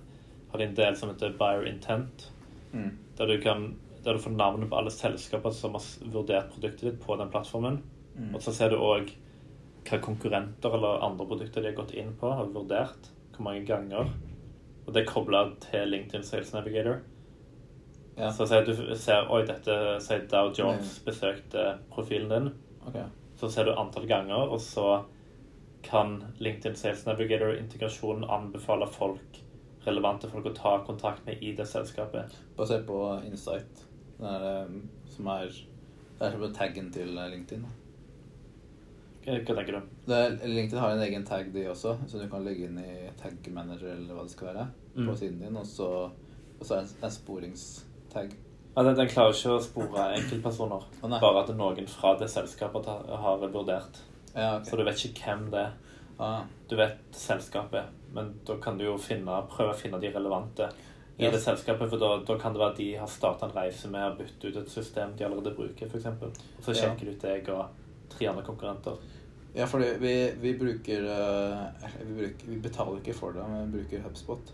har 0.56 0.64
de 0.64 0.70
en 0.70 0.78
del 0.78 0.96
som 0.98 1.12
heter 1.12 1.36
Buyer 1.38 1.68
Intent, 1.68 2.30
Mm. 2.72 2.90
der 3.16 3.26
du 3.26 3.40
kan 3.40 3.76
der 4.06 4.14
du 4.14 4.18
får 4.18 4.30
navnet 4.30 4.70
på 4.70 4.76
alle 4.78 4.90
selskaper 4.90 5.50
som 5.50 5.74
har 5.74 5.82
vurdert 6.12 6.52
produktet 6.52 6.80
ditt 6.86 7.00
på 7.02 7.16
den 7.18 7.30
plattformen. 7.30 7.80
Mm. 8.14 8.34
Og 8.34 8.42
så 8.42 8.52
ser 8.54 8.70
du 8.70 8.76
òg 8.78 9.10
hva 9.86 9.98
konkurrenter 10.02 10.74
eller 10.78 11.02
andre 11.02 11.26
produkter 11.26 11.62
de 11.62 11.72
har 11.72 11.78
gått 11.78 11.94
inn 11.98 12.12
på, 12.20 12.30
har 12.30 12.46
vurdert, 12.54 13.10
hvor 13.34 13.48
mange 13.48 13.64
ganger. 13.66 14.12
Og 14.86 14.94
det 14.94 15.02
er 15.02 15.10
kobla 15.10 15.42
til 15.60 15.90
LinkedIn 15.90 16.22
Sales 16.22 16.52
Navigator. 16.54 17.00
Ja. 18.16 18.30
Så 18.32 18.46
sier 18.46 18.64
du 18.64 18.72
ser 18.96 19.26
Oi, 19.30 19.42
dette 19.44 19.74
sier 20.00 20.22
Dow 20.30 20.52
Jones 20.54 21.00
besøkte 21.04 21.66
profilen 21.90 22.30
din. 22.30 22.52
Okay. 22.86 23.04
Så 23.36 23.50
ser 23.52 23.66
du 23.66 23.74
antall 23.74 24.06
ganger, 24.06 24.46
og 24.54 24.60
så 24.62 25.02
kan 25.82 26.20
LinkedIn 26.38 26.78
Sales 26.78 27.04
Navigator-integrasjonen 27.06 28.24
anbefale 28.30 28.86
folk, 28.86 29.42
relevante 29.86 30.28
folk 30.30 30.46
å 30.50 30.54
ta 30.56 30.76
kontakt 30.86 31.24
med 31.26 31.42
i 31.42 31.52
det 31.56 31.66
selskapet. 31.70 32.34
Basert 32.58 32.86
på 32.88 33.00
Insight, 33.26 33.84
det 34.18 34.26
er, 34.26 34.46
eh, 34.64 34.76
som 35.14 35.26
er 35.28 35.50
Det 36.18 36.26
er 36.26 36.30
som 36.32 36.52
taggen 36.54 36.90
til 36.92 37.08
LinkedIn. 37.12 37.64
Hva 39.26 39.34
hva 39.44 39.54
tenker 39.58 39.74
du? 39.74 39.88
Det 40.06 40.20
LinkedIn 40.46 40.78
har 40.80 40.90
en 40.94 41.02
egen 41.02 41.24
tag, 41.26 41.52
de 41.52 41.64
også, 41.68 41.96
så 42.08 42.18
du 42.22 42.28
kan 42.30 42.44
legge 42.46 42.68
inn 42.68 42.78
i 42.78 43.10
tag 43.20 43.36
manager 43.52 43.90
eller 43.92 44.14
hva 44.14 44.22
det 44.22 44.30
skal 44.30 44.48
være, 44.54 44.66
Mm. 44.96 45.06
på 45.08 45.16
siden 45.18 45.38
din. 45.40 45.56
Og 45.56 45.66
så, 45.66 45.88
og 46.60 46.62
så 46.64 46.76
er 46.78 46.82
det 46.86 47.02
en 47.04 47.10
sporingstag. 47.10 48.30
Ja, 48.76 48.82
den, 48.82 48.94
den 48.96 49.08
klarer 49.08 49.34
ikke 49.34 49.56
å 49.58 49.62
spore 49.64 50.06
enkeltpersoner. 50.16 50.84
Oh, 51.02 51.10
bare 51.20 51.42
at 51.42 51.52
noen 51.56 51.86
fra 51.88 52.14
det 52.16 52.28
selskapet 52.30 52.86
har 52.86 53.38
vurdert. 53.52 54.00
Ja, 54.34 54.56
okay. 54.56 54.70
Så 54.70 54.76
du 54.76 54.84
vet 54.84 55.04
ikke 55.04 55.24
hvem 55.26 55.50
det 55.50 55.60
er. 55.60 55.72
Ah, 56.18 56.42
Du 56.68 56.76
vet 56.76 56.98
selskapet, 57.12 57.84
men 58.14 58.34
da 58.46 58.56
kan 58.62 58.78
du 58.78 58.84
jo 58.84 58.96
finne, 58.98 59.42
prøve 59.50 59.72
å 59.74 59.76
finne 59.76 60.00
de 60.00 60.08
relevante 60.10 60.68
i 61.18 61.24
yes. 61.24 61.32
det 61.34 61.40
selskapet. 61.42 61.88
For 61.90 61.98
da, 62.00 62.08
da 62.24 62.38
kan 62.38 62.52
det 62.52 62.60
være 62.60 62.76
de 62.76 62.86
har 62.96 63.06
starta 63.08 63.46
en 63.46 63.52
reise 63.56 63.88
med 63.92 64.02
å 64.12 64.16
bytte 64.18 64.48
ut 64.48 64.56
et 64.62 64.68
system 64.72 65.12
de 65.16 65.24
allerede 65.24 65.54
bruker, 65.56 65.86
f.eks. 65.86 66.06
Og 66.06 66.64
så 66.64 66.72
Ja. 66.74 66.80
sjekker 66.82 67.04
du 67.06 67.10
ut 67.12 67.20
deg 67.22 67.48
og 67.48 67.66
tre 68.08 68.26
andre 68.28 68.42
konkurrenter. 68.44 68.96
ja, 69.54 69.64
for 69.66 69.78
vi, 69.80 70.14
vi 70.40 70.54
bruker 70.58 71.04
eh, 71.08 71.90
vi, 72.04 72.14
bruker, 72.20 72.46
vi 72.48 72.56
betaler 72.60 72.98
ikke 73.00 73.14
for 73.14 73.32
det, 73.32 73.44
men 73.48 73.72
vi 73.72 73.78
bruker 73.82 74.02
HubSpot. 74.02 74.52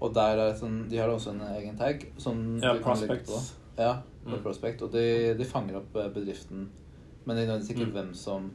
Og 0.00 0.14
der 0.14 0.38
er 0.38 0.54
sånn, 0.56 0.88
de 0.88 0.96
har 0.96 1.08
også 1.12 1.30
en 1.34 1.42
egen 1.58 1.76
tag 1.76 2.06
som 2.18 2.58
Ja, 2.62 2.74
prospects. 2.82 3.54
Ja, 3.78 4.00
Mm. 4.28 4.42
Prospect. 4.42 4.82
Og 4.82 4.90
de, 4.92 5.32
de 5.38 5.44
fanger 5.44 5.76
opp 5.78 5.94
eh, 5.96 6.08
bedriften. 6.12 6.66
Men 7.24 7.36
de 7.38 7.46
vet 7.48 7.68
ikke 7.70 7.86
Mm. 7.86 7.92
hvem 7.94 8.14
som 8.14 8.50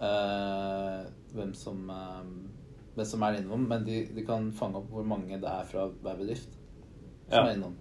eh, 0.00 1.04
Hvem 1.34 1.54
som 1.54 1.90
uh, 1.90 2.22
Hvem 2.94 3.04
som 3.06 3.22
er 3.22 3.38
innom. 3.40 3.66
Men 3.68 3.84
de, 3.84 4.04
de 4.14 4.24
kan 4.26 4.50
fange 4.52 4.76
opp 4.80 4.88
hvor 4.90 5.04
mange 5.06 5.38
det 5.40 5.48
er 5.50 5.64
fra 5.64 5.86
hver 6.02 6.16
bedrift 6.18 6.50
som 7.28 7.44
Ja. 7.44 7.44
er 7.46 7.54
innom. 7.56 7.76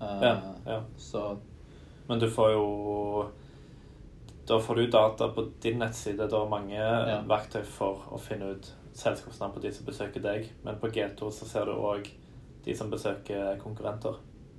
Uh, 0.00 0.22
Ja, 0.22 0.54
ja. 0.66 0.80
Så 0.96 1.36
Men 2.08 2.18
du 2.20 2.28
får 2.30 2.50
jo 2.52 3.30
Da 4.46 4.58
får 4.60 4.74
du 4.76 4.86
data 4.90 5.28
på 5.32 5.46
din 5.62 5.78
nettside. 5.78 6.16
Det 6.28 6.32
er 6.32 6.48
mange 6.48 6.74
Ja. 6.76 7.22
verktøy 7.22 7.62
for 7.64 8.04
å 8.12 8.18
finne 8.20 8.50
ut 8.54 8.72
selskapsnavn 8.94 9.54
på 9.54 9.60
de 9.62 9.72
som 9.72 9.86
besøker 9.86 10.20
deg. 10.22 10.50
Men 10.64 10.76
på 10.78 10.88
G2 10.92 11.30
så 11.32 11.46
ser 11.48 11.64
du 11.64 11.72
òg 11.72 12.08
de 12.64 12.74
som 12.76 12.90
besøker 12.90 13.56
konkurrenter. 13.58 14.14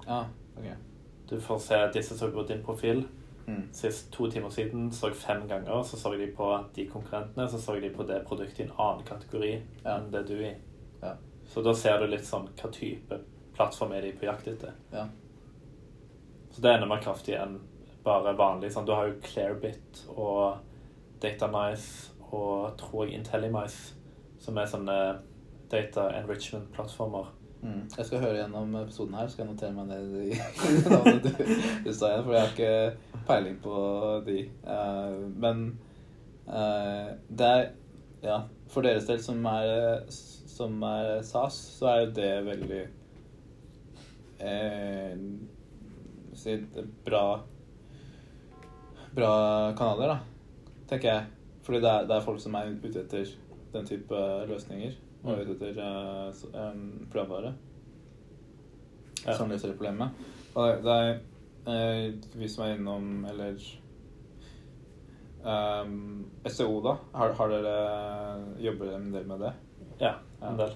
ja, 0.07 0.25
ok. 0.57 0.65
Du 1.29 1.39
får 1.39 1.59
se 1.59 1.75
disse 1.93 2.17
som 2.17 2.31
går 2.31 2.43
på 2.43 2.47
din 2.47 2.63
profil. 2.63 3.07
Mm. 3.47 3.67
Sist 3.73 4.11
to 4.11 4.27
timer 4.31 4.49
siden 4.49 4.87
så 4.91 5.07
jeg 5.11 5.15
fem 5.15 5.47
ganger. 5.47 5.83
Så 5.83 5.97
så 6.01 6.15
de 6.17 6.27
på 6.33 6.47
de 6.73 6.87
konkurrentene, 6.89 7.47
så 7.49 7.59
så 7.61 7.75
de 7.81 7.89
på 7.93 8.03
det 8.07 8.23
produktet 8.25 8.59
i 8.59 8.63
en 8.63 8.71
annen 8.79 9.03
kategori 9.05 9.51
Ja. 9.83 9.97
enn 9.97 10.11
det 10.11 10.23
du 10.27 10.33
er 10.39 10.47
i. 10.51 10.55
Ja. 11.03 11.15
Så 11.45 11.61
da 11.63 11.73
ser 11.73 11.99
du 11.99 12.07
litt 12.07 12.25
sånn 12.25 12.47
hva 12.57 12.71
type 12.73 13.19
plattform 13.53 13.91
er 13.93 14.01
de 14.01 14.11
på 14.13 14.25
jakt 14.25 14.47
etter. 14.47 14.73
ja. 14.91 15.07
Så 16.51 16.61
det 16.61 16.71
er 16.71 16.75
enda 16.77 16.87
mer 16.87 17.01
kraftig 17.03 17.35
enn 17.35 17.59
bare 18.03 18.33
vanlig. 18.37 18.71
Sånn, 18.71 18.85
du 18.85 18.93
har 18.93 19.07
jo 19.07 19.19
Clearbit 19.21 20.05
og 20.15 20.57
Datanice 21.19 22.11
og 22.31 22.77
tror 22.77 23.05
jeg 23.05 23.19
Intellimize, 23.19 23.93
som 24.39 24.57
er 24.57 24.65
sånne 24.65 25.19
data 25.69 26.09
enrichment-plattformer. 26.21 27.27
Mm. 27.61 27.85
Jeg 27.97 28.05
skal 28.05 28.21
høre 28.21 28.37
gjennom 28.37 28.75
episoden 28.77 29.15
her, 29.17 29.29
skal 29.31 29.45
jeg 29.45 29.53
notere 29.53 29.73
meg 29.73 29.87
ned 29.89 30.11
i 30.21 30.35
navnet 30.91 31.23
du, 31.25 31.31
du 31.85 31.89
sa 31.93 32.11
igjen, 32.11 32.25
for 32.25 32.35
jeg 32.35 32.43
har 32.43 32.51
ikke 32.53 33.23
peiling 33.25 33.57
på 33.63 33.77
de. 34.27 34.43
Uh, 34.67 35.15
men 35.41 35.65
uh, 36.47 37.15
det 37.29 37.49
er 37.49 37.65
Ja, 38.25 38.39
for 38.73 38.81
deres 38.81 39.05
del 39.05 39.19
som 39.21 39.43
er, 39.45 40.05
som 40.09 40.81
er 40.87 41.19
SAS, 41.25 41.57
så 41.79 41.89
er 41.91 41.99
jo 41.99 42.13
det 42.17 42.29
veldig 42.47 42.79
eh, 44.39 45.11
si 46.33 46.55
bra 47.05 47.25
Bra 49.15 49.29
kanaler, 49.77 50.15
da, 50.15 50.71
tenker 50.89 51.11
jeg. 51.11 51.27
Fordi 51.63 51.79
det 51.81 51.91
er, 51.91 52.07
det 52.09 52.15
er 52.17 52.25
folk 52.25 52.41
som 52.41 52.57
er 52.57 52.73
ute 52.73 53.03
etter 53.03 53.29
den 53.75 53.85
type 53.89 54.21
løsninger. 54.49 54.91
Og 55.25 55.31
Mm. 55.37 55.39
ute 55.51 55.69
etter 55.69 55.79
uh, 56.53 56.73
programvare 57.11 57.53
Ja. 59.25 59.33
som 59.33 59.49
løser 59.49 59.67
det 59.71 59.77
problemet. 59.77 60.09
Og 60.55 60.83
det 60.83 60.91
er 60.93 61.19
eh, 61.67 62.13
vi 62.37 62.47
som 62.47 62.63
er 62.65 62.75
innom, 62.75 63.25
eller 63.25 63.55
um, 65.45 66.25
SEO, 66.47 66.81
da. 66.85 66.93
Har, 67.17 67.33
har 67.33 67.47
dere 67.49 67.75
Jobber 68.61 68.85
dere 68.85 68.99
en 69.01 69.11
del 69.13 69.25
med 69.27 69.39
det? 69.39 69.53
Ja, 70.01 70.13
en 70.45 70.57
del. 70.59 70.75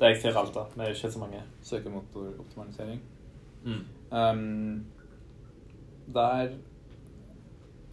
Det 0.00 0.10
jeg 0.12 0.20
sier 0.20 0.36
alt, 0.36 0.52
da. 0.54 0.66
Vi 0.74 0.84
er 0.84 0.92
ikke 0.92 1.10
så 1.12 1.18
mange. 1.22 1.42
Søkemotoroptimalisering. 1.64 3.00
Um, 4.12 4.84
der 6.14 6.52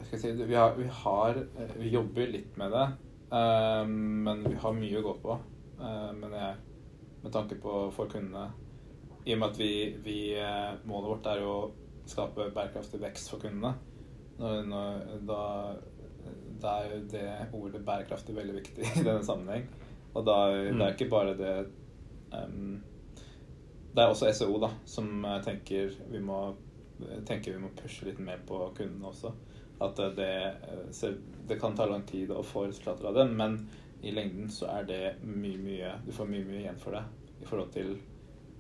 skal 0.04 0.20
jeg 0.20 0.22
si 0.22 0.44
Vi 0.44 0.54
har, 0.54 0.76
vi, 0.78 0.84
har, 0.92 1.40
eh, 1.58 1.72
vi 1.80 1.90
jobber 1.90 2.28
litt 2.28 2.58
med 2.58 2.72
det, 2.76 2.88
um, 3.34 3.94
men 4.28 4.44
vi 4.48 4.56
har 4.62 4.76
mye 4.78 5.00
å 5.00 5.06
gå 5.08 5.14
på, 5.24 5.38
uh, 5.82 6.12
men 6.18 6.36
jeg, 6.38 6.60
med 7.24 7.34
tanke 7.34 7.58
på 7.64 7.78
for 7.96 8.12
kundene. 8.12 8.52
I 9.26 9.34
og 9.36 9.40
med 9.40 9.54
at 9.54 9.60
vi, 9.62 9.72
vi 10.04 10.18
eh, 10.36 10.74
målet 10.84 11.08
vårt 11.14 11.28
er 11.32 11.44
å 11.48 11.54
skape 12.12 12.50
bærekraftig 12.52 13.00
vekst 13.00 13.30
for 13.32 13.40
kundene. 13.40 13.70
Når, 14.36 14.66
når, 14.68 14.98
da, 15.30 15.38
da 16.60 16.74
er 16.82 16.90
jo 16.98 16.98
det 17.14 17.24
ordet 17.56 17.80
bærekraftig 17.88 18.36
veldig 18.36 18.56
viktig 18.58 18.84
i 19.00 19.06
denne 19.06 19.24
sammenheng. 19.24 19.70
Og 20.14 20.26
da, 20.28 20.36
det 20.52 20.74
Mm. 20.76 20.82
er 20.84 20.92
ikke 20.98 21.08
bare 21.14 21.38
det 21.40 21.54
um, 22.36 22.84
Det 23.96 24.04
er 24.04 24.12
også 24.12 24.34
SEO 24.36 24.60
da, 24.60 24.74
som 24.90 25.24
eh, 25.26 25.40
tenker 25.46 25.96
vi 26.12 26.20
må, 26.20 26.42
tenker 27.30 27.54
vi 27.56 27.62
må 27.64 27.72
pushe 27.78 28.10
litt 28.10 28.20
mer 28.20 28.44
på 28.48 28.60
kundene 28.76 29.08
også. 29.14 29.32
At 29.88 30.00
eh, 30.04 30.12
det, 30.20 30.30
eh, 30.68 30.84
ser- 30.92 31.22
det 31.48 31.60
kan 31.62 31.76
ta 31.76 31.86
lang 31.86 32.04
tid 32.08 32.32
å 32.32 32.44
få 32.44 32.68
resultater 32.68 33.08
av 33.10 33.14
det, 33.18 33.26
men 33.36 33.58
i 34.04 34.12
lengden 34.12 34.50
så 34.52 34.68
er 34.80 34.84
det 34.88 35.02
mye, 35.24 35.58
mye 35.64 35.92
Du 36.06 36.12
får 36.12 36.26
mye, 36.28 36.44
mye 36.48 36.60
igjen 36.66 36.80
for 36.80 36.92
det 36.92 37.04
i 37.42 37.46
forhold 37.46 37.72
til 37.74 37.94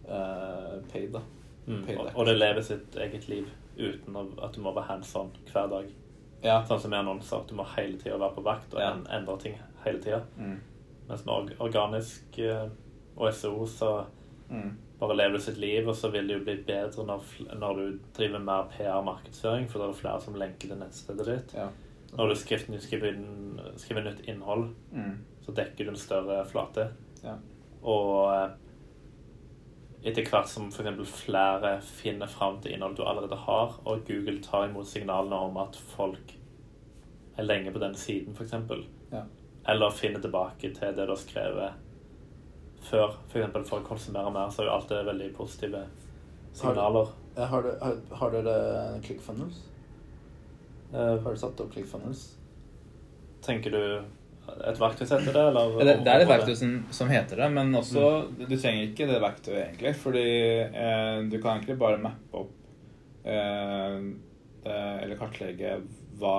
uh, 0.09 0.79
paid, 0.91 1.11
da. 1.13 1.21
Mm. 1.67 1.83
Paid 1.85 1.97
Og, 1.99 2.09
og 2.15 2.25
det 2.27 2.37
lever 2.37 2.61
sitt 2.61 2.95
eget 2.99 3.27
liv 3.31 3.49
uten 3.77 4.17
at 4.43 4.53
du 4.55 4.61
må 4.61 4.73
være 4.75 4.87
hands 4.89 5.15
on 5.15 5.31
hver 5.51 5.69
dag. 5.71 5.87
Ja. 6.43 6.59
Sånn 6.67 6.81
som 6.83 6.93
i 6.93 6.97
annonser, 6.99 7.39
at 7.41 7.49
du 7.49 7.55
må 7.57 7.63
hele 7.77 7.97
tida 8.01 8.17
være 8.19 8.35
på 8.35 8.43
vakt 8.45 8.73
og 8.75 8.81
Ja. 8.83 8.91
endre 9.15 9.37
ting 9.39 9.55
hele 9.85 10.01
tida. 10.03 10.19
Mm. 10.37 10.59
Mens 11.07 11.23
med 11.25 11.55
organisk 11.63 12.37
eh, 12.39 12.67
og 13.17 13.33
SEO 13.33 13.65
så 13.67 13.93
Mm. 14.53 14.75
bare 14.99 15.15
lever 15.15 15.37
du 15.37 15.41
sitt 15.41 15.57
liv, 15.57 15.87
og 15.87 15.95
så 15.95 16.09
vil 16.11 16.27
det 16.27 16.35
jo 16.37 16.43
bli 16.43 16.55
bedre 16.67 17.05
når, 17.07 17.23
når 17.57 17.75
du 17.79 17.99
driver 18.13 18.39
mer 18.39 18.67
PR-markedsføring, 18.75 19.69
for 19.71 19.79
da 19.79 19.85
er 19.87 19.91
det 19.93 19.97
flere 20.01 20.21
som 20.21 20.35
lenker 20.35 20.67
til 20.67 20.77
nettstedet 20.77 21.25
ditt. 21.25 21.53
Ja. 21.57 21.69
Når 22.17 22.29
du 22.29 22.35
skriver, 22.37 22.79
skriver, 22.79 23.15
skriver 23.81 24.03
nytt 24.05 24.25
innhold, 24.29 24.67
Mm. 24.93 25.15
så 25.45 25.51
dekker 25.57 25.85
du 25.85 25.89
en 25.89 25.97
større 25.97 26.43
flate. 26.45 26.87
Ja. 27.23 27.35
Og 27.83 28.33
eh, 28.35 28.49
etter 30.09 30.27
hvert 30.29 30.47
som 30.51 30.67
f.eks. 30.69 31.09
flere 31.23 31.77
finner 31.81 32.27
fram 32.27 32.59
til 32.61 32.73
innhold 32.75 32.95
du 32.99 33.03
allerede 33.07 33.35
har, 33.45 33.79
og 33.85 34.03
Google 34.07 34.41
tar 34.43 34.67
imot 34.69 34.87
signalene 34.87 35.35
om 35.35 35.57
at 35.57 35.75
folk 35.95 36.35
er 37.37 37.43
lenge 37.47 37.71
på 37.73 37.79
den 37.81 37.95
siden, 37.95 38.35
f.eks., 38.37 38.53
Ja. 39.11 39.23
eller 39.67 39.89
finner 39.91 40.19
tilbake 40.21 40.73
til 40.73 40.95
det 40.95 41.05
du 41.07 41.11
har 41.15 41.15
skrevet 41.15 41.73
før, 42.83 43.15
f.eks. 43.29 43.51
For, 43.53 43.63
for 43.63 43.79
å 43.79 43.87
konsumere 43.87 44.31
mer, 44.31 44.49
så 44.51 44.61
er 44.61 44.65
jo 44.69 44.73
alt 44.77 44.89
det 44.89 45.05
veldig 45.07 45.33
positive 45.37 45.85
signaler. 46.53 47.07
Har, 47.37 47.63
har, 47.81 47.95
har 48.19 48.29
dere 48.35 48.99
ClickFunnels? 49.01 49.61
Eh, 50.93 51.15
Har 51.23 51.31
du 51.31 51.37
satt 51.41 51.59
opp 51.63 51.71
ClickFunnels? 51.73 52.25
tenker 53.43 53.71
du 53.73 53.79
et 54.67 54.77
verktøysett 54.79 55.19
heter 55.25 55.35
det, 55.35 55.41
eller? 55.49 55.73
Det, 55.83 55.93
det 56.05 56.11
er 56.13 56.21
et 56.23 56.29
verktøy 56.29 56.53
som, 56.55 56.75
som 56.95 57.09
heter 57.11 57.39
det, 57.41 57.47
men 57.51 57.73
også 57.75 58.03
Du 58.37 58.53
trenger 58.55 58.85
ikke 58.89 59.07
det 59.09 59.17
verktøyet 59.23 59.57
egentlig, 59.65 59.91
fordi 59.99 60.23
eh, 60.63 61.17
du 61.31 61.35
kan 61.43 61.57
egentlig 61.57 61.75
bare 61.81 61.99
mappe 61.99 62.39
opp 62.45 62.53
eh, 63.27 63.97
eh, 64.63 64.97
eller 65.03 65.19
kartlegge 65.19 65.73
hva 66.21 66.35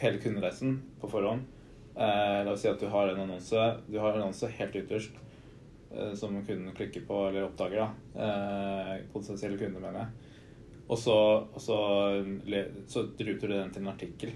hele 0.00 0.18
kundereisen 0.22 0.80
på 1.02 1.10
forhånd. 1.10 1.44
Eh, 1.94 2.40
la 2.46 2.50
oss 2.56 2.64
si 2.64 2.70
at 2.72 2.80
du 2.82 2.88
har 2.92 3.08
en 3.12 3.22
annonse 3.22 3.68
Du 3.86 3.96
har 4.02 4.10
en 4.16 4.24
annonse 4.26 4.50
helt 4.58 4.74
ytterst 4.82 5.14
eh, 5.94 6.10
som 6.18 6.34
kunden 6.44 6.74
klikker 6.76 7.06
på 7.08 7.22
eller 7.28 7.46
oppdager. 7.46 7.86
da 7.86 8.26
eh, 8.26 8.96
Potensielle 9.14 9.58
kunder, 9.60 9.80
mener 9.80 10.02
jeg. 10.02 10.25
Og 10.86 10.98
så, 11.02 11.14
og 11.50 11.58
så, 11.62 11.76
så 12.86 13.02
ruter 13.18 13.48
du 13.50 13.54
den 13.56 13.72
til 13.74 13.82
en 13.82 13.90
artikkel. 13.90 14.34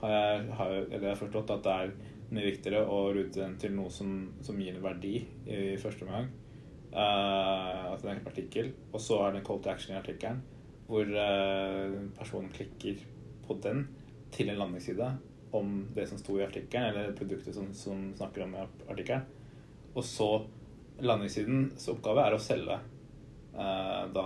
Har 0.00 0.12
jeg, 0.14 0.44
har, 0.58 0.74
jeg- 0.90 1.02
har 1.08 1.18
forstått 1.18 1.50
at 1.56 1.64
det 1.66 1.72
er 1.74 1.94
mye 2.30 2.46
viktigere 2.46 2.84
å 2.86 3.00
rute 3.12 3.40
den 3.40 3.56
til 3.58 3.74
noe 3.74 3.90
som, 3.90 4.12
som 4.46 4.60
gir 4.62 4.76
en 4.76 4.84
verdi 4.84 5.16
i, 5.50 5.58
første 5.82 6.06
omgang. 6.06 6.28
At 6.94 8.00
det 8.02 8.08
er 8.10 8.14
en 8.20 8.30
artikkel. 8.30 8.70
Og 8.92 9.02
så 9.02 9.18
er 9.24 9.32
det 9.34 9.42
en 9.42 9.48
call 9.50 9.60
to 9.62 9.70
action 9.72 9.94
i 9.96 10.00
artikkelen 10.00 10.42
hvor 10.90 11.06
uh, 11.06 11.92
personen 12.18 12.48
klikker 12.50 12.96
på 13.46 13.54
den 13.62 13.84
til 14.34 14.48
en 14.50 14.56
landingsside 14.58 15.06
om 15.54 15.84
det 15.94 16.08
som 16.10 16.18
sto 16.18 16.34
i 16.38 16.42
artikkelen, 16.42 16.88
eller 16.90 17.12
produktet 17.18 17.54
som, 17.54 17.68
som 17.78 18.08
snakker 18.18 18.42
om 18.42 18.56
i 18.58 18.64
artikkelen. 18.90 19.22
Og 19.94 20.02
så 20.06 20.26
landingsidens 21.02 21.86
oppgave 21.92 22.24
er 22.26 22.34
å 22.34 22.42
selge 22.42 22.78
uh, 23.54 24.04
da. 24.14 24.24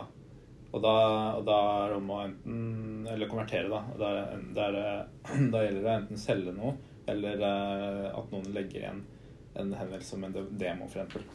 Og 0.75 0.83
da, 0.83 0.95
og 1.39 1.45
da 1.47 1.57
er 1.85 1.93
det 1.93 1.99
om 2.01 2.09
å 2.11 2.21
enten 2.25 3.07
Eller 3.13 3.31
konvertere, 3.31 3.69
da. 3.71 3.83
Da, 4.01 4.11
der, 4.57 4.79
er, 4.81 5.05
da 5.53 5.63
gjelder 5.63 5.81
det 5.81 5.91
å 5.91 5.99
enten 6.01 6.21
selge 6.21 6.55
noe, 6.57 6.75
eller 7.11 7.43
eh, 7.47 8.09
at 8.11 8.33
noen 8.33 8.51
legger 8.57 8.81
igjen 8.81 9.03
en 9.55 9.71
henvendelse 9.77 10.17
om 10.17 10.25
en 10.27 10.35
demo, 10.59 10.89
f.eks. 10.89 11.27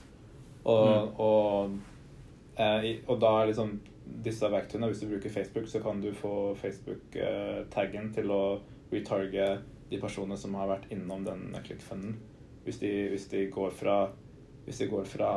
Og, 0.68 1.22
og, 1.24 1.78
eh, 2.60 2.90
og 3.08 3.22
da 3.22 3.30
er 3.38 3.52
liksom 3.52 3.78
disse 4.26 4.50
verktøyene 4.52 4.90
Hvis 4.90 5.04
du 5.04 5.12
bruker 5.12 5.32
Facebook, 5.32 5.70
så 5.70 5.80
kan 5.84 6.02
du 6.02 6.10
få 6.18 6.34
Facebook-taggen 6.60 8.10
til 8.16 8.34
å 8.34 8.42
retarge 8.92 9.46
de 9.90 10.00
personene 10.02 10.38
som 10.38 10.58
har 10.58 10.68
vært 10.70 10.90
innom 10.92 11.24
den 11.26 11.54
clickfunden. 11.64 12.18
Hvis, 12.66 12.82
de, 12.82 12.92
hvis 13.14 13.30
de 13.32 13.46
går 13.54 13.72
fra 13.72 14.00
Hvis 14.66 14.82
de 14.84 14.90
går 14.90 15.08
fra 15.08 15.32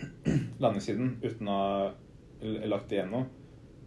landingssiden 0.64 1.18
uten 1.22 1.52
å 1.52 1.60
lagt 2.42 2.92
igjennom, 2.92 3.24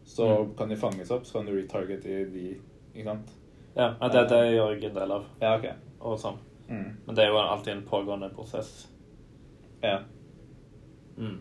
så 0.06 0.28
Mm. 0.46 0.56
kan 0.58 0.70
de 0.70 0.76
fanges 0.76 1.12
opp, 1.12 1.26
så 1.26 1.34
kan 1.40 1.46
du 1.46 1.54
retargete 1.56 2.26
de, 2.34 2.58
ikke 2.96 3.04
sant? 3.06 3.36
Ja, 3.76 3.94
det, 4.10 4.24
det 4.30 4.40
gjør 4.56 4.74
jeg 4.74 4.84
en 4.90 4.96
del 4.96 5.12
av. 5.12 5.26
Ja, 5.42 5.56
ok. 5.58 5.68
Og 6.02 6.18
sånn. 6.20 6.38
Mm. 6.70 6.96
Men 7.06 7.16
det 7.16 7.24
er 7.24 7.30
jo 7.30 7.38
alltid 7.38 7.74
en 7.74 7.84
pågående 7.86 8.30
prosess. 8.34 8.88
Ja. 9.84 10.00
Mm. 11.18 11.38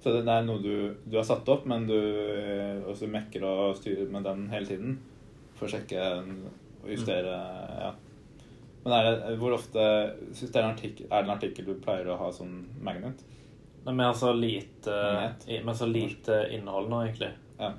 Så 0.00 0.12
det 0.12 0.28
er 0.28 0.42
noe 0.44 0.60
du, 0.62 0.94
du 1.08 1.16
har 1.16 1.24
satt 1.24 1.48
opp, 1.48 1.66
men 1.66 1.86
du 1.88 1.96
eh, 1.96 2.80
også 2.90 3.08
mekker 3.08 3.44
og 3.48 3.76
styrer 3.76 4.10
med 4.12 4.24
den 4.26 4.48
hele 4.52 4.66
tiden 4.68 4.98
for 5.56 5.66
å 5.66 5.70
sjekke 5.74 6.00
og 6.84 6.90
justere 6.90 7.36
Ja. 7.80 7.92
Men 8.84 8.92
er 8.92 9.06
det, 9.10 9.36
hvor 9.40 9.54
ofte 9.56 9.80
det 9.80 10.50
er, 10.50 10.60
en 10.60 10.74
artikkel, 10.74 11.06
er 11.08 11.22
det 11.22 11.30
en 11.30 11.36
artikkel 11.38 11.64
du 11.64 11.74
pleier 11.80 12.10
å 12.12 12.18
ha 12.20 12.26
som 12.36 12.50
magnet? 12.84 13.22
Nei, 13.84 13.92
Men 13.94 14.14
så 14.14 14.32
lite, 14.32 14.90
Magnet. 14.90 15.48
i- 15.48 15.74
så 15.74 15.86
lite 15.86 16.48
innhold 16.52 16.88
nå, 16.88 17.02
egentlig. 17.06 17.32
Ja. 17.58 17.72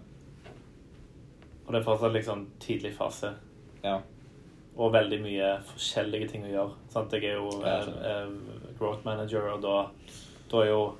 Og 1.65 1.73
det 1.73 1.79
er 1.81 1.85
fortsatt 1.85 2.13
liksom 2.13 2.45
tidlig 2.61 2.93
fase. 2.95 3.31
Ja. 3.83 3.99
Og 4.77 4.91
veldig 4.93 5.21
mye 5.23 5.47
forskjellige 5.65 6.27
ting 6.29 6.43
å 6.45 6.51
gjøre. 6.51 6.73
Sant? 6.93 7.11
Jeg 7.13 7.23
er 7.31 7.39
jo 7.39 7.49
Ja, 7.63 7.77
eh, 7.79 8.11
eh, 8.11 8.75
growth 8.79 9.05
manager, 9.05 9.47
og 9.53 9.61
da, 9.63 9.87
da 10.51 10.61
er 10.61 10.69
jo 10.69 10.95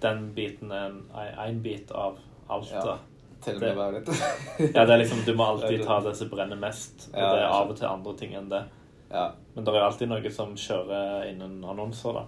den 0.00 0.32
biten 0.34 0.72
en, 0.72 0.98
en 1.14 1.62
bit 1.62 1.90
av 1.92 2.18
alt. 2.50 2.70
Ja. 2.72 2.82
da. 2.84 2.98
Til 3.40 3.54
og 3.56 3.60
med 3.62 3.76
være 3.76 3.92
litt. 4.00 4.08
Ja, 4.74 4.84
det 4.84 4.90
er 4.92 4.98
liksom, 4.98 5.22
Du 5.24 5.32
må 5.34 5.46
alltid 5.46 5.84
ta 5.86 6.00
det 6.04 6.14
som 6.16 6.28
brenner 6.28 6.56
mest, 6.60 7.08
og 7.08 7.14
det 7.14 7.38
er 7.40 7.46
av 7.48 7.70
og 7.70 7.76
til 7.78 7.86
andre 7.88 8.12
ting 8.18 8.34
enn 8.36 8.50
det. 8.50 8.64
ja. 9.10 9.30
Men 9.54 9.64
det 9.64 9.74
er 9.74 9.80
alltid 9.86 10.08
noe 10.08 10.30
som 10.30 10.52
kjører 10.54 11.24
innen 11.30 11.64
annonser, 11.64 12.12
da. 12.12 12.26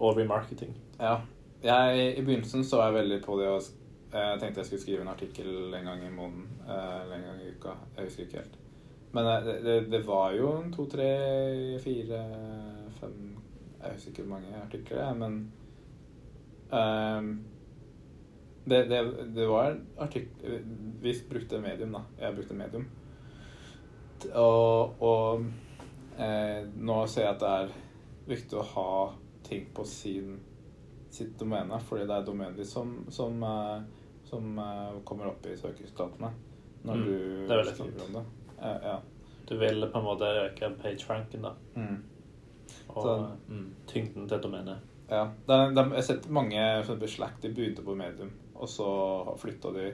Og 0.00 0.16
remarketing. 0.16 0.72
Ja. 0.98 1.18
Jeg, 1.64 2.18
I 2.18 2.22
begynnelsen 2.24 2.64
så 2.64 2.82
jeg 2.82 2.94
veldig 2.98 3.22
på 3.24 3.38
det 3.40 3.48
og 3.48 3.62
Jeg 4.12 4.40
tenkte 4.40 4.60
jeg 4.60 4.66
skulle 4.68 4.82
skrive 4.82 5.02
en 5.02 5.08
artikkel 5.10 5.74
en 5.74 5.88
gang 5.88 6.02
i 6.04 6.10
måneden. 6.12 6.44
eh, 6.68 7.02
Eller 7.02 7.16
en 7.16 7.22
gang 7.28 7.40
i 7.42 7.50
uka. 7.56 7.72
Jeg 7.96 8.04
husker 8.04 8.22
ikke 8.22 8.42
helt. 8.42 8.58
Men 9.12 9.26
eh, 9.30 9.44
det, 9.46 9.54
det, 9.64 9.76
det 9.92 10.06
var 10.06 10.32
jo 10.36 10.52
en 10.58 10.72
to, 10.74 10.84
tre, 10.86 11.08
fire, 11.82 12.20
fem 13.00 13.16
Jeg 13.82 13.92
husker 13.92 14.10
ikke 14.10 14.22
hvor 14.22 14.36
mange 14.36 14.60
artikler, 14.62 15.00
jeg, 15.04 15.16
men 15.16 15.52
um, 16.72 17.44
det, 18.64 18.78
det, 18.90 19.00
det 19.36 19.48
var 19.48 19.76
artikler 19.98 20.62
Vi 21.02 21.12
brukte 21.30 21.60
medium, 21.60 21.92
da. 21.92 22.00
Jeg 22.20 22.34
brukte 22.34 22.54
medium. 22.54 22.86
Og, 24.34 25.02
og 25.02 25.44
eh, 26.18 26.64
nå 26.76 27.06
ser 27.06 27.26
jeg 27.26 27.34
at 27.34 27.40
det 27.42 27.50
er 27.58 27.74
viktig 28.30 28.56
å 28.56 28.68
ha 28.70 28.90
ting 29.44 29.66
på 29.76 29.84
sin, 29.84 30.38
sitt 31.14 31.36
domene, 31.40 31.78
fordi 31.88 32.06
det 32.08 32.16
er 32.16 32.24
domenet 32.26 32.56
ditt 32.58 32.66
som, 32.70 32.94
som, 33.14 33.42
eh, 33.42 33.82
som 34.28 34.58
eh, 34.58 34.96
kommer 35.06 35.30
opp 35.30 35.46
i 35.46 35.56
søkeresultatene 35.56 36.30
når 36.84 36.96
Mm, 37.00 37.04
du 37.04 37.52
er 37.54 37.64
skriver 37.64 37.98
sant. 37.98 38.02
om 38.08 38.12
det. 38.18 38.24
Ja, 38.60 38.72
ja. 38.88 38.96
Du 39.48 39.54
vil 39.60 39.86
på 39.92 39.98
en 40.00 40.04
måte 40.04 40.28
øke 40.46 40.68
page-ranken, 40.82 41.42
da. 41.46 41.52
Mm. 41.76 42.02
Og 42.88 43.02
Så- 43.02 43.30
mm, 43.48 43.70
tyngden 43.86 44.28
til 44.28 44.38
domenet. 44.42 44.78
Ja, 45.10 45.24
det 45.46 45.54
er, 45.54 45.70
det 45.70 45.78
er, 45.78 45.88
jeg 45.88 45.94
har 45.94 46.02
sett 46.02 46.30
mange 46.30 46.60
for 46.84 46.94
eksempel 46.94 47.08
Slack 47.12 47.40
de 47.42 47.48
begynte 47.52 47.82
på 47.84 47.94
Medium, 47.96 48.30
og 48.54 48.68
så 48.68 48.86
flytta 49.38 49.72
de 49.74 49.92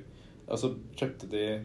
Og 0.48 0.58
så 0.58 0.68
kjøpte 0.96 1.28
de 1.30 1.64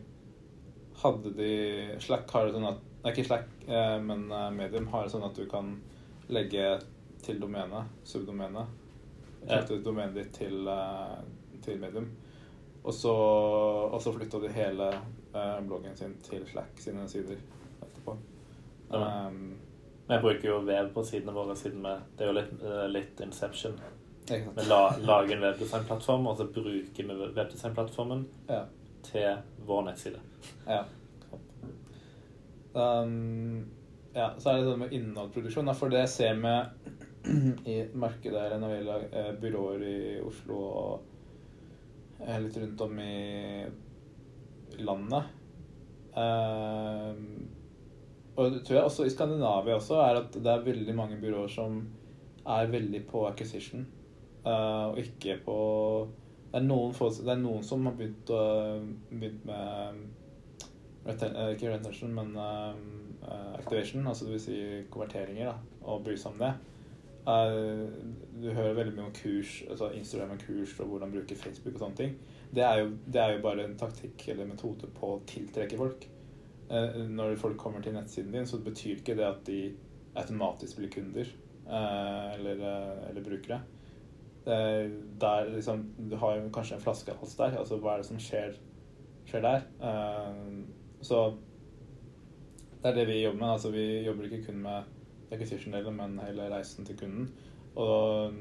Hadde 1.02 1.32
de 1.38 2.00
Slack 2.00 2.30
har 2.32 2.46
det 2.46 2.54
sånn 2.56 2.68
at 2.70 2.80
Nei, 3.04 3.12
ikke 3.14 3.26
Slack, 3.28 3.48
eh, 3.68 4.00
men 4.02 4.28
Medium 4.56 4.88
har 4.88 5.04
det 5.06 5.12
sånn 5.14 5.26
at 5.28 5.36
du 5.38 5.46
kan 5.46 5.76
legge 6.30 6.80
til 7.22 7.38
domenet, 7.40 7.86
subdomenet. 8.04 8.66
Ja. 9.48 9.62
Domenet 9.86 10.16
ditt 10.16 10.32
til, 10.34 10.68
eh, 10.68 11.18
til 11.62 11.80
Medium. 11.80 12.08
Og 12.84 12.94
så, 12.94 13.12
og 13.14 14.02
så 14.02 14.12
flytta 14.14 14.40
de 14.44 14.50
hele 14.54 14.88
eh, 14.94 15.60
bloggen 15.66 15.96
sin 15.98 16.16
til 16.24 16.46
Slack 16.50 16.80
sine 16.82 17.08
sider 17.10 17.38
etterpå. 17.82 18.18
Ja. 18.92 19.28
Um, 19.28 19.56
Vi 20.08 20.18
bruker 20.22 20.46
jo 20.52 20.60
vev 20.62 20.92
på 20.94 21.02
sidene 21.04 21.34
våre, 21.34 21.56
siden 21.58 21.82
vi 21.82 21.94
Det 22.18 22.26
er 22.26 22.30
jo 22.30 22.36
litt, 22.38 22.52
eh, 22.64 22.84
litt 22.94 23.22
Inception. 23.26 23.80
Vi 24.30 24.38
la, 24.70 24.96
lager 25.02 25.36
en 25.36 25.42
webdesignplattform, 25.48 26.28
og 26.28 26.38
så 26.38 26.46
bruker 26.46 27.08
vi 27.10 27.32
webdesignplattformen 27.36 28.26
Ja. 28.50 28.64
til 29.04 29.38
vår 29.66 29.82
nettside. 29.86 30.20
Ja. 30.68 30.84
Um, 32.74 33.66
ja, 34.16 34.30
så 34.40 34.50
er 34.52 34.58
det 34.60 34.66
sånn 34.70 34.80
med 34.82 34.94
innholdsproduksjon. 34.96 35.74
For 35.78 35.90
det 35.94 36.02
jeg 36.06 36.10
ser 36.10 36.40
med 36.40 36.85
i 37.66 37.76
markedet 37.98 38.38
her 38.42 38.56
når 38.60 38.72
det 38.72 38.78
gjelder 38.80 39.06
eh, 39.22 39.32
byråer 39.42 39.84
i 39.90 39.98
Oslo 40.26 40.60
og 40.62 41.04
eh, 42.22 42.38
litt 42.44 42.58
rundt 42.62 42.84
om 42.86 43.00
i 43.02 43.66
landet. 44.86 45.32
Eh, 46.16 47.14
og 48.36 48.52
det 48.52 48.62
tror 48.68 48.78
jeg 48.78 48.84
også 48.90 49.06
i 49.08 49.14
Skandinavia 49.14 49.78
også 49.80 50.00
er 50.04 50.20
at 50.20 50.36
det 50.36 50.52
er 50.52 50.66
veldig 50.68 50.96
mange 50.98 51.20
byråer 51.22 51.52
som 51.56 51.80
er 52.46 52.68
veldig 52.70 53.02
på 53.10 53.24
acquisition, 53.30 53.86
og 54.46 55.00
ikke 55.02 55.40
på 55.42 55.56
det 56.52 56.60
er, 56.60 56.66
noen, 56.68 56.92
det 56.94 57.32
er 57.34 57.40
noen 57.42 57.64
som 57.66 57.88
har 57.88 57.96
begynt, 57.98 58.30
å- 58.30 58.84
begynt 59.10 59.48
med 59.50 60.04
Ikke 61.08 61.72
retention, 61.72 62.14
men 62.14 62.36
activation, 63.58 64.06
altså 64.08 64.28
vil 64.30 64.40
si 64.40 64.60
konverteringer, 64.94 65.50
da, 65.52 65.56
og 65.86 66.04
bry 66.06 66.16
seg 66.18 66.32
om 66.36 66.40
det. 66.44 66.52
Du 67.26 68.48
hører 68.54 68.76
veldig 68.78 68.92
mye 68.94 69.08
om 69.08 69.14
kurs, 69.18 69.64
altså 69.66 69.88
Instagram-kurs 69.98 70.76
og 70.84 70.92
hvordan 70.92 71.14
bruke 71.14 71.38
Facebook 71.40 71.74
og 71.74 71.82
sånne 71.82 71.98
ting. 71.98 72.12
Det 72.54 72.62
er, 72.62 72.84
jo, 72.84 72.92
det 73.10 73.22
er 73.22 73.32
jo 73.34 73.42
bare 73.42 73.66
en 73.66 73.78
taktikk 73.80 74.28
eller 74.30 74.46
metode 74.50 74.90
på 74.94 75.16
å 75.16 75.24
tiltrekke 75.26 75.80
folk. 75.80 76.06
Eh, 76.70 77.02
når 77.10 77.36
folk 77.36 77.58
kommer 77.58 77.82
til 77.82 77.94
nettsiden 77.94 78.34
din, 78.34 78.48
så 78.48 78.60
betyr 78.64 79.02
ikke 79.02 79.16
det 79.18 79.26
at 79.28 79.42
de 79.46 79.60
automatisk 80.16 80.80
blir 80.80 80.90
kunder 80.94 81.28
eh, 81.28 82.30
eller, 82.38 82.62
eh, 82.62 83.10
eller 83.10 83.26
brukere. 83.26 83.62
Der 84.46 85.50
liksom, 85.50 85.88
du 85.98 86.16
har 86.22 86.36
jo 86.38 86.50
kanskje 86.54 86.76
en 86.76 86.82
flaskehals 86.82 87.36
der. 87.36 87.58
Altså 87.58 87.80
hva 87.82 87.96
er 87.96 88.04
det 88.04 88.10
som 88.12 88.20
skjer, 88.22 88.60
skjer 89.26 89.42
der? 89.42 89.64
Så 91.02 91.22
det 92.84 92.92
er 92.92 93.00
det 93.00 93.08
vi 93.10 93.24
jobber 93.24 93.40
med. 93.40 93.50
Altså 93.50 93.72
vi 93.74 93.86
jobber 94.06 94.28
ikke 94.28 94.44
kun 94.46 94.60
med 94.62 94.92
acquisition-delen, 95.32 95.96
men 95.96 96.20
hele 96.26 96.50
reisen 96.52 96.86
til 96.86 97.00
kunden. 97.00 97.32
Og 97.76 98.34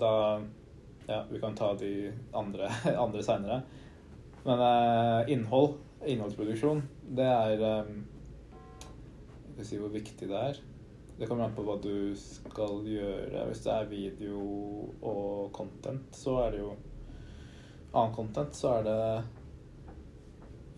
da 0.00 0.40
Ja, 1.08 1.24
vi 1.30 1.40
kan 1.40 1.56
ta 1.58 1.72
de 1.74 2.12
andre, 2.32 2.68
andre 3.04 3.22
seinere. 3.26 3.62
Men 4.44 4.60
eh, 4.62 5.32
innhold, 5.32 5.74
innholdsproduksjon, 6.06 6.82
det 7.18 7.26
er 7.26 7.64
eh, 7.66 7.90
Jeg 9.48 9.56
skal 9.56 9.66
si 9.66 9.80
hvor 9.80 9.90
viktig 9.90 10.28
det 10.30 10.38
er. 10.38 10.60
Det 11.18 11.26
kommer 11.28 11.44
an 11.48 11.56
på 11.56 11.64
hva 11.66 11.76
du 11.82 12.14
skal 12.16 12.86
gjøre. 12.86 13.44
Hvis 13.50 13.64
det 13.66 13.74
er 13.74 13.90
video 13.90 14.40
og 15.02 15.52
content, 15.54 16.08
så 16.16 16.38
er 16.46 16.54
det 16.54 16.62
jo 16.62 16.72
Annen 17.92 18.14
content, 18.16 18.54
så 18.56 18.78
er 18.78 18.86
det 18.86 19.00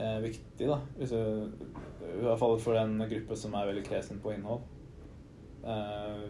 eh, 0.03 0.17
viktig, 0.25 0.67
da. 0.67 0.81
Hvis 0.99 1.13
du, 1.15 1.53
I 2.09 2.25
hvert 2.25 2.41
fall 2.41 2.57
for 2.59 2.75
en 2.81 2.97
gruppe 3.07 3.37
som 3.39 3.55
er 3.55 3.69
veldig 3.71 3.85
kresen 3.87 4.19
på 4.25 4.33
innhold. 4.35 4.65
Eh, 5.65 6.25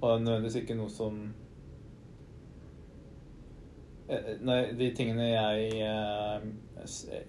og 0.00 0.22
nødvendigvis 0.22 0.60
ikke 0.62 0.78
noe 0.78 0.90
som 0.92 1.20
Eh, 4.08 4.36
Nei, 4.46 4.60
de 4.78 4.92
tingene 4.94 5.24
jeg, 5.32 5.70
eh, 5.82 6.44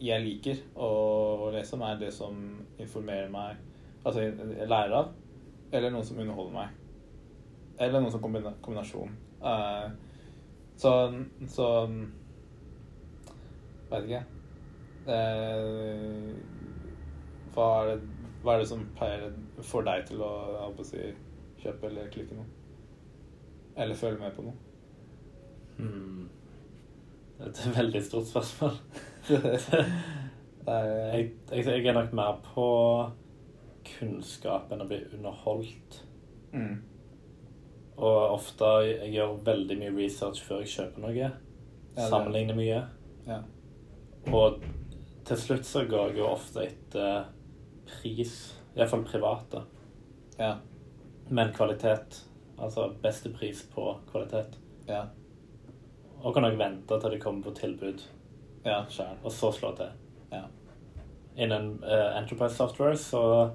jeg 0.04 0.22
liker 0.22 0.60
å 0.78 1.50
lese 1.56 1.74
om, 1.74 1.86
er 1.88 1.98
det 1.98 2.12
som 2.14 2.36
informerer 2.78 3.32
meg 3.34 3.64
Altså 4.06 4.22
jeg 4.22 4.68
lærer 4.70 4.94
av, 4.96 5.08
eller 5.76 5.92
noe 5.92 6.06
som 6.06 6.20
underholder 6.22 6.54
meg. 6.54 6.76
Eller 7.84 8.00
noe 8.00 8.14
som 8.14 8.22
kombina 8.24 8.54
kombinasjon. 8.64 9.10
Eh, 9.42 9.88
så 10.80 10.94
så 11.52 11.68
Vet 13.90 14.08
ikke. 14.08 14.22
Eh, 15.12 16.32
hva, 17.52 17.68
er 17.82 17.90
det, 17.90 17.98
hva 18.48 18.56
er 18.56 18.64
det 18.64 18.70
som 18.70 18.86
får 19.68 19.84
deg 19.90 20.06
til 20.08 20.22
å, 20.24 20.32
å 20.72 20.86
si, 20.88 21.04
kjøpe 21.62 21.90
eller 21.92 22.08
klikke 22.14 22.38
noe? 22.38 22.48
Eller 23.78 24.00
følge 24.00 24.22
med 24.24 24.34
på 24.38 24.46
noe? 24.48 24.56
Hmm. 25.78 26.30
Det 27.38 27.46
er 27.46 27.52
et 27.52 27.76
veldig 27.78 28.02
stort 28.08 28.30
spørsmål. 28.32 28.80
Jeg, 30.68 31.30
jeg, 31.52 31.64
jeg 31.64 31.86
er 31.88 31.94
nok 31.96 32.10
mer 32.18 32.40
på 32.44 32.64
kunnskap 33.88 34.72
enn 34.76 34.82
å 34.84 34.88
bli 34.90 34.98
underholdt. 35.16 36.02
mm, 36.52 36.74
Og 38.04 38.18
ofte 38.34 38.72
jeg 38.84 39.14
gjør 39.16 39.38
veldig 39.48 39.78
mye 39.80 39.94
research 39.96 40.42
før 40.44 40.66
jeg 40.66 40.74
kjøper 40.74 41.06
noe. 41.06 41.14
Ja, 41.16 41.30
Sammenligner 42.12 42.58
mye. 42.60 42.82
ja. 43.30 43.40
Og 44.28 44.60
til 45.28 45.40
slutt 45.40 45.66
så 45.70 45.86
går 45.88 46.10
jeg 46.12 46.20
jo 46.20 46.28
ofte 46.34 46.66
etter 46.68 47.30
pris. 47.90 48.34
Iallfall 48.76 49.04
private. 49.08 49.62
Ja. 50.38 50.58
Men 51.30 51.54
kvalitet. 51.54 52.24
Altså 52.60 52.90
beste 53.04 53.30
pris 53.34 53.64
på 53.74 53.98
kvalitet. 54.12 54.58
Ja. 54.88 55.06
Og 56.24 56.34
kan 56.34 56.44
nok 56.48 56.58
vente 56.60 57.00
til 57.02 57.12
det 57.14 57.22
kommer 57.22 57.44
på 57.44 57.52
tilbud, 57.58 58.02
Ja, 58.66 58.82
Selv, 58.90 59.20
og 59.24 59.32
så 59.32 59.52
slå 59.54 59.70
til. 59.78 59.92
Ja. 60.32 60.42
Innen 61.38 61.78
uh, 61.84 62.18
Enterprise 62.18 62.56
Software 62.58 62.98
så 62.98 63.52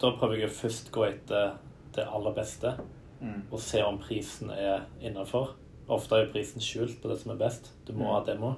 Da 0.00 0.10
prøver 0.18 0.40
jeg 0.42 0.50
først 0.50 0.90
å 0.90 0.94
gå 0.98 1.04
etter 1.08 1.54
det 1.96 2.04
aller 2.12 2.34
beste 2.36 2.74
Mm. 3.20 3.46
og 3.50 3.60
se 3.64 3.80
om 3.82 3.96
prisen 3.98 4.50
er 4.50 4.82
innafor. 5.00 5.54
Ofte 5.88 6.14
er 6.18 6.26
jo 6.26 6.32
prisen 6.34 6.60
skjult 6.60 6.98
på 7.00 7.08
det 7.08 7.14
som 7.18 7.30
er 7.32 7.38
best. 7.40 7.70
Du 7.86 7.92
må 7.94 8.04
Mm. 8.04 8.10
ha 8.12 8.24
demo. 8.26 8.50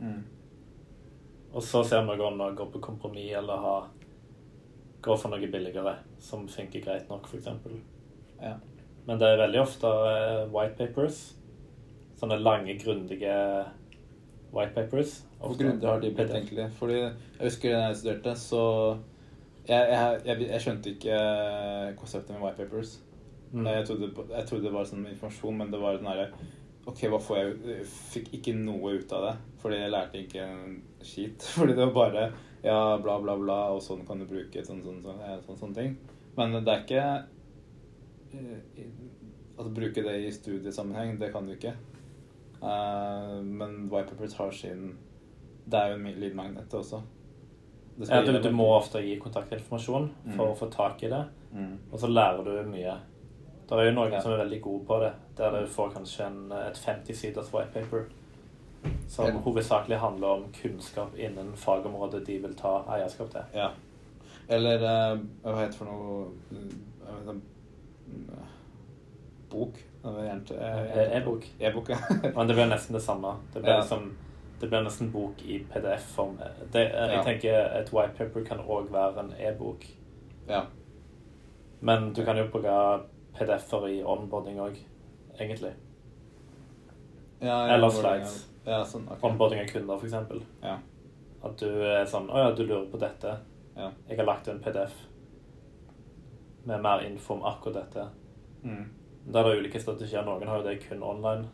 Mm. 0.00 0.24
Og 1.54 1.62
så 1.62 1.84
ser 1.84 2.02
vi 2.02 2.20
om 2.20 2.38
det 2.38 2.56
går 2.56 2.72
på 2.72 2.80
kompromiss 2.80 3.36
eller 3.38 3.56
ha, 3.56 3.86
gå 5.02 5.16
for 5.16 5.32
noe 5.32 5.50
billigere 5.52 5.96
som 6.22 6.46
funker 6.48 6.84
greit 6.84 7.10
nok, 7.10 7.28
f.eks. 7.28 7.48
Ja. 8.40 8.56
Men 9.06 9.20
det 9.20 9.28
er 9.28 9.40
veldig 9.40 9.60
ofte 9.62 9.90
eh, 10.10 10.42
white 10.52 10.76
papers. 10.78 11.20
Sånne 12.20 12.36
lange, 12.40 12.76
grundige 12.80 13.34
white 14.52 14.74
papers. 14.76 15.20
Hvor 15.40 15.56
grundig 15.56 15.88
har 15.88 16.00
de 16.02 16.12
blitt, 16.14 16.34
egentlig? 16.34 16.68
Fordi 16.76 16.98
jeg 17.00 17.14
husker 17.40 17.72
da 17.72 17.84
jeg 17.86 18.00
studerte, 18.02 18.34
så 18.36 18.64
jeg, 19.68 19.86
jeg, 19.88 20.20
jeg, 20.26 20.48
jeg 20.50 20.64
skjønte 20.64 20.94
ikke 20.94 21.20
konseptet 22.00 22.34
med 22.36 22.44
white 22.44 22.60
papers. 22.60 22.98
Mm. 23.52 23.66
Jeg, 23.66 23.86
trodde, 23.86 24.10
jeg 24.30 24.46
trodde 24.46 24.64
det 24.68 24.74
var 24.74 24.86
sånn 24.86 25.06
informasjon, 25.10 25.56
men 25.58 25.72
det 25.72 25.80
var 25.82 25.98
den 25.98 26.06
derre 26.06 26.30
Ok, 26.88 27.02
hva 27.12 27.18
får 27.20 27.36
jeg 27.36 27.48
ut? 27.50 27.64
Jeg 27.68 27.86
fikk 27.90 28.28
ikke 28.38 28.52
noe 28.56 28.94
ut 28.96 29.10
av 29.12 29.24
det. 29.26 29.32
Fordi 29.60 29.80
jeg 29.82 29.92
lærte 29.92 30.22
ikke 30.22 30.46
en 30.46 30.78
skit. 31.04 31.44
Fordi 31.58 31.74
det 31.76 31.84
var 31.84 31.92
bare 31.96 32.22
ja, 32.62 32.98
bla, 33.02 33.18
bla, 33.20 33.36
bla, 33.40 33.58
og 33.74 33.82
sånn 33.82 34.06
kan 34.06 34.18
du 34.20 34.26
bruke 34.28 34.64
sånn, 34.66 34.82
sånn, 34.84 35.02
sånn, 35.02 35.20
sånn, 35.46 35.56
sånne 35.58 35.74
ting. 35.78 35.94
Men 36.36 36.52
det 36.64 36.72
er 36.74 36.82
ikke 36.84 37.04
eh, 38.32 38.84
Altså 39.58 39.72
bruke 39.76 40.02
det 40.06 40.14
i 40.24 40.30
studiesammenheng, 40.32 41.18
det 41.20 41.32
kan 41.34 41.44
du 41.46 41.52
ikke. 41.52 41.74
Uh, 42.60 43.40
men 43.44 43.88
White 43.92 44.10
Papers 44.14 44.34
har 44.36 44.50
sin 44.52 44.96
Det 45.70 45.78
er 45.78 45.92
jo 45.94 45.98
en 45.98 46.20
lydmagnet 46.20 46.74
også. 46.76 47.00
Det 47.98 48.08
Ja, 48.08 48.22
du, 48.24 48.32
du 48.40 48.50
må 48.56 48.66
ofte 48.76 49.00
gi 49.04 49.18
kontaktinformasjon 49.20 50.08
for 50.36 50.46
Mm. 50.46 50.52
å 50.52 50.56
få 50.56 50.70
tak 50.72 51.02
i 51.04 51.08
det, 51.08 51.24
mm. 51.52 51.74
og 51.92 51.98
så 52.00 52.08
lærer 52.08 52.44
du 52.44 52.70
mye. 52.70 52.94
Det 53.68 53.76
er 53.78 53.84
jo 53.90 53.92
noen 53.94 54.12
Ja. 54.12 54.20
som 54.20 54.32
er 54.32 54.44
veldig 54.44 54.60
gode 54.62 54.86
på 54.86 55.00
det, 55.00 55.12
der 55.36 55.50
du 55.60 55.66
får 55.66 55.92
kanskje 55.94 56.26
en, 56.26 56.52
et 56.52 56.74
50-siders 56.80 57.52
white 57.52 57.72
paper 57.74 58.06
som 59.08 59.26
Ja. 59.26 59.32
hovedsakelig 59.32 59.98
handler 59.98 60.28
om 60.28 60.44
kunnskap 60.52 61.16
innen 61.18 61.52
fagområdet 61.56 62.26
de 62.26 62.38
vil 62.42 62.54
ta 62.54 62.84
eierskap 62.88 63.30
til. 63.30 63.40
Ja. 63.54 63.68
Eller 64.48 64.74
eh, 64.82 65.18
hva 65.42 65.56
heter 65.60 65.66
det 65.66 65.74
for 65.74 65.84
noe 65.84 67.40
Bok? 69.50 69.74
Eh, 70.04 70.34
E- 70.50 71.16
E-bok. 71.18 71.44
E-bok, 71.58 71.88
ja. 71.88 71.96
Men 72.36 72.46
det 72.48 72.54
blir 72.54 72.66
nesten 72.66 72.94
det 72.94 73.02
samme. 73.02 73.34
Det 73.52 73.60
blir, 73.62 73.70
Ja. 73.72 73.80
liksom, 73.80 74.16
det 74.60 74.68
blir 74.68 74.82
nesten 74.82 75.10
bok 75.12 75.42
i 75.42 75.58
PDF-form. 75.72 76.38
Jeg 76.74 77.24
tenker 77.24 77.54
et 77.80 77.92
white 77.92 78.14
paper 78.18 78.44
kan 78.44 78.58
òg 78.58 78.90
være 78.92 79.20
en 79.24 79.32
e-bok. 79.38 79.84
ja. 80.48 80.62
Men 81.82 82.12
du 82.12 82.24
kan 82.24 82.36
jo 82.36 82.44
bruke 82.52 83.00
PDF-er 83.38 83.86
i 83.88 84.02
onboarding 84.04 84.58
òg, 84.60 84.76
egentlig. 85.40 85.72
ja 87.40 87.74
Eller 87.74 87.88
slides. 87.88 88.49
Ja, 88.64 88.82
sånn, 88.84 89.06
okay. 89.08 89.30
Onboarding 89.30 89.62
av 89.62 89.70
kunder, 89.70 89.96
f.eks. 89.96 90.42
Ja. 90.62 90.76
At 91.42 91.56
du 91.62 91.68
er 91.70 92.04
sånn 92.08 92.28
Å 92.28 92.42
ja, 92.42 92.50
du 92.52 92.66
lurer 92.66 92.88
på 92.92 93.00
dette. 93.00 93.38
Ja. 93.76 93.88
Jeg 94.08 94.18
har 94.20 94.28
lagt 94.28 94.48
en 94.52 94.60
PDF 94.60 94.96
med 96.68 96.82
mer 96.84 97.00
info 97.06 97.34
om 97.38 97.46
akkurat 97.48 97.78
dette. 97.80 98.04
Mm. 98.62 98.84
Der 99.32 99.40
er 99.40 99.48
det 99.48 99.62
ulike 99.62 99.80
strategier. 99.80 100.24
Noen 100.26 100.48
har 100.48 100.60
jo 100.60 100.66
det 100.68 100.82
kun 100.84 101.02
online. 101.02 101.48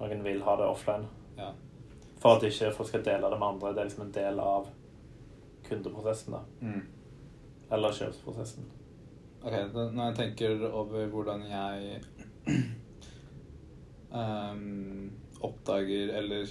Noen 0.00 0.24
vil 0.24 0.42
ha 0.42 0.56
det 0.56 0.68
offline. 0.72 1.08
ja. 1.36 1.52
For 2.16 2.38
at 2.38 2.46
ikke 2.48 2.72
folk 2.72 2.88
skal 2.88 3.04
dele 3.04 3.28
det 3.30 3.38
med 3.38 3.46
andre. 3.46 3.74
Det 3.74 3.82
er 3.82 3.88
liksom 3.90 4.06
en 4.06 4.12
del 4.14 4.40
av 4.40 4.68
kundeprosessen. 5.68 6.32
da. 6.32 6.40
Mm. 6.60 6.82
Eller 7.76 7.92
kjøpsprosessen. 7.92 8.70
Ok, 9.42 9.52
når 9.74 10.04
jeg 10.06 10.16
tenker 10.16 10.64
over 10.70 11.06
hvordan 11.12 11.42
jeg 11.50 12.00
ehm, 14.20 15.12
oppdager 15.44 16.14
eller 16.18 16.48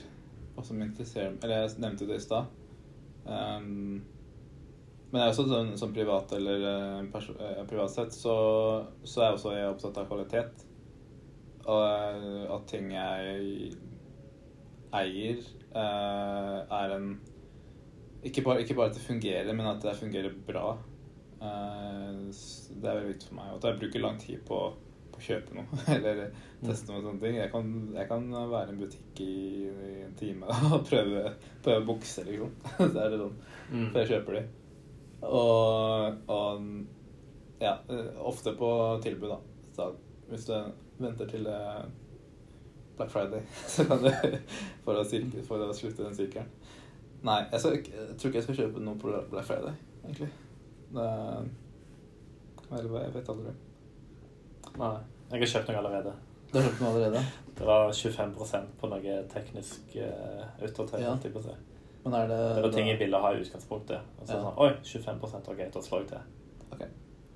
hva 0.55 0.63
som 0.63 0.81
interesserer 0.81 1.33
meg 1.33 1.43
Eller 1.43 1.63
jeg 1.63 1.81
nevnte 1.83 2.07
det 2.09 2.19
i 2.19 2.23
stad. 2.23 2.51
Um, 3.25 4.03
Men 5.09 5.21
jeg 5.21 5.25
er 5.25 5.33
også 5.33 5.45
sånn, 5.49 5.73
som 5.79 5.93
privat 5.95 6.31
eller 6.35 6.63
eh, 6.69 7.19
eh, 7.23 7.59
privat 7.69 7.91
sett, 7.93 8.13
så, 8.13 8.33
så 9.05 9.21
er 9.21 9.29
jeg 9.29 9.37
også 9.37 9.53
jeg 9.53 9.69
opptatt 9.71 9.99
av 10.01 10.09
kvalitet. 10.09 10.65
Og 11.65 11.83
eh, 11.85 12.41
at 12.51 12.65
ting 12.67 12.89
jeg 12.91 13.69
eier, 14.95 15.39
uh, 15.75 16.57
er 16.71 16.95
en 16.97 17.07
ikke 18.25 18.41
bare, 18.41 18.63
ikke 18.63 18.75
bare 18.77 18.89
at 18.89 18.97
det 18.97 19.05
fungerer, 19.05 19.53
men 19.53 19.67
at 19.69 19.83
det 19.83 19.95
fungerer 19.99 20.33
bra. 20.47 20.73
Uh, 21.39 22.25
det 22.31 22.89
er 22.89 22.95
veldig 22.97 23.11
viktig 23.13 23.29
for 23.29 23.37
meg. 23.39 23.51
Og 23.53 23.59
at 23.59 23.69
jeg 23.69 23.79
bruker 23.83 24.03
lang 24.03 24.19
tid 24.21 24.43
på, 24.47 24.61
kjøpe 25.21 25.55
noe. 25.57 25.79
Eller 25.95 26.21
teste 26.63 26.91
noe 26.91 27.03
sånne 27.03 27.21
ting. 27.21 27.39
Jeg 27.39 27.51
kan, 27.53 27.71
jeg 27.95 28.09
kan 28.09 28.27
være 28.35 28.69
i 28.69 28.73
en 28.73 28.81
butikk 28.81 29.21
i, 29.25 29.37
i 29.69 29.95
en 30.05 30.15
time 30.19 30.49
og 30.71 30.85
prøve, 30.87 31.25
prøve 31.65 31.87
bukser, 31.87 32.29
liksom. 32.29 32.53
Så 32.79 32.91
er 32.91 33.13
det 33.13 33.21
sånn. 33.21 33.41
Mm. 33.71 33.89
For 33.89 34.01
jeg 34.01 34.11
kjøper 34.13 34.39
de. 34.39 34.45
Og, 35.25 36.31
og 36.31 37.61
ja, 37.63 37.77
eh, 37.89 38.09
ofte 38.19 38.55
på 38.59 38.71
tilbud, 39.03 39.31
da. 39.31 39.39
Så 39.75 39.91
hvis 40.29 40.47
du 40.49 40.55
venter 41.01 41.29
til 41.29 41.47
eh, 41.49 41.83
Black 42.97 43.11
Friday, 43.11 43.41
så 43.67 43.85
kan 43.89 44.03
du 44.03 44.09
for 44.85 44.97
å, 44.97 45.03
sirke, 45.07 45.43
for 45.47 45.63
å 45.63 45.73
slutte 45.75 46.05
den 46.05 46.17
sirkelen. 46.17 46.51
Nei, 47.25 47.41
jeg, 47.51 47.61
skal, 47.61 47.77
jeg 47.79 48.17
tror 48.19 48.29
ikke 48.29 48.41
jeg 48.41 48.47
skal 48.49 48.59
kjøpe 48.59 48.83
noe 48.85 48.99
på 49.01 49.13
Black 49.31 49.47
Friday, 49.47 49.77
egentlig. 50.03 50.29
Det, 50.95 51.07
eller 52.71 52.91
hva, 52.91 53.01
jeg 53.05 53.15
vet 53.15 53.31
aldri. 53.33 53.53
Nei. 54.79 54.97
Jeg 55.31 55.39
har 55.41 55.51
kjøpt 55.53 55.69
noe 55.71 55.77
allerede. 55.81 56.13
Du 56.51 56.57
har 56.59 56.67
kjøpt 56.67 56.81
noe 56.81 56.89
allerede? 56.93 57.23
Det 57.55 57.65
var 57.67 57.89
25% 57.91 58.75
på 58.81 58.89
noe 58.91 59.15
teknisk 59.31 59.95
uh, 59.95 60.43
utdatert. 60.61 61.01
Ja. 61.01 61.15
si. 61.21 61.55
Men 62.05 62.13
er 62.13 62.27
det 62.27 62.39
Det 62.55 62.63
var 62.63 62.71
ting 62.71 62.87
jeg 62.87 62.99
ville 62.99 63.17
ha 63.19 63.31
i 63.33 63.39
utgangspunktet. 63.41 63.99
Og 64.19 64.27
så 64.27 64.33
Ja. 64.35 64.41
sånn, 64.43 64.57
Oi, 64.57 64.71
25% 64.83 65.49
ok, 65.53 65.61
da 65.73 65.81
slår 65.81 65.99
jeg 65.99 66.07
til. 66.07 66.17
Okay. 66.71 66.87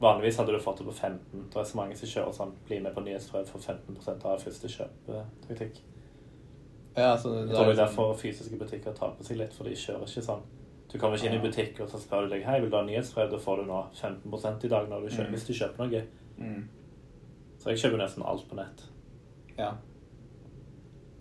Vanligvis 0.02 0.38
hadde 0.38 0.54
du 0.54 0.60
fått 0.60 0.78
det 0.78 0.86
på 0.88 0.94
15 0.94 1.50
Det 1.50 1.58
er 1.60 1.64
så 1.64 1.76
mange 1.76 1.96
som 1.98 2.08
kjører 2.08 2.34
sånn 2.36 2.52
bli 2.66 2.80
med 2.80 2.94
på 2.96 3.02
nyhetsprøve 3.04 3.48
for 3.48 3.60
15% 3.60 4.26
av 4.26 4.40
første 4.40 4.68
kjøp-taktikk. 4.68 5.82
Ja, 6.98 7.16
så 7.18 7.30
det 7.30 7.48
Jeg 7.50 7.56
tror 7.56 7.66
det 7.66 7.80
er 7.80 7.86
derfor 7.86 8.14
fysiske 8.18 8.58
butikker 8.60 8.94
taper 8.96 9.24
seg 9.24 9.38
litt, 9.38 9.54
for 9.54 9.64
de 9.64 9.76
kjører 9.76 10.04
ikke 10.08 10.24
sånn. 10.26 10.42
Du 10.92 10.98
kommer 10.98 11.18
ikke 11.18 11.30
inn 11.30 11.38
i 11.40 11.44
butikk 11.48 11.80
og 11.82 11.90
så 11.90 12.00
spør 12.02 12.26
du 12.28 12.30
deg 12.36 12.44
hei, 12.46 12.60
vil 12.62 12.70
du 12.72 12.76
ha 12.78 12.84
nyhetsbrev. 12.84 13.30
Da 13.32 13.38
får 13.38 13.58
du 13.58 13.66
nå 13.70 13.84
15% 13.94 14.66
i 14.66 14.68
dag 14.72 14.90
når 14.90 15.02
du 15.02 15.10
kjøper, 15.16 15.28
Mm. 15.30 15.34
hvis 15.36 15.48
du 15.48 15.54
kjøper 15.54 15.78
noe. 15.86 16.04
mm. 16.40 16.70
Så 17.60 17.74
jeg 17.74 17.82
kjøper 17.84 18.02
nesten 18.02 18.26
alt 18.26 18.48
på 18.48 18.58
nett. 18.60 18.86
Ja. 19.60 19.74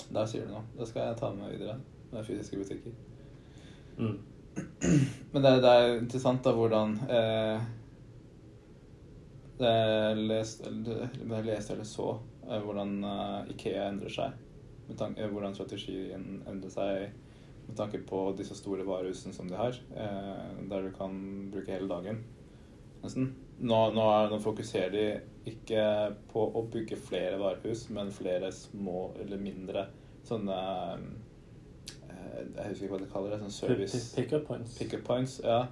Der 0.08 0.28
sier 0.30 0.46
du 0.46 0.54
noe. 0.54 0.64
Det 0.78 0.86
skal 0.88 1.08
jeg 1.08 1.18
ta 1.20 1.32
med 1.34 1.44
meg 1.44 1.56
videre. 1.56 1.78
Med 2.12 2.26
fysiske 2.26 2.60
butikker. 2.60 2.94
Mm. 3.98 4.18
Men 5.32 5.44
det, 5.44 5.52
det 5.64 5.72
er 5.74 5.96
interessant 5.98 6.44
da 6.46 6.54
hvordan 6.54 6.94
eh, 7.10 7.66
det 9.58 9.70
jeg 9.74 10.26
lest, 10.30 10.66
eller, 10.66 11.08
det 11.18 11.40
leste 11.46 11.74
eller 11.74 11.88
så 11.88 12.12
eh, 12.46 12.60
hvordan 12.62 12.94
eh, 13.04 13.50
Ikea 13.54 13.88
endrer 13.90 14.14
seg. 14.14 14.36
Med 14.88 14.98
tanke, 15.00 15.24
eh, 15.24 15.32
hvordan 15.32 15.56
strategien 15.58 16.28
endrer 16.48 16.72
seg 16.72 17.08
med 17.68 17.76
tanke 17.76 18.00
på 18.08 18.22
disse 18.38 18.56
store 18.56 18.86
varehusene 18.88 19.34
som 19.36 19.50
de 19.50 19.58
har. 19.58 19.76
Eh, 19.92 20.62
der 20.70 20.86
du 20.86 20.92
kan 20.94 21.18
bruke 21.52 21.74
hele 21.74 21.90
dagen, 21.90 22.22
nesten. 23.02 23.32
Nå, 23.58 23.80
nå, 23.92 24.06
er, 24.14 24.30
nå 24.30 24.38
fokuserer 24.40 24.94
de 24.94 25.06
ikke 25.50 25.82
på 26.32 26.44
å 26.56 26.62
bygge 26.72 26.98
flere 27.00 27.38
varehus, 27.40 27.88
men 27.94 28.12
flere 28.14 28.50
små 28.54 29.10
eller 29.22 29.40
mindre 29.40 29.86
sånne 30.28 30.56
eh, 32.08 32.40
Jeg 32.54 32.70
husker 32.70 32.86
ikke 32.86 32.94
hva 32.94 33.02
de 33.02 33.10
kaller 33.12 33.34
det. 33.34 33.42
Sånn 33.44 33.54
service 33.56 34.00
Pick-up 34.16 34.48
points. 34.48 34.78
Pick-up 34.80 35.04
points, 35.06 35.38
ja. 35.44 35.62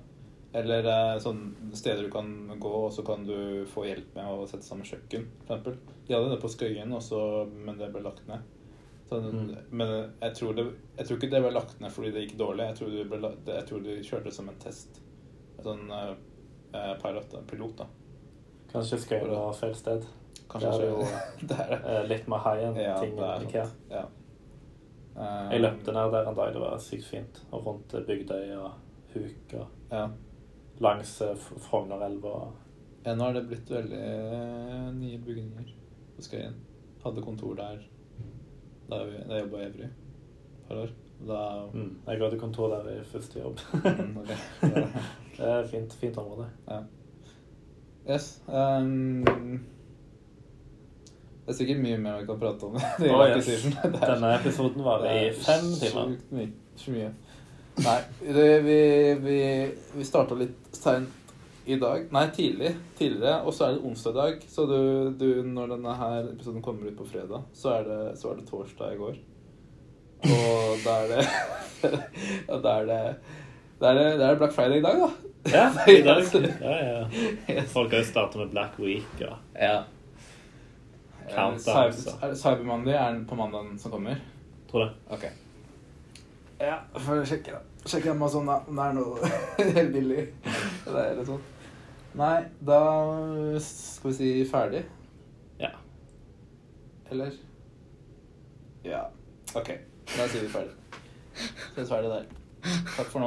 Eller 0.57 0.87
eh, 0.89 1.15
sånn 1.21 1.43
steder 1.77 2.07
du 2.07 2.11
kan 2.13 2.31
gå, 2.63 2.73
og 2.87 2.93
så 2.95 3.05
kan 3.07 3.27
du 3.29 3.67
få 3.69 3.85
hjelp 3.89 4.15
med 4.17 4.31
å 4.31 4.47
sette 4.49 4.65
sammen 4.65 4.89
kjøkken, 4.89 5.27
f.eks. 5.49 5.83
De 6.07 6.15
hadde 6.15 6.31
det 6.33 6.41
på 6.41 6.53
Skøyen 6.53 6.95
også, 6.97 7.19
men 7.67 7.81
det 7.81 7.91
ble 7.93 8.05
lagt 8.07 8.25
ned. 8.31 8.45
Sånn, 9.11 9.27
Mm. 9.31 9.51
Men 9.71 9.91
jeg 10.21 10.33
tror, 10.35 10.55
det, 10.57 10.65
jeg 10.97 11.07
tror 11.07 11.19
ikke 11.19 11.31
det 11.31 11.41
ble 11.45 11.51
lagt 11.55 11.77
ned 11.83 11.93
fordi 11.95 12.09
det 12.15 12.25
gikk 12.25 12.39
dårlig. 12.41 12.65
Jeg 12.73 12.79
tror, 12.81 12.89
det 12.95 13.05
ble, 13.11 13.31
jeg 13.53 13.67
tror 13.69 13.85
de 13.85 13.99
kjørte 14.03 14.27
det 14.31 14.35
som 14.35 14.49
en 14.51 14.59
test. 14.63 14.99
Sånn 15.63 15.85
pilot, 17.03 17.37
pilot, 17.51 17.77
da. 17.79 17.87
Kanskje 18.73 18.99
Skøyen 18.99 19.31
var 19.31 19.53
feil 19.57 19.75
sted. 19.79 20.05
Kanskje 20.51 20.71
Det 20.73 20.85
er 20.85 20.91
jo 20.91 21.47
det 21.49 21.59
er 21.65 21.75
eh, 21.95 22.05
litt 22.11 22.29
mer 22.29 22.43
high 22.45 22.67
end-ting 22.69 23.17
ja, 23.19 23.33
enn 23.37 23.47
Ikea. 23.49 23.67
Ja. 23.91 24.05
Eh, 25.17 25.53
Jeg 25.55 25.63
løpte 25.65 25.93
ned 25.97 26.13
der 26.13 26.29
en 26.31 26.37
dag, 26.37 26.53
det 26.55 26.61
var 26.63 26.79
sykt 26.83 27.09
fint. 27.09 27.41
Og 27.53 27.67
rundt 27.67 27.95
eh, 27.95 28.05
Bygdøy 28.09 28.55
og 28.59 28.71
Huk 29.15 29.55
og 29.61 29.67
Ja. 29.93 30.07
langs 30.85 31.15
eh, 31.25 31.35
Frognerelva. 31.69 32.35
Ja, 33.07 33.15
nå 33.15 33.25
har 33.29 33.33
det 33.39 33.47
blitt 33.49 33.71
veldig 33.71 34.01
eh, 34.03 34.89
nye 34.99 35.19
bygninger 35.25 35.73
på 36.17 36.23
Skøyen. 36.27 36.57
Hadde 37.05 37.23
kontor 37.23 37.55
der 37.59 37.79
da 38.91 39.01
jeg, 39.03 39.25
jobba 39.43 39.59
i 39.59 39.67
Evry 39.67 39.87
et 39.87 40.69
par 40.69 40.77
år. 40.85 40.93
Da 41.27 41.41
Mm. 41.73 41.97
Jeg 42.07 42.21
hadde 42.21 42.39
kontor 42.39 42.69
der 42.75 42.91
i 43.01 43.05
første 43.05 43.41
jobb. 43.41 43.59
Mm, 43.73 44.19
det 45.39 45.49
er 45.49 45.67
fint, 45.71 45.93
fint 45.97 46.19
område. 46.19 46.47
ja. 46.69 46.83
Yes. 48.07 48.41
Um, 48.47 49.25
det 51.47 51.53
er 51.53 51.59
sikkert 51.59 51.83
mye 51.83 51.99
mer 51.99 52.21
vi 52.21 52.27
kan 52.29 52.39
prate 52.41 52.69
om. 52.69 52.79
Det 53.03 53.11
oh, 53.11 53.23
yes. 53.27 53.67
Denne 53.83 54.33
episoden 54.39 54.85
varer 54.87 55.29
i 55.29 55.33
fem 55.35 55.69
timer. 55.81 56.15
Sjukt 56.15 56.33
mye. 56.35 56.51
Mye. 56.95 57.13
Nei, 57.77 58.01
det, 58.25 58.49
vi, 58.65 58.81
vi, 59.21 59.39
vi 59.99 60.07
starta 60.09 60.37
litt 60.39 60.75
seint 60.75 61.33
i 61.67 61.77
dag. 61.83 62.07
Nei, 62.15 62.25
tidlig. 62.35 62.73
Tidligere. 62.99 63.41
Og 63.45 63.55
så 63.55 63.67
er 63.67 63.77
det 63.77 63.85
onsdag 63.85 64.15
i 64.15 64.19
dag. 64.21 64.45
Så 64.49 64.67
du, 64.71 64.79
du, 65.19 65.29
når 65.47 65.75
denne 65.75 65.95
her 65.99 66.31
episoden 66.31 66.65
kommer 66.65 66.89
ut 66.89 66.99
på 66.99 67.09
fredag, 67.11 67.47
så 67.55 67.77
er 67.81 67.89
det, 67.91 68.03
så 68.21 68.31
er 68.33 68.41
det 68.41 68.47
torsdag 68.49 68.95
i 68.95 69.01
går. 69.03 69.19
Og 70.27 70.85
da 70.87 70.99
er 71.03 71.13
det 71.13 71.25
da 72.65 72.79
er 72.81 72.87
det 72.89 73.01
er 73.81 73.99
det, 73.99 74.07
er 74.15 74.31
det 74.31 74.39
Black 74.39 74.55
Friday 74.57 74.79
i 74.79 74.83
dag, 74.83 75.03
da. 75.03 75.11
Ja, 75.53 75.71
i 75.93 76.03
dag. 76.03 76.25
Ja, 76.61 76.77
ja. 77.49 77.63
Folk 77.73 77.93
har 77.93 77.99
jo 77.99 78.05
starta 78.09 78.39
med 78.39 78.51
Black 78.51 78.79
Week 78.79 79.21
og 79.27 79.37
Ja. 79.61 79.83
Countdown, 81.27 81.59
Cyber, 81.93 82.27
er 82.29 82.35
Cyber 82.39 82.63
Monday 82.65 82.95
er 82.95 83.13
den 83.13 83.25
på 83.27 83.35
mandagen 83.35 83.79
som 83.79 83.91
kommer. 83.91 84.15
Tror 84.71 84.85
det. 84.85 84.91
Ok. 85.11 85.25
Ja, 86.61 86.77
får 86.95 87.25
sjekke, 87.27 87.57
da. 87.57 87.59
Sjekke 87.87 88.11
Amazon, 88.15 88.47
da. 88.47 88.61
Om 88.69 88.77
det 88.79 88.85
er 88.85 88.95
noe 88.95 89.31
helt 89.79 89.93
billig. 89.95 90.23
Eller, 90.87 91.01
eller 91.11 91.27
sånn. 91.27 91.43
Nei, 92.17 92.37
da 92.65 92.79
skal 93.61 94.11
vi 94.13 94.15
si 94.21 94.31
ferdig. 94.49 94.85
Ja. 95.61 95.73
Eller? 97.11 97.35
Ja. 98.87 99.03
Ok. 99.59 99.75
Da 100.15 100.29
sier 100.31 100.47
vi 100.47 100.53
ferdig. 100.55 100.73
Ses 101.75 101.91
ferdig 101.91 102.09
der. 102.15 102.31
Takk 102.95 103.11
for 103.11 103.21
nå. 103.21 103.25